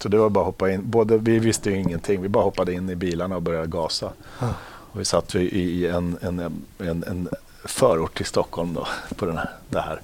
Så 0.00 0.08
det 0.08 0.16
var 0.18 0.30
bara 0.30 0.40
att 0.40 0.46
hoppa 0.46 0.70
in. 0.70 0.90
Både, 0.90 1.18
vi 1.18 1.38
visste 1.38 1.70
ju 1.70 1.76
ingenting. 1.76 2.22
Vi 2.22 2.28
bara 2.28 2.44
hoppade 2.44 2.72
in 2.72 2.90
i 2.90 2.96
bilarna 2.96 3.36
och 3.36 3.42
började 3.42 3.66
gasa. 3.66 4.10
Ja. 4.40 4.46
Och 4.92 5.00
vi 5.00 5.04
satt 5.04 5.34
i 5.34 5.86
en, 5.86 6.18
en, 6.22 6.38
en, 6.78 7.04
en 7.06 7.28
förort 7.64 8.16
till 8.16 8.26
Stockholm 8.26 8.74
då, 8.74 8.86
på 9.16 9.26
den 9.26 9.36
här, 9.36 9.50
det 9.68 9.80
här. 9.80 10.00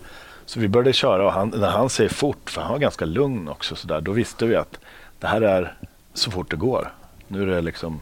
Så 0.50 0.60
vi 0.60 0.68
började 0.68 0.92
köra 0.92 1.26
och 1.26 1.32
han, 1.32 1.48
när 1.48 1.70
han 1.70 1.90
säger 1.90 2.10
fort, 2.10 2.50
för 2.50 2.60
han 2.60 2.72
var 2.72 2.78
ganska 2.78 3.04
lugn 3.04 3.48
också, 3.48 3.76
så 3.76 3.86
där, 3.86 4.00
då 4.00 4.12
visste 4.12 4.46
vi 4.46 4.56
att 4.56 4.78
det 5.18 5.26
här 5.26 5.40
är 5.40 5.74
så 6.14 6.30
fort 6.30 6.50
det 6.50 6.56
går. 6.56 6.92
Nu 7.28 7.42
är 7.42 7.46
det 7.46 7.60
liksom... 7.60 8.00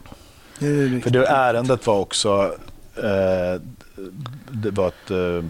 Det 0.59 1.03
För 1.03 1.09
det 1.09 1.27
ärendet 1.27 1.87
var 1.87 1.99
också... 1.99 2.55
Eh, 2.95 3.61
det 4.49 4.71
var 4.71 4.87
ett... 4.87 5.11
Eh, 5.11 5.49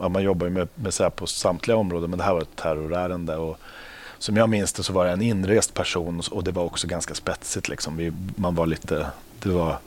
ja, 0.00 0.08
man 0.08 0.22
jobbar 0.22 0.46
ju 0.46 0.52
med, 0.52 0.68
med 0.74 0.94
så 0.94 1.10
på 1.10 1.26
samtliga 1.26 1.76
områden, 1.76 2.10
men 2.10 2.18
det 2.18 2.24
här 2.24 2.34
var 2.34 2.42
ett 2.42 2.56
terrorärende. 2.56 3.36
Och, 3.36 3.58
som 4.18 4.36
jag 4.36 4.48
minns 4.48 4.72
det 4.72 4.82
så 4.82 4.92
var 4.92 5.04
det 5.04 5.10
en 5.10 5.22
inrest 5.22 5.74
person 5.74 6.22
och 6.30 6.44
det 6.44 6.50
var 6.50 6.64
också 6.64 6.86
ganska 6.86 7.14
spetsigt. 7.14 7.68
Liksom. 7.68 7.96
Vi, 7.96 8.12
man 8.36 8.54
var 8.54 8.66
lite... 8.66 9.06
Det 9.42 9.48
var, 9.48 9.78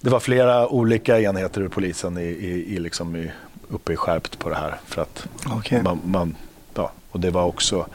det 0.00 0.10
var 0.10 0.20
flera 0.20 0.68
olika 0.68 1.20
enheter 1.20 1.60
ur 1.60 1.68
polisen 1.68 2.18
i, 2.18 2.22
i, 2.22 2.74
i, 2.74 2.78
liksom 2.78 3.16
i, 3.16 3.30
uppe 3.70 3.92
i 3.92 3.96
skärpt 3.96 4.38
på 4.38 4.48
det 4.48 4.54
här. 4.54 4.80
För 4.84 5.02
att 5.02 5.26
Okej. 5.56 5.82
man, 5.82 6.00
man, 6.04 6.36
ja, 6.74 6.92
och 7.10 7.20
det 7.20 7.30
var 7.30 7.44
också 7.44 7.86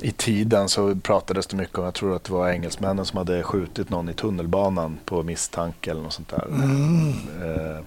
i 0.00 0.10
tiden 0.12 0.68
så 0.68 0.94
pratades 0.96 1.46
det 1.46 1.56
mycket 1.56 1.78
om, 1.78 1.84
jag 1.84 1.94
tror 1.94 2.16
att 2.16 2.24
det 2.24 2.32
var 2.32 2.48
engelsmännen 2.48 3.04
som 3.04 3.16
hade 3.18 3.42
skjutit 3.42 3.90
någon 3.90 4.08
i 4.08 4.14
tunnelbanan 4.14 4.98
på 5.04 5.22
misstanke 5.22 5.90
eller 5.90 6.02
något 6.02 6.12
sånt 6.12 6.28
där. 6.28 6.44
Mm. 6.48 7.10
Eh, 7.42 7.80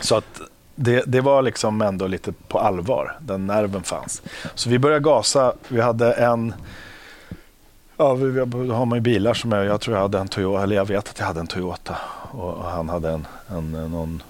Så 0.00 0.16
att 0.16 0.40
det, 0.74 1.02
det 1.06 1.20
var 1.20 1.42
liksom 1.42 1.82
ändå 1.82 2.06
lite 2.06 2.32
på 2.32 2.58
allvar, 2.58 3.16
den 3.20 3.46
nerven 3.46 3.82
fanns. 3.82 4.22
Så 4.54 4.70
vi 4.70 4.78
började 4.78 5.04
gasa, 5.04 5.52
vi 5.68 5.80
hade 5.80 6.12
en 6.12 6.54
Ja, 8.00 8.14
vi, 8.14 8.30
vi 8.30 8.70
har 8.70 8.86
man 8.86 8.96
ju 8.96 9.00
bilar 9.00 9.34
som 9.34 9.52
jag, 9.52 9.64
jag 9.64 9.80
tror 9.80 9.96
jag 9.96 10.02
hade 10.02 10.18
en 10.18 10.28
Toyota, 10.28 10.62
eller 10.62 10.76
jag 10.76 10.84
vet 10.84 11.08
att 11.08 11.18
jag 11.18 11.26
hade 11.26 11.40
en 11.40 11.46
Toyota 11.46 11.96
och, 12.32 12.54
och 12.54 12.64
han 12.64 12.88
hade 12.88 13.10
en, 13.10 13.26
en, 13.48 13.72
någon, 13.72 14.22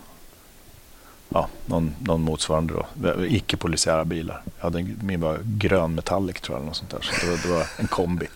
ja, 1.29 1.49
någon, 1.67 1.95
någon 2.01 2.23
motsvarande 2.23 2.75
då, 2.75 3.25
icke-polisiära 3.27 4.05
bilar. 4.05 4.43
Jag 4.57 4.65
hade 4.65 4.79
en, 4.79 5.01
min 5.03 5.21
var 5.21 5.39
grön 5.45 5.95
metallic 5.95 6.41
tror 6.41 6.55
jag, 6.55 6.61
eller 6.61 6.67
något 6.67 6.77
sånt 6.77 6.91
där, 6.91 7.01
så 7.03 7.27
det 7.27 7.31
var, 7.31 7.39
det 7.43 7.59
var 7.59 7.67
en 7.77 7.87
kombi. 7.87 8.27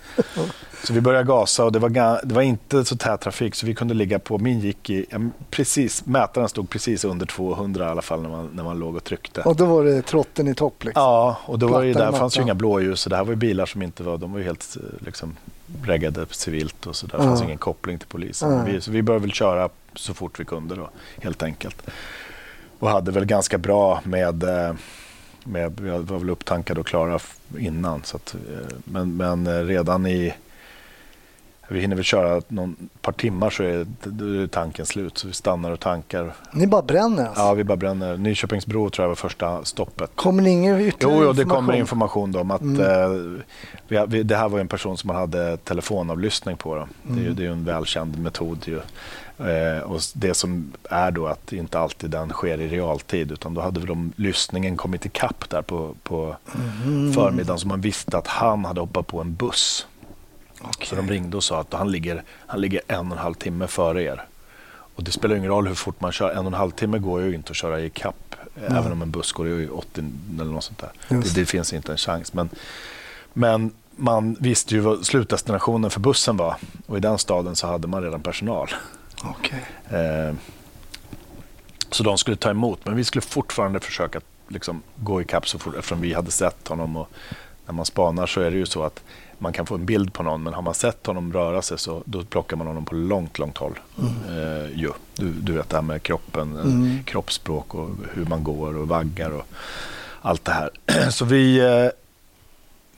Så 0.84 0.92
vi 0.92 1.00
började 1.00 1.24
gasa 1.24 1.64
och 1.64 1.72
det 1.72 1.78
var, 1.78 2.26
det 2.26 2.34
var 2.34 2.42
inte 2.42 2.84
så 2.84 2.96
tät 2.96 3.20
trafik 3.20 3.54
så 3.54 3.66
vi 3.66 3.74
kunde 3.74 3.94
ligga 3.94 4.18
på, 4.18 4.38
min 4.38 4.60
gick 4.60 4.90
i, 4.90 5.06
precis, 5.50 6.06
mätaren 6.06 6.48
stod 6.48 6.70
precis 6.70 7.04
under 7.04 7.26
200 7.26 7.86
i 7.86 7.88
alla 7.88 8.02
fall 8.02 8.22
när 8.22 8.28
man, 8.28 8.50
när 8.54 8.64
man 8.64 8.78
låg 8.78 8.96
och 8.96 9.04
tryckte. 9.04 9.40
Och 9.40 9.56
då 9.56 9.64
var 9.64 9.84
det 9.84 10.02
trotten 10.02 10.48
i 10.48 10.54
topp. 10.54 10.84
Liksom. 10.84 11.02
Ja, 11.02 11.36
och 11.46 11.58
då 11.58 11.68
var 11.68 11.84
det 11.84 11.92
där 11.92 12.12
fanns 12.12 12.38
ju 12.38 12.42
inga 12.42 12.54
blåljus. 12.54 13.00
Så 13.00 13.10
det 13.10 13.16
här 13.16 13.24
var 13.24 13.30
ju 13.30 13.36
bilar 13.36 13.66
som 13.66 13.82
inte 13.82 14.02
var, 14.02 14.18
de 14.18 14.32
var 14.32 14.40
helt 14.40 14.76
eh, 14.76 15.06
liksom, 15.06 15.36
reggade 15.84 16.26
civilt 16.30 16.86
och 16.86 16.96
så 16.96 17.06
där. 17.06 17.18
Det 17.18 17.24
fanns 17.24 17.42
ingen 17.42 17.58
koppling 17.58 17.98
till 17.98 18.08
polisen. 18.08 18.52
Ja. 18.52 18.62
Vi, 18.64 18.80
så 18.80 18.90
vi 18.90 19.02
började 19.02 19.22
väl 19.22 19.32
köra 19.32 19.68
så 19.94 20.14
fort 20.14 20.40
vi 20.40 20.44
kunde 20.44 20.74
då, 20.74 20.90
helt 21.20 21.42
enkelt. 21.42 21.82
Och 22.82 22.88
hade 22.88 23.10
väl 23.10 23.24
ganska 23.24 23.58
bra 23.58 24.00
med, 24.04 24.42
eh, 24.42 24.74
med 25.44 25.80
vi 25.80 25.90
var 25.90 26.18
väl 26.18 26.30
upptankade 26.30 26.80
och 26.80 26.86
klara 26.86 27.18
innan. 27.58 28.04
Så 28.04 28.16
att, 28.16 28.34
eh, 28.34 28.76
men, 28.84 29.16
men 29.16 29.46
eh, 29.46 29.64
redan 29.64 30.06
i, 30.06 30.34
vi 31.68 31.80
hinner 31.80 31.96
väl 31.96 32.04
köra 32.04 32.42
någon 32.48 32.76
par 33.00 33.12
timmar 33.12 33.50
så 33.50 33.62
är, 33.62 34.46
tanken 34.46 34.86
slut. 34.86 35.18
Så 35.18 35.26
vi 35.26 35.32
stannar 35.32 35.70
och 35.70 35.80
tankar. 35.80 36.34
Ni 36.52 36.66
bara 36.66 36.82
bränner 36.82 37.26
alltså. 37.26 37.42
Ja, 37.42 37.54
vi 37.54 37.64
bara 37.64 37.76
bränner. 37.76 38.16
Nyköpingsbro 38.16 38.90
tror 38.90 39.04
jag 39.04 39.08
var 39.08 39.14
första 39.16 39.64
stoppet. 39.64 40.10
Kommer 40.14 40.42
ni 40.42 40.50
ingen 40.50 40.80
ytterligare 40.80 41.18
Jo, 41.20 41.24
jo, 41.26 41.32
det 41.32 41.44
kommer 41.44 41.72
information 41.76 42.32
då 42.32 42.40
om 42.40 42.50
att 42.50 42.60
Mm. 42.60 42.80
eh, 43.88 44.04
vi, 44.06 44.22
det 44.22 44.36
här 44.36 44.48
var 44.48 44.58
en 44.58 44.68
person 44.68 44.98
som 44.98 45.08
man 45.08 45.16
hade 45.16 45.56
telefonavlyssning 45.56 46.56
på. 46.56 46.74
Då. 46.74 46.88
Det, 47.02 47.12
är 47.12 47.16
ju, 47.16 47.22
Mm. 47.26 47.36
det 47.36 47.46
är 47.46 47.50
en 47.50 47.64
välkänd 47.64 48.18
metod. 48.18 48.58
Ju. 48.68 48.80
Eh, 49.48 49.82
och 49.82 50.00
det 50.14 50.34
som 50.34 50.72
är 50.90 51.10
då 51.10 51.26
att 51.26 51.52
inte 51.52 51.78
alltid 51.78 52.10
den 52.10 52.28
sker 52.28 52.60
i 52.60 52.68
realtid 52.68 53.32
utan 53.32 53.54
då 53.54 53.60
hade 53.60 53.80
väl 53.80 53.88
de, 53.88 54.12
lyssningen 54.16 54.76
kommit 54.76 55.06
ikapp 55.06 55.50
där 55.50 55.62
på, 55.62 55.94
på 56.02 56.36
Mm. 56.84 57.12
förmiddagen 57.12 57.58
så 57.58 57.68
man 57.68 57.80
visste 57.80 58.18
att 58.18 58.26
han 58.26 58.64
hade 58.64 58.80
hoppat 58.80 59.06
på 59.06 59.20
en 59.20 59.34
buss. 59.34 59.86
Okej. 60.64 60.86
Så 60.86 60.96
de 60.96 61.08
ringde 61.08 61.36
och 61.36 61.44
sa 61.44 61.60
att 61.60 61.72
han 61.72 61.90
ligger, 61.90 62.22
han 62.46 62.60
ligger 62.60 62.80
en 62.88 63.06
och 63.06 63.16
en 63.16 63.22
halv 63.22 63.34
timme 63.34 63.66
före 63.66 64.02
er. 64.02 64.24
Och 64.94 65.04
det 65.04 65.12
spelar 65.12 65.36
ingen 65.36 65.50
roll 65.50 65.68
hur 65.68 65.74
fort 65.74 66.00
man 66.00 66.12
kör. 66.12 66.30
En 66.30 66.38
och 66.38 66.46
en 66.46 66.54
halv 66.54 66.70
timme 66.70 66.98
går 66.98 67.22
ju 67.22 67.34
inte 67.34 67.50
att 67.50 67.56
köra 67.56 67.80
i 67.80 67.90
kapp. 67.90 68.36
Nej. 68.54 68.78
Även 68.78 68.92
om 68.92 69.02
en 69.02 69.10
buss 69.10 69.32
går 69.32 69.48
i 69.48 69.68
80 69.68 70.04
eller 70.34 70.52
något 70.52 70.64
sånt 70.64 70.78
där. 70.78 70.90
Det, 71.08 71.34
det 71.34 71.46
finns 71.46 71.72
inte 71.72 71.92
en 71.92 71.98
chans. 71.98 72.32
Men, 72.32 72.48
men 73.32 73.72
man 73.96 74.36
visste 74.40 74.74
ju 74.74 74.80
vad 74.80 75.06
slutdestinationen 75.06 75.90
för 75.90 76.00
bussen 76.00 76.36
var. 76.36 76.56
Och 76.86 76.96
i 76.96 77.00
den 77.00 77.18
staden 77.18 77.56
så 77.56 77.66
hade 77.66 77.88
man 77.88 78.02
redan 78.02 78.22
personal. 78.22 78.70
Okej. 79.24 79.64
Eh, 79.90 80.34
så 81.90 82.02
de 82.02 82.18
skulle 82.18 82.36
ta 82.36 82.50
emot. 82.50 82.80
Men 82.84 82.96
vi 82.96 83.04
skulle 83.04 83.22
fortfarande 83.22 83.80
försöka 83.80 84.20
liksom, 84.48 84.82
gå 84.96 85.22
i 85.22 85.24
kapp 85.24 85.48
så 85.48 85.58
fort 85.58 85.74
eftersom 85.74 86.00
vi 86.00 86.14
hade 86.14 86.30
sett 86.30 86.68
honom. 86.68 86.96
Och 86.96 87.08
när 87.66 87.74
man 87.74 87.84
spanar 87.84 88.26
så 88.26 88.40
är 88.40 88.50
det 88.50 88.56
ju 88.56 88.66
så 88.66 88.82
att 88.82 89.02
man 89.42 89.52
kan 89.52 89.66
få 89.66 89.74
en 89.74 89.86
bild 89.86 90.12
på 90.12 90.22
någon 90.22 90.42
men 90.42 90.54
har 90.54 90.62
man 90.62 90.74
sett 90.74 91.06
honom 91.06 91.32
röra 91.32 91.62
sig 91.62 91.78
så 91.78 92.02
då 92.04 92.24
plockar 92.24 92.56
man 92.56 92.66
honom 92.66 92.84
på 92.84 92.94
långt, 92.94 93.38
långt 93.38 93.58
håll. 93.58 93.78
Eh, 94.28 94.78
ju. 94.78 94.90
Du, 95.16 95.32
du 95.32 95.52
vet 95.52 95.68
det 95.68 95.76
här 95.76 95.82
med 95.82 96.02
kroppen, 96.02 96.56
eh, 96.56 96.62
Mm. 96.64 97.04
kroppsspråk 97.04 97.74
och 97.74 97.90
hur 98.14 98.24
man 98.24 98.44
går 98.44 98.76
och 98.76 98.88
vaggar 98.88 99.30
och 99.30 99.46
allt 100.20 100.44
det 100.44 100.52
här. 100.52 100.70
Så 101.10 101.24
vi 101.24 101.58
eh, 101.58 101.90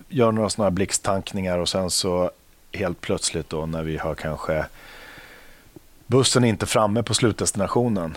gör 0.08 0.32
några 0.32 0.50
sådana 0.50 0.66
här 0.66 0.74
blixttankningar 0.74 1.58
och 1.58 1.68
sen 1.68 1.90
så 1.90 2.30
helt 2.72 3.00
plötsligt 3.00 3.50
då 3.50 3.66
när 3.66 3.82
vi 3.82 3.96
har 3.96 4.14
kanske 4.14 4.66
bussen 6.06 6.44
är 6.44 6.48
inte 6.48 6.66
framme 6.66 7.02
på 7.02 7.14
slutdestinationen 7.14 8.16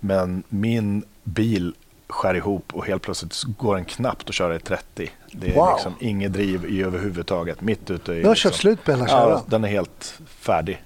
men 0.00 0.42
min 0.48 1.02
bil 1.24 1.74
skär 2.08 2.34
ihop 2.34 2.74
och 2.74 2.86
helt 2.86 3.02
plötsligt 3.02 3.42
går 3.58 3.74
den 3.74 3.84
knappt 3.84 4.28
att 4.28 4.34
köra 4.34 4.56
i 4.56 4.58
30. 4.58 5.10
Det 5.32 5.50
är 5.50 5.54
Wow. 5.54 5.70
liksom 5.74 5.94
inget 6.00 6.32
driv 6.32 6.64
i 6.64 6.82
överhuvudtaget. 6.82 7.60
Mitt 7.60 7.90
ute 7.90 8.12
i... 8.12 8.20
Du 8.20 8.26
har 8.26 8.34
liksom, 8.34 8.50
kört 8.50 8.60
slut 8.60 8.84
på 8.84 8.90
hela 8.90 9.02
Ja, 9.04 9.08
kärran. 9.08 9.40
den 9.46 9.64
är 9.64 9.68
helt 9.68 10.20
färdig. 10.26 10.82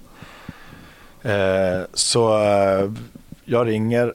Eh, 1.21 1.81
så 1.93 2.43
eh, 2.43 2.91
jag 3.45 3.67
ringer 3.67 4.13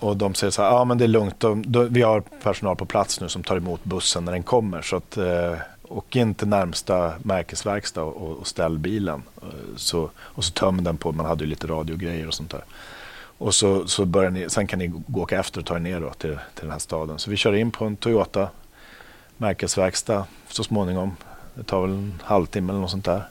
och 0.00 0.16
de 0.16 0.34
säger 0.34 0.50
så 0.50 0.62
här, 0.62 0.68
ja 0.70 0.84
men 0.84 0.98
det 0.98 1.04
är 1.04 1.08
lugnt, 1.08 1.40
de, 1.40 1.62
de, 1.72 1.88
vi 1.88 2.02
har 2.02 2.20
personal 2.20 2.76
på 2.76 2.84
plats 2.86 3.20
nu 3.20 3.28
som 3.28 3.42
tar 3.42 3.56
emot 3.56 3.84
bussen 3.84 4.24
när 4.24 4.32
den 4.32 4.42
kommer. 4.42 4.82
Så 4.82 4.96
att, 4.96 5.16
eh, 5.16 5.54
åk 5.88 6.16
in 6.16 6.34
till 6.34 6.48
närmsta 6.48 7.12
märkesverkstad 7.22 8.02
och, 8.02 8.38
och 8.38 8.46
ställ 8.46 8.78
bilen. 8.78 9.22
Eh, 9.42 9.48
Så, 9.76 10.10
och 10.16 10.44
så 10.44 10.52
töm 10.52 10.84
den 10.84 10.96
på, 10.96 11.12
man 11.12 11.26
hade 11.26 11.44
ju 11.44 11.50
lite 11.50 11.66
radiogrejer 11.66 12.26
och 12.28 12.34
sånt 12.34 12.50
där. 12.50 12.64
Och 13.38 13.54
så, 13.54 13.86
så 13.86 14.04
börjar 14.04 14.30
ni, 14.30 14.50
sen 14.50 14.66
kan 14.66 14.78
ni 14.78 14.86
gå 14.86 15.22
åka 15.22 15.40
efter 15.40 15.60
och 15.60 15.66
ta 15.66 15.76
er 15.76 15.80
ner 15.80 16.00
då 16.00 16.10
till, 16.10 16.38
till 16.54 16.62
den 16.62 16.70
här 16.70 16.78
staden. 16.78 17.18
Så 17.18 17.30
vi 17.30 17.36
kör 17.36 17.52
in 17.52 17.70
på 17.70 17.84
en 17.84 17.96
Toyota 17.96 18.48
märkesverkstad 19.36 20.26
så 20.48 20.64
småningom. 20.64 21.16
Det 21.54 21.62
tar 21.62 21.80
väl 21.80 21.90
en 21.90 22.22
halvtimme 22.24 22.72
eller 22.72 22.80
något 22.80 22.90
sånt 22.90 23.04
där. 23.04 23.22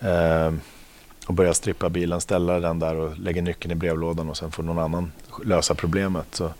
Ehm, 0.00 0.60
och 1.26 1.34
börjar 1.34 1.52
strippa 1.52 1.88
bilen, 1.88 2.20
ställa 2.20 2.60
den 2.60 2.78
där 2.78 2.96
och 2.96 3.18
lägger 3.18 3.42
nyckeln 3.42 3.72
i 3.72 3.74
brevlådan 3.74 4.30
och 4.30 4.36
sen 4.36 4.50
får 4.50 4.62
någon 4.62 4.78
annan 4.78 5.12
lösa 5.44 5.74
problemet. 5.74 6.34
Så 6.34 6.52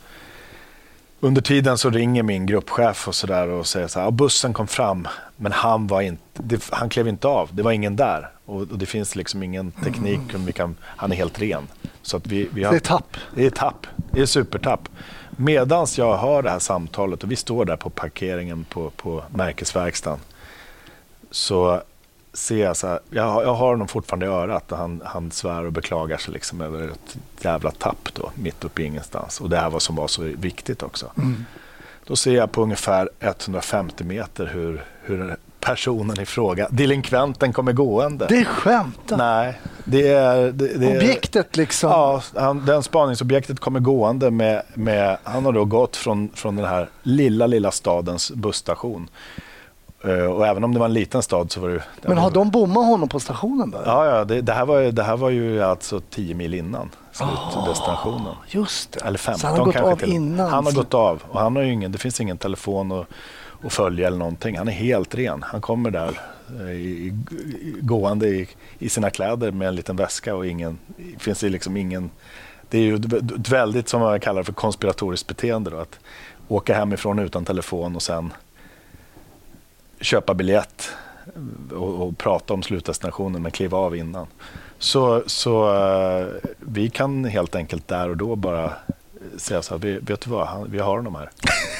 under 1.23 1.41
tiden 1.41 1.77
så 1.77 1.89
ringer 1.89 2.23
min 2.23 2.45
gruppchef 2.45 3.07
och, 3.07 3.15
så 3.15 3.27
där 3.27 3.47
och 3.47 3.67
säger 3.67 3.87
så 3.87 3.99
här, 3.99 4.11
bussen 4.11 4.53
kom 4.53 4.67
fram 4.67 5.07
men 5.35 5.51
han, 5.51 5.87
var 5.87 6.01
inte, 6.01 6.23
det, 6.33 6.69
han 6.71 6.89
klev 6.89 7.07
inte 7.07 7.27
av, 7.27 7.49
det 7.51 7.63
var 7.63 7.71
ingen 7.71 7.95
där. 7.95 8.29
Och, 8.45 8.61
och 8.61 8.77
det 8.77 8.85
finns 8.85 9.15
liksom 9.15 9.43
ingen 9.43 9.71
teknik, 9.71 10.19
mm. 10.29 10.45
vi 10.45 10.51
kan, 10.51 10.75
han 10.81 11.11
är 11.11 11.15
helt 11.15 11.41
ren. 11.41 11.67
Så 12.01 12.17
att 12.17 12.27
vi, 12.27 12.49
vi 12.53 12.63
har, 12.63 12.71
det 12.71 12.77
är 12.77 12.79
tapp. 12.79 13.17
Det 13.35 13.45
är 13.45 13.49
tapp, 13.49 13.87
det 14.11 14.21
är 14.21 14.25
supertapp. 14.25 14.89
Medans 15.29 15.97
jag 15.97 16.17
hör 16.17 16.41
det 16.41 16.49
här 16.49 16.59
samtalet 16.59 17.23
och 17.23 17.31
vi 17.31 17.35
står 17.35 17.65
där 17.65 17.77
på 17.77 17.89
parkeringen 17.89 18.65
på, 18.69 18.89
på 18.89 19.23
märkesverkstaden 19.29 20.19
så 21.31 21.81
ser 22.33 22.57
jag 22.57 22.77
så 22.77 22.87
här, 22.87 22.99
jag, 23.09 23.43
jag 23.43 23.53
har 23.53 23.67
honom 23.67 23.87
fortfarande 23.87 24.25
i 24.25 24.29
örat 24.29 24.71
och 24.71 24.77
han, 24.77 25.01
han 25.05 25.31
svär 25.31 25.65
och 25.65 25.71
beklagar 25.71 26.17
sig 26.17 26.33
liksom 26.33 26.61
över 26.61 26.87
ett 26.87 27.17
jävla 27.41 27.71
tapp 27.71 28.09
då, 28.13 28.31
mitt 28.35 28.63
uppe 28.63 28.81
i 28.81 28.85
ingenstans. 28.85 29.41
Och 29.41 29.49
det 29.49 29.57
här 29.57 29.69
var 29.69 29.79
som 29.79 29.95
var 29.95 30.07
så 30.07 30.21
viktigt 30.21 30.83
också. 30.83 31.11
Mm. 31.17 31.45
Då 32.05 32.15
ser 32.15 32.35
jag 32.35 32.51
på 32.51 32.63
ungefär 32.63 33.09
150 33.19 34.03
meter 34.03 34.45
hur, 34.45 34.83
hur 35.01 35.35
personen 35.59 36.19
i 36.19 36.25
fråga, 36.25 36.67
delinkventen, 36.71 37.53
kommer 37.53 37.73
gående. 37.73 38.25
Det 38.29 38.37
är 38.37 38.45
skämt? 38.45 39.11
Nej. 39.17 39.59
Det 39.83 40.07
är, 40.07 40.51
det, 40.51 40.77
det 40.77 40.97
Objektet 40.97 41.57
liksom? 41.57 41.89
Ja, 41.89 42.21
han, 42.35 42.65
den 42.65 42.83
spaningsobjektet 42.83 43.59
kommer 43.59 43.79
gående 43.79 44.31
med, 44.31 44.63
med, 44.73 45.17
han 45.23 45.45
har 45.45 45.51
då 45.51 45.65
gått 45.65 45.95
från, 45.95 46.29
från 46.35 46.55
den 46.55 46.65
här 46.65 46.89
lilla, 47.03 47.47
lilla 47.47 47.71
stadens 47.71 48.31
busstation 48.31 49.09
och 50.03 50.47
även 50.47 50.63
om 50.63 50.73
det 50.73 50.79
var 50.79 50.85
en 50.85 50.93
liten 50.93 51.21
stad 51.21 51.51
så 51.51 51.59
var 51.59 51.69
det... 51.69 51.83
Men 52.01 52.17
har 52.17 52.31
de 52.31 52.49
bommat 52.51 52.85
honom 52.85 53.09
på 53.09 53.19
stationen? 53.19 53.71
Där? 53.71 53.83
Ja, 53.85 54.05
ja 54.05 54.25
det, 54.25 54.41
det, 54.41 54.53
här 54.53 54.65
var, 54.65 54.81
det 54.81 55.03
här 55.03 55.17
var 55.17 55.29
ju 55.29 55.63
alltså 55.63 56.01
10 56.09 56.35
mil 56.35 56.53
innan 56.53 56.89
slutdestinationen. 57.11 58.27
Oh, 58.27 58.37
just 58.47 58.91
det. 58.91 59.05
Eller 59.05 59.17
15 59.17 59.39
så 59.39 59.47
han 59.47 59.57
har 59.57 59.65
gått 59.65 59.75
av 59.75 59.95
till. 59.95 60.13
innan? 60.13 60.49
Han 60.49 60.65
har 60.65 60.73
gått 60.73 60.93
av 60.93 61.23
och 61.29 61.39
han 61.39 61.55
har 61.55 61.63
ingen, 61.63 61.91
det 61.91 61.97
finns 61.97 62.21
ingen 62.21 62.37
telefon 62.37 62.91
att, 62.91 63.07
att 63.63 63.73
följa 63.73 64.07
eller 64.07 64.17
någonting. 64.17 64.57
Han 64.57 64.67
är 64.67 64.71
helt 64.71 65.15
ren. 65.15 65.43
Han 65.43 65.61
kommer 65.61 65.91
där 65.91 66.19
eh, 66.59 66.71
i, 66.71 67.13
i, 67.61 67.75
gående 67.81 68.27
i, 68.27 68.47
i, 68.79 68.89
sina 68.89 69.09
kläder 69.09 69.51
med 69.51 69.67
en 69.67 69.75
liten 69.75 69.95
väska 69.95 70.35
och 70.35 70.47
ingen, 70.47 70.79
finns 71.17 71.39
det 71.39 71.49
liksom 71.49 71.77
ingen... 71.77 72.09
Det 72.69 72.77
är 72.77 72.81
ju 72.81 72.95
ett 72.95 73.49
väldigt, 73.49 73.89
som 73.89 74.01
man 74.01 74.19
kallar 74.19 74.43
för 74.43 74.53
konspiratoriskt 74.53 75.27
beteende. 75.27 75.69
Då, 75.69 75.77
att 75.77 75.99
åka 76.47 76.75
hemifrån 76.75 77.19
utan 77.19 77.45
telefon 77.45 77.95
och 77.95 78.01
sen 78.01 78.33
köpa 80.01 80.33
biljett 80.33 80.89
och, 81.71 82.07
och 82.07 82.17
prata 82.17 82.53
om 82.53 82.63
slutdestinationen 82.63 83.41
men 83.41 83.51
kliva 83.51 83.77
av 83.77 83.95
innan. 83.95 84.27
Så, 84.79 85.23
så 85.25 85.73
uh, 85.73 86.27
vi 86.59 86.89
kan 86.89 87.25
helt 87.25 87.55
enkelt 87.55 87.87
där 87.87 88.09
och 88.09 88.17
då 88.17 88.35
bara 88.35 88.73
säga 89.37 89.61
så 89.61 89.77
här, 89.77 89.99
vet 89.99 90.21
du 90.21 90.29
vad, 90.29 90.69
vi 90.69 90.79
har 90.79 90.95
honom 90.95 91.15
här. 91.15 91.29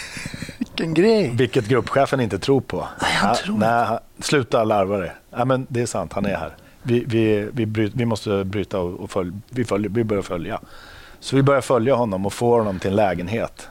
Vilken 0.57 0.93
grej! 0.93 1.32
Vilket 1.34 1.67
gruppchefen 1.67 2.19
inte 2.19 2.39
tror 2.39 2.61
på. 2.61 2.88
Nej, 3.01 3.11
han 3.11 3.36
tror 3.36 3.57
nej, 3.57 3.86
han, 3.86 3.99
sluta 4.19 4.63
larva 4.63 4.97
dig. 4.97 5.11
Ja, 5.30 5.45
men 5.45 5.67
det 5.69 5.82
är 5.82 5.86
sant, 5.86 6.13
han 6.13 6.26
är 6.26 6.36
här. 6.36 6.55
Vi, 6.84 7.03
vi, 7.07 7.49
vi, 7.53 7.65
bryt, 7.65 7.93
vi 7.95 8.05
måste 8.05 8.43
bryta 8.43 8.80
och, 8.80 8.99
och 8.99 9.11
följ, 9.11 9.32
vi, 9.49 9.65
följ, 9.65 9.88
vi 9.88 10.03
börjar 10.03 10.24
följa. 10.24 10.59
Så 11.19 11.36
vi 11.36 11.43
börjar 11.43 11.61
följa 11.61 11.95
honom 11.95 12.26
och 12.26 12.34
får 12.34 12.59
honom 12.59 12.80
till 12.80 12.89
en 12.89 12.95
lägenhet 12.95 13.67
eh, 13.67 13.70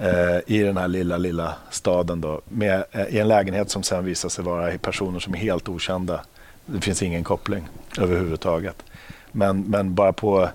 Eh, 0.00 0.38
i 0.46 0.58
den 0.62 0.76
här 0.76 0.88
lilla, 0.88 1.16
lilla 1.16 1.54
staden 1.70 2.20
då, 2.20 2.40
med, 2.48 2.84
eh, 2.92 3.06
i 3.06 3.18
en 3.18 3.28
lägenhet 3.28 3.70
som 3.70 3.82
sen 3.82 4.04
visar 4.04 4.28
sig 4.28 4.44
vara 4.44 4.78
personer 4.78 5.20
som 5.20 5.34
är 5.34 5.38
helt 5.38 5.68
okända. 5.68 6.20
Det 6.66 6.80
finns 6.80 7.02
ingen 7.02 7.24
koppling 7.24 7.68
överhuvudtaget. 7.98 8.84
Men, 9.32 9.60
men 9.60 9.94
bara 9.94 10.12
på, 10.12 10.48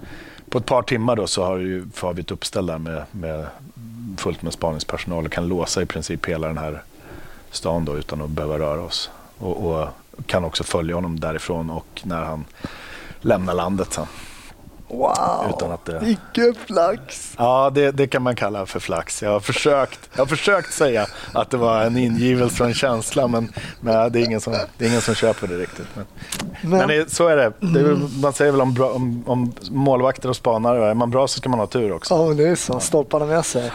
på 0.49 0.57
ett 0.57 0.65
par 0.65 0.81
timmar 0.81 1.15
då 1.15 1.27
så 1.27 1.43
har, 1.43 1.57
ju, 1.57 1.85
har 1.99 2.13
vi 2.13 2.21
ett 2.21 2.31
uppställ 2.31 2.65
där 2.65 2.77
med, 2.77 3.03
med 3.11 3.45
fullt 4.17 4.41
med 4.41 4.53
spaningspersonal 4.53 5.25
och 5.25 5.31
kan 5.31 5.47
låsa 5.47 5.81
i 5.81 5.85
princip 5.85 6.25
hela 6.25 6.47
den 6.47 6.57
här 6.57 6.81
stan 7.51 7.85
då 7.85 7.97
utan 7.97 8.21
att 8.21 8.29
behöva 8.29 8.59
röra 8.59 8.81
oss. 8.81 9.11
Och, 9.37 9.71
och 9.71 9.87
kan 10.25 10.45
också 10.45 10.63
följa 10.63 10.95
honom 10.95 11.19
därifrån 11.19 11.69
och 11.69 12.01
när 12.03 12.23
han 12.23 12.45
lämnar 13.21 13.53
landet 13.53 13.93
sen. 13.93 14.07
Wow, 14.97 15.53
utan 15.55 15.71
att 15.71 15.85
det... 15.85 15.99
vilken 15.99 16.55
flax! 16.65 17.33
Ja, 17.37 17.69
det, 17.69 17.91
det, 17.91 18.07
kan 18.07 18.21
man 18.21 18.35
kalla 18.35 18.65
för 18.65 18.79
flax. 18.79 19.23
Jag 19.23 19.31
har, 19.31 19.39
försökt, 19.39 20.09
jag 20.13 20.21
har 20.21 20.25
försökt 20.25 20.73
säga 20.73 21.07
att 21.33 21.49
det 21.49 21.57
var 21.57 21.81
en 21.81 21.97
ingivelse 21.97 22.63
och 22.63 22.69
en 22.69 22.75
känsla, 22.75 23.27
men, 23.27 23.53
men 23.81 24.11
det, 24.11 24.19
är 24.19 24.25
ingen 24.25 24.41
som, 24.41 24.53
det 24.77 24.85
är 24.85 24.89
ingen 24.89 25.01
som 25.01 25.15
köper 25.15 25.47
det 25.47 25.57
riktigt. 25.57 25.87
Men, 25.93 26.05
men, 26.61 26.71
men 26.71 26.87
det, 26.87 27.11
så 27.11 27.27
är 27.27 27.37
det. 27.37 27.53
det 27.59 27.79
är, 27.79 28.21
man 28.21 28.33
säger 28.33 28.51
väl 28.51 28.61
om, 28.61 28.81
om, 28.81 29.23
om, 29.27 29.53
målvakter 29.71 30.29
och 30.29 30.35
spanare, 30.35 30.89
är 30.89 30.93
man 30.93 31.11
bra 31.11 31.27
så 31.27 31.37
ska 31.37 31.49
man 31.49 31.59
ha 31.59 31.67
tur 31.67 31.91
också. 31.91 32.13
Ja, 32.13 32.33
det 32.33 32.47
är 32.47 32.55
så. 32.55 32.79
Stolparna 32.79 33.25
med 33.25 33.45
sig. 33.45 33.71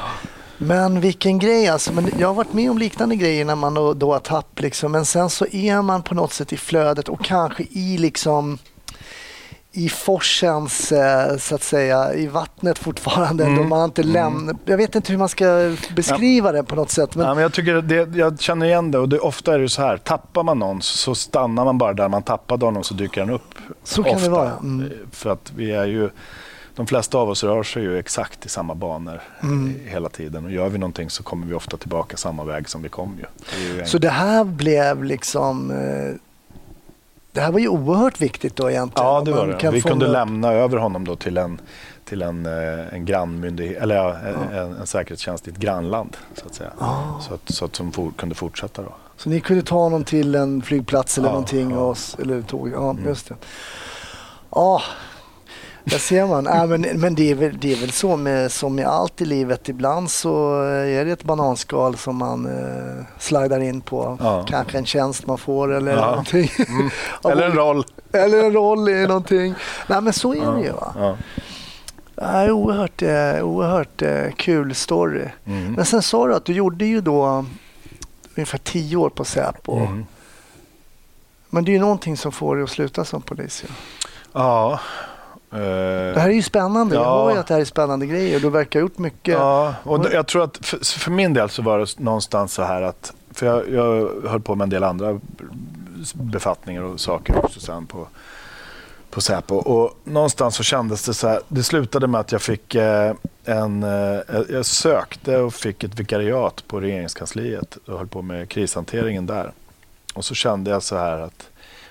Men 0.59 1.01
vilken 1.01 1.39
grej 1.39 1.69
alltså. 1.69 1.93
Men 1.93 2.11
jag 2.19 2.29
har 2.29 2.35
varit 2.35 2.53
med 2.53 2.71
om 2.71 2.79
liknande 2.79 3.17
grejer 3.17 3.45
när 3.45 3.57
man 3.57 3.75
då, 3.75 3.95
då 3.95 4.13
har 4.13 4.21
tapp. 4.21 4.61
Liksom. 4.61 4.93
Men 4.93 5.05
sen 5.05 5.31
så 5.31 5.47
är 5.47 5.83
man 5.83 6.03
på 6.03 6.15
något 6.15 6.33
sätt 6.33 6.53
i 6.53 6.57
flödet 6.57 7.09
och 7.09 7.25
kanske 7.25 7.63
i 7.63 7.99
liksom 7.99 8.59
i 9.73 9.89
forsens, 9.89 10.93
eh, 10.93 11.37
så 11.37 11.55
att 11.55 11.63
säga, 11.63 12.15
i 12.15 12.27
vattnet 12.27 12.79
fortfarande. 12.79 13.45
Mm. 13.45 13.69
man 13.69 13.85
inte 13.85 14.03
mm. 14.03 14.59
Jag 14.65 14.77
vet 14.77 14.95
inte 14.95 15.13
hur 15.13 15.19
man 15.19 15.29
ska 15.29 15.77
beskriva 15.95 16.49
ja. 16.49 16.53
det 16.53 16.63
på 16.65 16.75
något 16.75 16.91
sätt. 16.91 17.15
Men... 17.15 17.27
Ja, 17.27 17.35
men 17.35 17.43
jag, 17.43 17.53
tycker 17.53 17.83
det, 17.83 18.19
jag 18.19 18.41
känner 18.41 18.67
igen 18.67 18.91
det 18.91 18.99
och 18.99 19.09
det, 19.09 19.19
ofta 19.19 19.55
är 19.55 19.59
det 19.59 19.69
så 19.69 19.83
här, 19.83 19.97
tappar 19.97 20.43
man 20.43 20.59
någon 20.59 20.83
så 20.83 21.15
stannar 21.15 21.65
man 21.65 21.79
bara 21.79 21.93
där 21.93 22.09
man 22.09 22.23
tappade 22.23 22.65
honom 22.65 22.85
så 22.85 22.95
dyker 22.95 23.21
han 23.21 23.31
upp. 23.31 23.55
Så 23.85 24.03
kan 24.03 24.15
ofta. 24.15 24.25
det 24.25 24.31
vara. 24.31 24.53
Mm. 24.53 24.93
För 25.13 25.31
att 25.31 25.53
vi 25.57 25.73
är 25.73 25.87
ju, 25.87 26.11
de 26.75 26.87
flesta 26.87 27.19
av 27.19 27.29
oss 27.29 27.45
rör 27.45 27.63
sig 27.63 27.83
ju 27.83 27.99
exakt 27.99 28.47
i 28.47 28.49
samma 28.49 28.75
banor 28.75 29.21
mm. 29.43 29.75
hela 29.87 30.09
tiden 30.09 30.45
och 30.45 30.53
gör 30.53 30.69
vi 30.69 30.79
någonting 30.79 31.11
så 31.11 31.23
kommer 31.23 31.47
vi 31.47 31.55
ofta 31.55 31.77
tillbaka 31.77 32.17
samma 32.17 32.45
väg 32.45 32.69
som 32.69 32.83
vi 32.83 32.89
kom. 32.89 33.19
Ju. 33.19 33.77
Det 33.77 33.87
så 33.87 33.99
det 33.99 34.11
här 34.11 34.45
blev 34.45 35.05
liksom 35.05 35.71
eh, 35.71 36.28
det 37.39 37.45
här 37.45 37.53
var 37.53 37.59
ju 37.59 37.69
oerhört 37.69 38.21
viktigt 38.21 38.57
då 38.57 38.71
egentligen. 38.71 39.07
Ja, 39.07 39.23
det 39.25 39.33
var 39.33 39.47
det. 39.47 39.71
Vi 39.71 39.81
kunde 39.81 40.07
upp... 40.07 40.13
lämna 40.13 40.53
över 40.53 40.77
honom 40.77 41.05
då 41.05 41.17
till 41.17 41.37
en, 41.37 41.61
till 42.05 42.23
en, 42.23 42.47
eh, 42.47 42.95
en 42.95 43.05
grannmyndighet, 43.05 43.83
eller 43.83 43.95
ja, 43.95 44.17
ja. 44.53 44.59
En, 44.59 44.77
en 44.77 44.87
säkerhetstjänst 44.87 45.49
i 45.49 45.51
ett 45.51 45.57
grannland. 45.57 46.17
Så 46.35 46.47
att 46.47 46.55
säga. 46.55 46.71
Ah. 46.79 47.21
Så 47.21 47.35
att, 47.35 47.41
så 47.49 47.65
att 47.65 47.73
de 47.73 47.93
for, 47.93 48.11
kunde 48.17 48.35
fortsätta 48.35 48.83
då. 48.83 48.95
Så 49.17 49.29
ni 49.29 49.41
kunde 49.41 49.63
ta 49.63 49.77
honom 49.77 50.05
till 50.05 50.35
en 50.35 50.63
flygplats 50.63 51.19
eller 51.19 51.29
ja, 51.29 51.33
någonting? 51.33 51.71
Ja. 51.71 51.77
Och, 51.79 51.97
eller 52.19 52.43
tåg? 52.43 52.71
Ja, 52.75 52.91
mm. 52.91 53.05
just 53.07 53.29
det. 53.29 53.35
Ja, 54.51 54.83
där 55.91 55.99
ser 55.99 56.27
man. 56.27 56.47
äh, 56.47 56.67
men 56.67 56.81
men 56.81 57.15
det, 57.15 57.31
är 57.31 57.35
väl, 57.35 57.59
det 57.61 57.73
är 57.73 57.77
väl 57.77 57.93
så 57.93 58.17
med, 58.17 58.53
som 58.53 58.75
med 58.75 58.87
allt 58.87 59.21
i 59.21 59.25
livet. 59.25 59.69
Ibland 59.69 60.11
så 60.11 60.63
är 60.63 61.05
det 61.05 61.13
ett 61.13 61.25
bananskal 61.25 61.97
som 61.97 62.17
man 62.17 62.47
eh, 62.47 63.05
slidar 63.19 63.61
in 63.61 63.81
på. 63.81 64.19
Ja. 64.21 64.45
Kanske 64.49 64.79
en 64.79 64.87
tjänst 64.87 65.27
man 65.27 65.39
får 65.39 65.75
eller 65.75 65.97
ja. 65.97 66.07
någonting. 66.11 66.51
Mm. 66.69 66.91
eller 67.33 67.47
en 67.47 67.53
roll. 67.53 67.85
eller 68.13 68.45
en 68.45 68.53
roll 68.53 68.89
i 68.89 69.07
någonting. 69.07 69.55
Nej 69.87 70.01
men 70.01 70.13
så 70.13 70.33
är 70.33 70.43
ja. 70.43 70.51
det 70.51 70.63
ju. 70.63 70.73
Va? 70.73 70.95
Ja. 70.99 71.17
Ja, 72.21 72.51
oerhört, 72.53 73.03
eh, 73.03 73.43
oerhört 73.43 74.03
eh, 74.03 74.31
kul 74.37 74.75
story. 74.75 75.25
Mm. 75.45 75.73
Men 75.73 75.85
sen 75.85 76.03
sa 76.03 76.27
du 76.27 76.35
att 76.35 76.45
du 76.45 76.53
gjorde 76.53 76.85
ju 76.85 77.01
då 77.01 77.45
ungefär 78.35 78.59
tio 78.59 78.97
år 78.97 79.11
på 79.11 79.25
Säpo. 79.25 79.77
Mm. 79.77 80.07
Men 81.51 81.65
det 81.65 81.71
är 81.71 81.73
ju 81.73 81.81
någonting 81.81 82.17
som 82.17 82.33
får 82.33 82.57
dig 82.57 82.65
att 82.65 82.71
sluta 82.71 83.05
som 83.05 83.23
polis. 83.23 83.65
Ja. 83.67 83.73
Ja, 84.33 84.81
Eh, 84.81 85.08
det 85.51 86.21
här 86.21 86.29
är 86.29 86.35
ju 86.35 86.43
spännande. 86.43 86.95
Ja. 86.95 87.03
Jag 87.03 87.25
hör 87.25 87.31
ju 87.31 87.39
att 87.39 87.47
det 87.47 87.55
här 87.55 87.61
är 87.61 87.65
spännande 87.65 88.07
grejer. 88.07 88.41
Du 88.41 88.51
verkar 88.51 88.81
ha 88.81 88.83
gjort 88.83 88.99
mycket. 88.99 89.35
Ja, 89.35 89.75
och 89.83 90.07
jag 90.13 90.27
tror 90.27 90.45
att 90.45 90.67
för, 90.67 90.99
för, 90.99 91.11
min 91.11 91.35
del 91.35 91.51
så 91.51 91.63
var 91.63 91.79
det 91.79 91.99
någonstans 91.99 92.55
så 92.55 92.63
här 92.63 92.83
att, 92.83 93.13
för 93.31 93.47
jag, 93.47 93.71
jag 93.71 94.11
höll 94.29 94.41
på 94.41 94.55
med 94.55 94.65
en 94.65 94.71
del 94.71 94.85
andra 94.85 95.21
befattningar 96.13 96.83
och 96.83 97.01
saker 97.01 97.45
också 97.45 97.61
sen 97.61 97.87
på, 97.87 98.07
på 99.11 99.21
Säpo. 99.21 99.55
Och 99.55 99.99
någonstans 100.05 100.57
så 100.57 100.63
kändes 100.63 101.05
det 101.05 101.15
så 101.15 101.29
här, 101.29 101.41
det 101.49 101.63
slutade 101.63 102.07
med 102.07 102.21
att 102.21 102.33
jag 102.33 102.43
fick 102.43 102.75
eh, 102.75 103.15
en, 103.45 103.83
eh, 103.83 104.21
jag 104.49 104.67
sökte 104.67 105.39
och 105.39 105.55
fick 105.55 105.85
ett 105.85 106.01
vikariat 106.01 106.65
på 106.67 106.81
regeringskansliet 106.81 107.77
och 107.87 107.99
höll 107.99 108.07
på 108.07 108.23
med 108.23 108.49
krishanteringen 108.49 109.27
där. 109.27 109.53
Och 110.15 110.25
så 110.25 110.35
kände 110.35 110.71
jag 110.71 110.83
så 110.83 110.97
här 110.97 111.19
att 111.19 111.49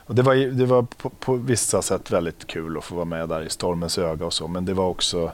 och 0.08 0.16
det 0.16 0.22
var, 0.22 0.36
det 0.36 0.66
var 0.66 0.84
på, 0.84 1.10
på, 1.10 1.36
vissa 1.36 1.82
sätt 1.82 2.12
väldigt 2.12 2.48
kul 2.48 2.78
att 2.78 2.84
få 2.84 2.96
vara 2.96 3.06
med 3.06 3.30
där 3.30 3.42
i 3.42 3.50
stormens 3.50 3.98
öga 3.98 4.26
och 4.26 4.34
så, 4.34 4.48
men 4.48 4.66
det 4.66 4.74
var 4.74 4.88
också, 4.88 5.32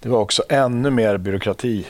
det 0.00 0.08
var 0.08 0.18
också 0.18 0.42
ännu 0.48 0.90
mer 0.90 1.16
byråkrati 1.16 1.86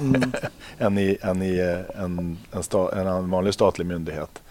mm. 0.00 0.32
än, 0.78 0.98
i, 0.98 1.18
än 1.22 1.42
i 1.42 1.58
eh, 1.58 2.02
en, 2.04 2.38
en, 2.52 2.62
sta, 2.62 3.00
en 3.00 3.30
vanlig 3.30 3.54
statlig 3.54 3.86
myndighet. 3.86 4.42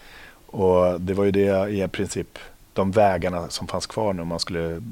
Och 0.46 1.00
det 1.00 1.14
var 1.14 1.24
ju 1.24 1.30
det 1.30 1.70
i 1.70 1.88
princip 1.88 2.38
de 2.72 2.90
vägarna 2.90 3.48
som 3.48 3.66
fanns 3.66 3.86
kvar 3.86 4.12
när 4.12 4.24
man 4.24 4.38
skulle 4.38 4.82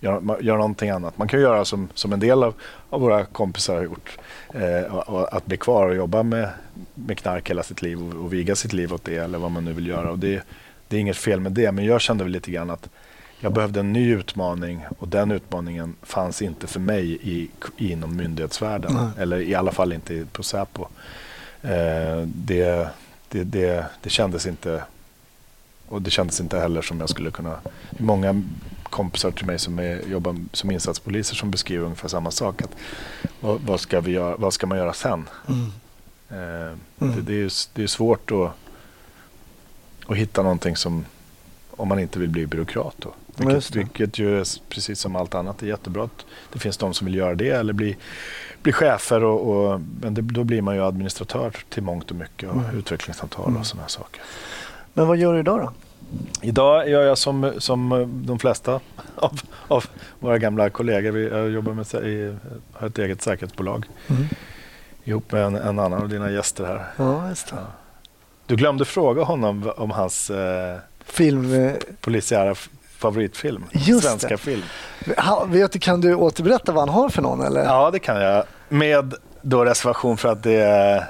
göra, 0.00 0.40
göra 0.40 0.56
någonting 0.56 0.90
annat. 0.90 1.18
Man 1.18 1.28
kan 1.28 1.40
göra 1.40 1.64
som, 1.64 1.88
som 1.94 2.12
en 2.12 2.20
del 2.20 2.42
av, 2.42 2.54
av 2.90 3.00
våra 3.00 3.24
kompisar 3.24 3.74
har 3.74 3.82
gjort. 3.82 4.18
Eh, 4.54 4.94
att 5.30 5.46
bli 5.46 5.56
kvar 5.56 5.88
och 5.88 5.96
jobba 5.96 6.22
med, 6.22 6.48
med 6.94 7.18
knark 7.18 7.50
hela 7.50 7.62
sitt 7.62 7.82
liv 7.82 8.02
och, 8.02 8.24
och 8.24 8.32
viga 8.32 8.56
sitt 8.56 8.72
liv 8.72 8.94
åt 8.94 9.04
det 9.04 9.16
eller 9.16 9.38
vad 9.38 9.50
man 9.50 9.64
nu 9.64 9.72
vill 9.72 9.86
göra. 9.86 10.10
Och 10.10 10.18
det, 10.18 10.42
det 10.90 10.96
är 10.96 11.00
inget 11.00 11.16
fel 11.16 11.40
med 11.40 11.52
det, 11.52 11.72
men 11.72 11.84
jag 11.84 12.00
kände 12.00 12.24
väl 12.24 12.32
lite 12.32 12.50
grann 12.50 12.70
att 12.70 12.88
jag 13.40 13.52
behövde 13.52 13.80
en 13.80 13.92
ny 13.92 14.12
utmaning 14.12 14.86
och 14.98 15.08
den 15.08 15.30
utmaningen 15.30 15.96
fanns 16.02 16.42
inte 16.42 16.66
för 16.66 16.80
mig 16.80 17.18
i, 17.22 17.50
inom 17.76 18.16
myndighetsvärlden. 18.16 18.94
Nej. 18.94 19.08
Eller 19.18 19.40
i 19.40 19.54
alla 19.54 19.72
fall 19.72 19.92
inte 19.92 20.26
på 20.32 20.42
Säpo. 20.42 20.86
Eh, 21.62 22.22
det, 22.26 22.88
det, 23.28 23.44
det, 23.44 23.86
det 24.02 24.10
kändes 24.10 24.46
inte 24.46 24.82
och 25.88 26.02
det 26.02 26.10
kändes 26.10 26.40
inte 26.40 26.58
heller 26.58 26.82
som 26.82 27.00
jag 27.00 27.08
skulle 27.08 27.30
kunna... 27.30 27.56
Många 27.98 28.42
kompisar 28.82 29.30
till 29.30 29.46
mig 29.46 29.58
som 29.58 29.78
är, 29.78 30.02
jobbar 30.08 30.36
som 30.52 30.70
insatspoliser 30.70 31.34
som 31.34 31.50
beskriver 31.50 31.84
ungefär 31.84 32.08
samma 32.08 32.30
sak. 32.30 32.62
Att, 32.62 32.76
vad, 33.40 33.60
vad, 33.60 33.80
ska 33.80 34.00
vi 34.00 34.10
göra, 34.10 34.36
vad 34.36 34.52
ska 34.54 34.66
man 34.66 34.78
göra 34.78 34.92
sen? 34.92 35.28
Mm. 35.48 35.72
Eh, 36.30 36.76
Mm. 37.02 37.14
det, 37.16 37.22
det, 37.22 37.42
är 37.42 37.52
det 37.74 37.82
är 37.82 37.86
svårt 37.86 38.30
att, 38.30 38.50
att 40.12 40.16
hitta 40.16 40.42
någonting 40.42 40.76
som... 40.76 41.04
Om 41.76 41.88
man 41.88 41.98
inte 41.98 42.18
vill 42.18 42.28
bli 42.28 42.46
byråkrat. 42.46 42.94
Då. 42.98 43.12
Vilket, 43.36 43.76
vilket 43.76 44.18
ju 44.18 44.40
är 44.40 44.44
precis 44.68 45.00
som 45.00 45.16
allt 45.16 45.34
annat 45.34 45.62
är 45.62 45.66
jättebra 45.66 46.04
att 46.04 46.24
det 46.52 46.58
finns 46.58 46.76
de 46.76 46.94
som 46.94 47.04
vill 47.04 47.14
göra 47.14 47.34
det 47.34 47.48
eller 47.50 47.72
bli, 47.72 47.96
bli 48.62 48.72
chefer. 48.72 49.24
Och, 49.24 49.50
och, 49.72 49.80
men 50.00 50.14
det, 50.14 50.22
då 50.22 50.44
blir 50.44 50.62
man 50.62 50.74
ju 50.74 50.82
administratör 50.84 51.52
till 51.68 51.82
mångt 51.82 52.10
och 52.10 52.16
mycket 52.16 52.48
och 52.50 52.56
Mm. 52.56 52.78
utvecklingssamtal 52.78 53.46
Mm. 53.48 53.60
och 53.60 53.66
sådana 53.66 53.88
saker. 53.88 54.22
Men 54.94 55.06
vad 55.08 55.16
gör 55.16 55.32
du 55.34 55.40
idag 55.40 55.58
då? 55.60 55.72
Idag 56.42 56.88
gör 56.88 57.02
jag 57.02 57.18
som, 57.18 57.52
som 57.58 58.10
de 58.26 58.38
flesta 58.38 58.80
av, 59.16 59.40
av 59.68 59.84
våra 60.18 60.38
gamla 60.38 60.70
kollegor. 60.70 61.18
Jag 61.18 61.50
jobbar 61.50 61.72
med, 61.72 61.86
i, 62.06 62.36
har 62.72 62.86
ett 62.86 62.98
eget 62.98 63.22
säkerhetsbolag 63.22 63.86
ihop 65.04 65.32
med 65.32 65.42
en, 65.44 65.54
en 65.56 65.78
annan 65.78 66.02
av 66.02 66.08
dina 66.08 66.30
gäster 66.30 66.64
här. 66.64 66.86
Ja, 66.96 67.28
just 67.28 67.46
det. 67.46 67.56
Ja. 67.56 67.66
Du 68.50 68.56
glömde 68.56 68.84
fråga 68.84 69.22
honom 69.22 69.72
om 69.76 69.90
hans 69.90 70.30
eh, 70.30 70.76
Film... 71.04 71.54
eh, 71.54 71.72
polisiära 72.00 72.54
favoritfilm. 72.98 73.64
Just 73.72 74.06
Svenska 74.06 74.28
det. 74.28 74.36
film. 74.36 74.62
Ha, 75.18 75.44
vet 75.44 75.72
du, 75.72 75.78
kan 75.78 76.00
du 76.00 76.14
återberätta 76.14 76.72
vad 76.72 76.88
han 76.88 76.94
har 76.94 77.08
för 77.08 77.22
någon? 77.22 77.40
Eller? 77.46 77.64
Ja, 77.64 77.90
det 77.90 77.98
kan 77.98 78.20
jag. 78.20 78.44
Med 78.68 79.14
då 79.42 79.64
reservation 79.64 80.16
för 80.16 80.28
att 80.32 80.42
det, 80.42 81.04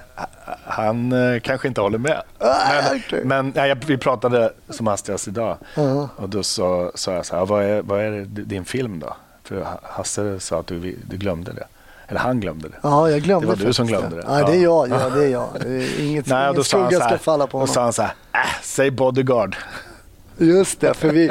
han 0.65 1.13
eh, 1.13 1.41
kanske 1.41 1.69
inte 1.69 1.81
håller 1.81 1.99
med. 1.99 2.23
Ah, 2.39 2.55
Men, 2.73 2.97
okej. 3.07 3.25
men 3.25 3.53
nej, 3.57 3.75
vi 3.87 3.97
pratade 3.99 4.53
som 4.69 4.87
hastigast 4.87 5.29
idag. 5.29 5.57
Ja. 5.75 6.09
Och 6.17 6.29
då 6.29 6.43
sa, 6.43 6.91
jag 7.07 7.27
så 7.27 7.37
här, 7.37 7.47
vad 7.47 7.65
är, 7.65 7.83
vad 7.83 8.01
är 8.01 8.25
din 8.25 8.65
film 8.65 8.99
då? 9.01 9.17
För 9.45 9.67
Hasse 9.83 10.41
sa 10.41 10.61
att 10.61 10.67
du, 10.67 10.97
du 11.09 11.17
glömde 11.17 11.53
det. 11.53 11.67
Eller 12.11 12.21
han 12.21 12.41
glömde 12.41 12.69
det. 12.69 12.75
Ja, 12.83 13.11
jag 13.11 13.23
glömde 13.23 13.47
Det 13.47 13.49
var 13.49 13.55
du 13.57 13.61
faktiskt 13.61 13.77
som 13.77 13.87
glömde 13.87 14.17
det. 14.17 14.23
Ja, 14.27 14.35
det 14.47 14.57
är 14.57 14.63
Ja. 14.63 14.87
jag. 14.87 15.01
Ja, 15.01 15.11
det 15.11 15.25
är 15.25 15.29
jag. 15.29 15.49
Det 15.61 16.01
inget, 16.03 16.27
Nej, 16.27 16.43
ingen 16.45 16.55
då 16.55 16.65
skugga 16.65 17.01
ska 17.01 17.19
falla 17.19 17.47
på 17.47 17.51
då 17.53 17.59
honom. 17.59 17.75
sa 17.75 17.83
han 17.83 17.93
så 17.93 18.03
här, 18.03 18.13
äh, 18.33 18.41
säg 18.63 18.91
bodyguard. 18.91 19.57
Just 20.39 20.81
det, 20.81 20.95
för, 20.95 21.09
vi, 21.09 21.31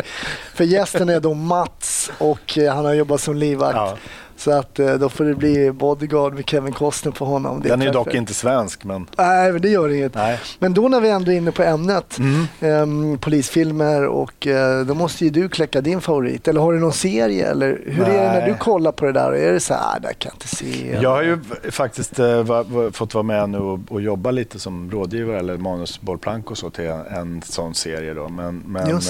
för 0.53 0.63
gästen 0.63 1.09
är 1.09 1.19
då 1.19 1.33
Mats 1.33 2.11
och 2.17 2.57
eh, 2.57 2.75
han 2.75 2.85
har 2.85 2.93
jobbat 2.93 3.21
som 3.21 3.35
livvakt. 3.35 3.75
Ja. 3.75 3.97
Så 4.39 4.51
att 4.51 4.79
eh, 4.79 4.93
då 4.93 5.09
får 5.09 5.25
det 5.25 5.35
bli 5.35 5.71
Bodyguard 5.71 6.33
med 6.33 6.49
Kevin 6.49 6.73
Costner 6.73 7.11
på 7.11 7.25
honom. 7.25 7.61
Det 7.61 7.69
Den 7.69 7.81
är 7.81 7.85
ju 7.85 7.91
dock 7.91 8.13
inte 8.13 8.33
svensk, 8.33 8.83
men 8.83 9.07
Nej, 9.17 9.51
men 9.51 9.61
det 9.61 9.69
gör 9.69 9.89
inget. 9.89 10.15
nej. 10.15 10.39
Men 10.59 10.73
då 10.73 10.87
när 10.87 10.99
vi 11.01 11.09
ändå 11.09 11.31
är 11.31 11.35
inne 11.35 11.51
på 11.51 11.63
ämnet, 11.63 12.17
Mm. 12.19 12.47
ehm, 12.59 13.17
polisfilmer 13.17 14.05
och 14.05 14.47
eh, 14.47 14.85
då 14.85 14.93
måste 14.93 15.23
ju 15.23 15.29
du 15.29 15.49
kläcka 15.49 15.81
din 15.81 16.01
favorit. 16.01 16.47
Eller 16.47 16.61
har 16.61 16.73
du 16.73 16.79
någon 16.79 16.93
serie? 16.93 17.51
Eller 17.51 17.81
hur 17.85 18.03
är 18.03 18.07
det 18.23 18.23
när 18.33 18.39
Nej. 18.41 18.49
du 18.51 18.57
kollar 18.57 18.91
på 18.91 19.05
det 19.05 19.11
där? 19.11 19.31
Är 19.31 19.53
det 19.53 19.59
så 19.59 19.73
här, 19.73 19.81
ah, 19.95 19.99
det 19.99 20.13
kan 20.13 20.29
jag 20.29 20.35
inte 20.35 20.47
se? 20.55 20.97
Jag 21.01 21.09
har 21.09 21.23
ju 21.23 21.39
faktiskt 21.71 22.19
eh, 22.19 22.43
va, 22.43 22.63
va, 22.63 22.91
fått 22.91 23.13
vara 23.13 23.23
med 23.23 23.49
nu 23.49 23.57
och, 23.57 23.79
och 23.89 24.01
jobba 24.01 24.31
lite 24.31 24.59
som 24.59 24.91
rådgivare 24.91 25.39
eller 25.39 25.57
manusbollplank 25.57 26.51
och 26.51 26.57
så 26.57 26.69
till 26.69 26.85
en, 26.85 27.05
en 27.05 27.41
sån 27.45 27.73
serie. 27.75 28.13
Då. 28.13 28.29
Men, 28.29 28.63
men 28.67 29.01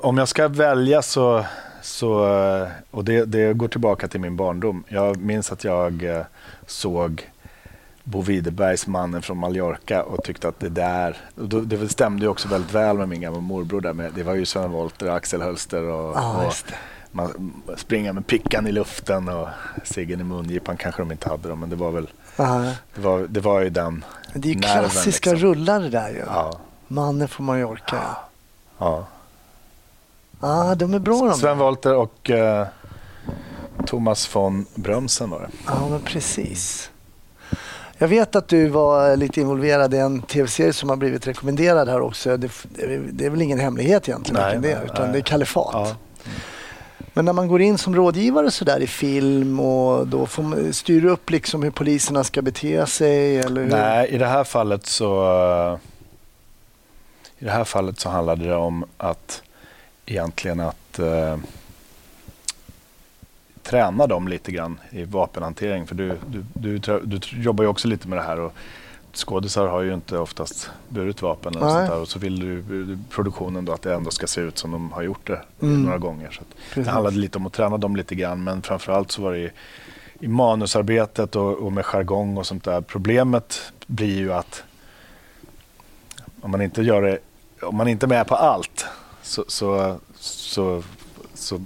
om 0.00 0.18
jag 0.18 0.28
ska 0.28 0.48
välja 0.48 1.02
så, 1.02 1.44
så 1.84 2.36
eh, 2.36 2.68
och 2.90 3.04
det, 3.04 3.24
det 3.24 3.54
går 3.54 3.68
tillbaka 3.68 4.08
till 4.08 4.20
min 4.20 4.36
barndom. 4.36 4.84
Jag 4.88 5.16
minns 5.16 5.52
att 5.52 5.64
jag 5.64 6.04
eh, 6.04 6.22
såg 6.66 7.30
Bo 8.04 8.20
Widerbergs 8.20 8.86
Mannen 8.86 9.22
från 9.22 9.38
Mallorca 9.38 10.02
och 10.02 10.24
tyckte 10.24 10.48
att 10.48 10.60
det 10.60 10.68
där, 10.68 11.16
och 11.34 11.48
det 11.48 11.88
stämde 11.88 12.24
ju 12.24 12.30
också 12.30 12.48
väldigt 12.48 12.72
väl 12.72 12.96
med 12.96 13.08
min 13.08 13.20
gamla 13.20 13.40
morbror 13.40 13.80
där 13.80 13.92
med, 13.92 14.12
det 14.14 14.22
var 14.22 14.34
ju 14.34 14.46
Sven 14.46 14.70
Wollter, 14.70 15.08
Axel 15.08 15.42
Hölster 15.42 15.82
och, 15.82 16.16
Ja, 16.16 16.46
och 16.46 16.54
man 17.10 17.52
springa 17.76 18.12
med 18.12 18.26
pickan 18.26 18.66
i 18.66 18.72
luften 18.72 19.28
och 19.28 19.48
ciggen 19.84 20.20
i 20.20 20.24
mungipan 20.24 20.76
kanske 20.76 21.02
de 21.02 21.12
inte 21.12 21.28
hade 21.28 21.48
då, 21.48 21.56
men 21.56 21.70
det 21.70 21.76
var 21.76 21.90
väl, 21.90 22.08
det 22.94 23.00
var, 23.00 23.20
det 23.28 23.40
var 23.40 23.60
ju 23.60 23.70
den 23.70 24.04
Det 24.34 24.48
är 24.48 24.54
ju 24.54 24.60
nerven, 24.60 24.90
klassiska 24.90 25.30
liksom. 25.30 25.48
rullar 25.48 25.80
det 25.80 25.88
där 25.88 26.08
ju. 26.08 26.22
Ja, 26.26 26.60
Mannen 26.88 27.28
från 27.28 27.46
Mallorca. 27.46 27.96
Ja, 27.96 28.28
ja. 28.78 29.06
Ah, 30.44 30.74
de 30.74 30.94
är 30.94 30.98
bra 30.98 31.20
de. 31.20 31.34
Sven 31.34 31.58
Wollter 31.58 31.94
och 31.94 32.30
eh, 32.30 32.66
Thomas 33.86 34.36
von 34.36 34.66
Brömsen 34.74 35.30
var 35.30 35.40
det. 35.40 35.48
Ja, 35.66 35.88
men 35.90 36.00
precis. 36.00 36.90
Jag 37.98 38.08
vet 38.08 38.36
att 38.36 38.48
du 38.48 38.68
var 38.68 39.16
lite 39.16 39.40
involverad 39.40 39.94
i 39.94 39.98
en 39.98 40.22
tv-serie 40.22 40.72
som 40.72 40.88
har 40.88 40.96
blivit 40.96 41.26
rekommenderad 41.26 41.88
här 41.88 42.00
också. 42.00 42.36
Det, 42.36 42.50
det 43.12 43.26
är 43.26 43.30
väl 43.30 43.42
ingen 43.42 43.60
hemlighet 43.60 44.08
egentligen 44.08 44.42
Nej, 44.42 44.58
det 44.58 44.72
är, 44.72 44.84
utan 44.84 45.02
nej. 45.02 45.12
det 45.12 45.18
är 45.18 45.22
Kalifat. 45.22 45.70
Ja. 45.72 45.96
Men 47.16 47.24
när 47.24 47.32
man 47.32 47.48
går 47.48 47.60
in 47.60 47.78
som 47.78 47.96
rådgivare 47.96 48.50
så 48.50 48.64
där 48.64 48.80
i 48.80 48.86
film 48.86 49.60
och 49.60 50.06
då 50.06 50.26
får 50.26 50.42
man, 50.42 50.72
styr 50.72 51.00
du 51.00 51.10
upp 51.10 51.30
liksom 51.30 51.62
hur 51.62 51.70
poliserna 51.70 52.24
ska 52.24 52.42
bete 52.42 52.86
sig? 52.86 53.38
Eller 53.38 53.62
hur? 53.62 53.70
Nej, 53.70 54.08
i 54.08 54.18
det 54.18 54.26
här 54.26 54.44
fallet 54.44 54.86
så 54.86 55.78
i 57.38 57.44
det 57.44 57.50
här 57.50 57.64
fallet 57.64 58.00
så 58.00 58.08
handlade 58.08 58.44
det 58.44 58.54
om 58.54 58.84
att 58.96 59.42
egentligen 60.06 60.60
att 60.60 60.98
eh, 60.98 61.36
träna 63.62 64.06
dem 64.06 64.28
lite 64.28 64.52
grann 64.52 64.80
i 64.90 65.04
vapenhantering. 65.04 65.86
För 65.86 65.94
du, 65.94 66.18
du, 66.26 66.44
du, 66.78 66.98
du 67.04 67.20
jobbar 67.42 67.64
ju 67.64 67.70
också 67.70 67.88
lite 67.88 68.08
med 68.08 68.18
det 68.18 68.22
här. 68.22 68.40
Och 68.40 68.52
skådisar 69.12 69.66
har 69.66 69.82
ju 69.82 69.94
inte 69.94 70.18
oftast 70.18 70.70
burit 70.88 71.22
vapen. 71.22 71.54
Eller 71.56 71.68
sånt 71.68 71.88
där, 71.90 72.00
och 72.00 72.08
så 72.08 72.18
vill 72.18 72.40
du, 72.40 72.62
du 72.62 72.98
produktionen 73.10 73.64
då 73.64 73.72
att 73.72 73.82
det 73.82 73.94
ändå 73.94 74.10
ska 74.10 74.26
se 74.26 74.40
ut 74.40 74.58
som 74.58 74.70
de 74.70 74.92
har 74.92 75.02
gjort 75.02 75.26
det 75.26 75.40
Mm. 75.62 75.82
några 75.82 75.98
gånger. 75.98 76.30
Så 76.30 76.80
det 76.80 76.88
handlade 76.90 77.16
lite 77.16 77.38
om 77.38 77.46
att 77.46 77.52
träna 77.52 77.76
dem 77.78 77.96
lite 77.96 78.14
grann. 78.14 78.44
Men 78.44 78.62
framförallt 78.62 79.10
så 79.10 79.22
var 79.22 79.32
det 79.32 79.38
i, 79.38 79.50
i 80.20 80.28
manusarbetet 80.28 81.36
och, 81.36 81.52
och 81.52 81.72
med 81.72 81.84
jargong 81.84 82.36
och 82.36 82.46
sånt 82.46 82.64
där. 82.64 82.80
Problemet 82.80 83.72
blir 83.86 84.16
ju 84.16 84.32
att 84.32 84.62
om 86.40 86.50
man 86.50 86.62
inte 86.62 86.82
gör 86.82 87.02
det, 87.02 87.18
om 87.62 87.76
man 87.76 87.88
inte 87.88 88.06
är 88.06 88.08
med 88.08 88.26
på 88.26 88.34
allt 88.34 88.86
så, 89.24 89.44
så, 89.48 89.96
så, 90.20 90.82
så 91.34 91.60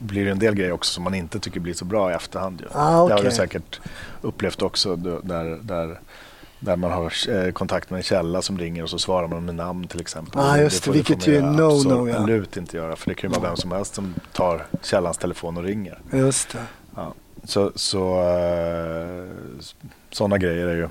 blir 0.00 0.24
det 0.24 0.30
en 0.30 0.38
del 0.38 0.54
grejer 0.54 0.72
också 0.72 0.92
som 0.92 1.04
man 1.04 1.14
inte 1.14 1.40
tycker 1.40 1.60
blir 1.60 1.74
så 1.74 1.84
bra 1.84 2.10
i 2.10 2.14
efterhand. 2.14 2.60
Ju. 2.60 2.66
Ah, 2.72 3.08
Det 3.08 3.14
har 3.14 3.22
du 3.22 3.30
säkert 3.30 3.80
upplevt 4.22 4.62
också 4.62 4.96
där, 4.96 5.58
där, 5.62 6.00
där 6.60 6.76
man 6.76 6.90
har 6.92 7.12
eh, 7.28 7.52
kontakt 7.52 7.90
med 7.90 7.98
en 7.98 8.02
källa 8.02 8.42
som 8.42 8.58
ringer 8.58 8.82
och 8.82 8.90
så 8.90 8.98
svarar 8.98 9.28
man 9.28 9.44
med 9.44 9.54
namn 9.54 9.86
till 9.86 10.00
exempel. 10.00 10.40
Ah, 10.40 10.56
just 10.58 10.84
det, 10.84 10.90
vilket 10.90 11.26
ju 11.26 11.36
är 11.36 11.42
no-no, 11.42 12.08
ja. 12.08 12.16
Absolut 12.16 12.56
inte 12.56 12.76
göra 12.76 12.96
för 12.96 13.08
det 13.10 13.14
kan 13.14 13.30
ju 13.30 13.36
vara 13.36 13.48
vem 13.48 13.56
som 13.56 13.72
helst 13.72 13.94
som 13.94 14.14
tar 14.32 14.66
källans 14.82 15.18
telefon 15.18 15.56
och 15.56 15.62
ringer. 15.62 15.98
Just 16.12 16.52
det. 16.52 16.62
Ja. 16.96 17.14
Så, 17.44 17.72
så 17.74 18.20
eh, 18.20 19.24
sådana 20.10 20.38
grejer 20.38 20.66
är 20.66 20.76
ju... 20.76 20.88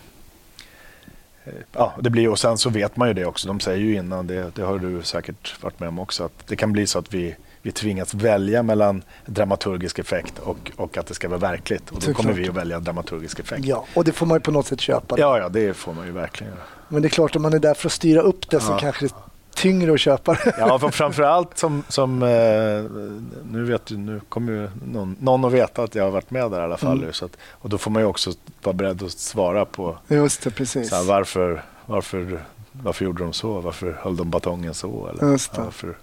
Ja, 1.72 1.94
det 2.02 2.10
blir, 2.10 2.30
och 2.30 2.40
sen 2.40 2.58
så 2.58 2.70
vet 2.70 2.98
man 2.98 3.08
ju 3.08 3.14
det 3.14 3.26
också. 3.26 3.48
De 3.48 3.60
säger 3.60 3.80
ju 3.80 3.96
innan, 3.96 4.28
det, 4.28 4.56
det 4.56 4.62
har 4.62 4.80
du 4.80 5.04
säkert 5.04 5.64
varit 5.64 5.80
med 5.80 5.90
om 5.90 6.00
också, 6.00 6.24
att 6.24 6.48
det 6.48 6.56
kan 6.56 6.72
bli 6.74 6.88
så 6.88 7.00
att 7.00 7.14
vi, 7.14 7.36
vi 7.62 7.72
tvingas 7.72 8.14
välja 8.14 8.64
mellan 8.64 9.04
dramaturgisk 9.26 10.00
effekt 10.00 10.40
och, 10.40 10.72
och 10.76 10.98
att 10.98 11.08
det 11.08 11.14
ska 11.14 11.30
vara 11.30 11.40
verkligt. 11.40 11.90
Och 11.92 12.00
då 12.06 12.14
kommer 12.14 12.34
vi 12.34 12.50
att 12.50 12.56
välja 12.56 12.80
dramaturgisk 12.80 13.40
effekt. 13.40 13.66
Ja, 13.66 13.86
och 13.94 14.04
det 14.04 14.12
får 14.12 14.26
man 14.26 14.36
ju 14.36 14.40
på 14.42 14.52
något 14.52 14.66
sätt 14.68 14.82
köpa. 14.82 15.16
ja, 15.20 15.38
ja, 15.40 15.50
det 15.50 15.74
får 15.74 15.94
man 15.94 16.06
ju 16.06 16.12
verkligen 16.12 16.54
göra. 16.54 16.64
Men 16.90 17.02
det 17.02 17.08
är 17.08 17.10
klart, 17.10 17.36
om 17.36 17.42
man 17.42 17.54
är 17.54 17.60
där 17.60 17.74
för 17.74 17.88
att 17.88 17.92
styra 17.94 18.22
upp 18.22 18.50
det 18.50 18.60
så 18.60 18.72
Ja. 18.72 18.78
kanske 18.80 19.08
tyngre 19.58 19.94
att 19.94 20.00
köpa. 20.00 20.38
Ja, 20.58 20.80
för 20.80 20.90
framförallt 20.90 21.58
som, 21.58 21.84
som 21.90 22.24
eh, 22.24 22.30
nu 23.52 23.64
vet 23.64 23.90
nu 23.92 24.22
kommer 24.30 24.52
ju 24.52 24.70
någon, 24.92 25.16
någon 25.20 25.46
att 25.46 25.52
veta 25.54 25.84
att 25.84 25.96
jag 25.96 26.04
har 26.04 26.12
varit 26.12 26.32
med 26.32 26.52
där 26.52 26.60
i 26.62 26.64
alla 26.64 26.78
fall. 26.78 26.98
Mm. 26.98 27.14
Så 27.14 27.26
att, 27.26 27.32
och 27.52 27.70
då 27.70 27.78
får 27.78 27.92
man 27.92 28.02
ju 28.02 28.08
också 28.08 28.32
vara 28.64 28.74
beredd 28.74 29.04
att 29.04 29.12
svara 29.12 29.66
på 29.66 29.98
Just 30.08 30.42
det, 30.44 30.52
precis. 30.52 30.92
Här, 30.92 31.04
varför, 31.04 31.64
varför, 31.86 32.40
varför 32.72 33.06
gjorde 33.06 33.24
de 33.24 33.34
så? 33.34 33.60
Varför 33.62 33.98
höll 34.02 34.16
de 34.16 34.30
batongen 34.30 34.74
så? 34.74 35.08
Eller, 35.08 35.32
Just 35.32 35.56
det. 35.56 35.62
Varför? 35.62 35.98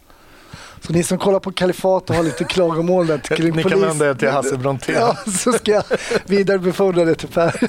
Så 0.81 0.93
ni 0.93 1.03
som 1.03 1.19
kollar 1.19 1.41
på 1.41 1.53
Kalifat 1.53 2.11
och 2.11 2.17
har 2.17 2.23
lite 2.23 2.45
klagomål 2.45 3.07
där 3.07 3.19
kring 3.19 3.53
Ni 3.57 3.63
kan 3.63 3.73
polis- 3.73 3.87
vända 3.87 4.11
er 4.11 4.15
till 4.15 4.29
Hasse 4.31 4.57
Brontén. 4.57 4.95
Ja, 4.95 5.17
så 5.31 5.53
ska 5.53 5.71
jag 5.73 5.85
vidarebefordra 6.27 7.05
det 7.05 7.15
till 7.15 7.29
Per. 7.29 7.61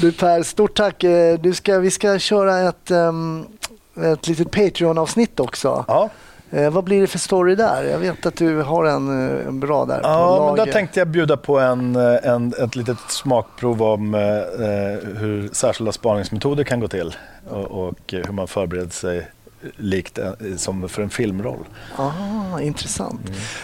Du 0.00 0.12
Per, 0.12 0.42
stort 0.42 0.74
tack. 0.76 1.04
Eh, 1.04 1.38
Du 1.40 1.54
ska, 1.54 1.78
vi 1.78 1.90
ska 1.90 2.18
köra 2.18 2.68
ett, 2.68 2.90
um, 2.90 3.46
ett 4.02 4.26
litet 4.26 4.50
Patreon-avsnitt 4.50 5.40
också. 5.40 5.84
Ja, 5.88 6.10
Eh, 6.52 6.70
vad 6.70 6.84
blir 6.84 7.00
det 7.00 7.06
för 7.06 7.18
story 7.18 7.54
där? 7.54 7.84
Jag 7.84 7.98
vet 7.98 8.26
att 8.26 8.36
du 8.36 8.62
har 8.62 8.84
en, 8.84 9.30
eh, 9.30 9.46
en 9.46 9.60
bra 9.60 9.84
där 9.84 10.00
ja 10.02 10.46
men 10.46 10.66
där 10.66 10.72
tänkte 10.72 11.00
jag 11.00 11.08
bjuda 11.08 11.36
på 11.36 11.58
en, 11.58 11.96
eh, 11.96 12.16
en, 12.22 12.54
ett 12.58 12.76
litet 12.76 12.98
smakprov 13.08 13.82
om 13.82 14.14
eh, 14.14 14.20
eh, 14.20 14.98
hur 15.16 15.48
särskilda 15.52 15.92
spaningsmetoder 15.92 16.64
kan 16.64 16.80
gå 16.80 16.88
till 16.88 17.16
och, 17.50 17.86
och 17.88 17.94
hur 18.12 18.32
man 18.32 18.48
förbereder 18.48 18.90
sig 18.90 19.28
likt 19.76 20.18
som 20.56 20.88
för 20.88 21.02
en 21.02 21.10
filmroll. 21.10 21.64
Ah, 21.96 22.60
intressant. 22.60 23.20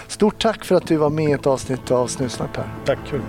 Stort 0.08 0.42
tack 0.42 0.64
för 0.64 0.74
att 0.74 0.86
du 0.86 0.96
var 0.96 1.10
med 1.10 1.28
i 1.28 1.32
ett 1.32 1.46
avsnitt 1.46 1.90
av 1.90 2.06
Snutsnack 2.06 2.52
Per. 2.52 2.68
Tack, 2.84 2.98
kul. 3.10 3.20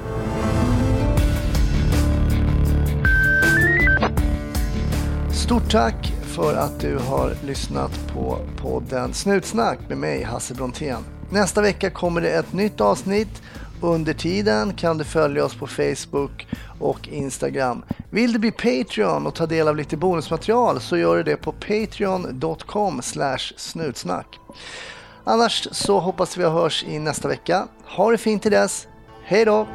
Stort 5.31 5.71
tack 5.71 6.16
för 6.37 6.55
att 6.55 6.79
du 6.79 6.97
har 6.97 7.33
lyssnat 7.45 7.91
på 8.13 8.37
podden 8.57 9.13
Snutsnack 9.13 9.79
med 9.89 9.97
mig, 9.97 10.23
Hasse 10.23 10.53
Brontén. 10.53 10.97
Nästa 11.29 11.61
vecka 11.61 11.89
kommer 11.89 12.21
det 12.21 12.29
ett 12.29 12.53
nytt 12.53 12.81
avsnitt. 12.81 13.41
Under 13.81 14.13
tiden 14.13 14.73
kan 14.73 14.97
du 14.97 15.03
följa 15.03 15.45
oss 15.45 15.55
på 15.55 15.67
Facebook 15.67 16.47
och 16.79 17.07
Instagram. 17.07 17.83
Vill 18.09 18.33
du 18.33 18.39
bli 18.39 18.51
Patreon 18.51 19.27
och 19.27 19.35
ta 19.35 19.45
del 19.45 19.67
av 19.67 19.75
lite 19.75 19.97
bonusmaterial 19.97 20.79
så 20.79 20.97
gör 20.97 21.17
du 21.17 21.23
det 21.23 21.37
på 21.37 21.51
patreon.com 21.51 23.01
snutsnack. 23.57 24.39
Annars 25.23 25.67
så 25.71 25.99
hoppas 25.99 26.37
vi 26.37 26.43
hörs 26.43 26.83
i 26.87 26.99
nästa 26.99 27.27
vecka. 27.27 27.67
Ha 27.85 28.11
det 28.11 28.17
fint 28.17 28.41
till 28.41 28.51
dess. 28.51 28.87
Hej 29.23 29.45
då! 29.45 29.67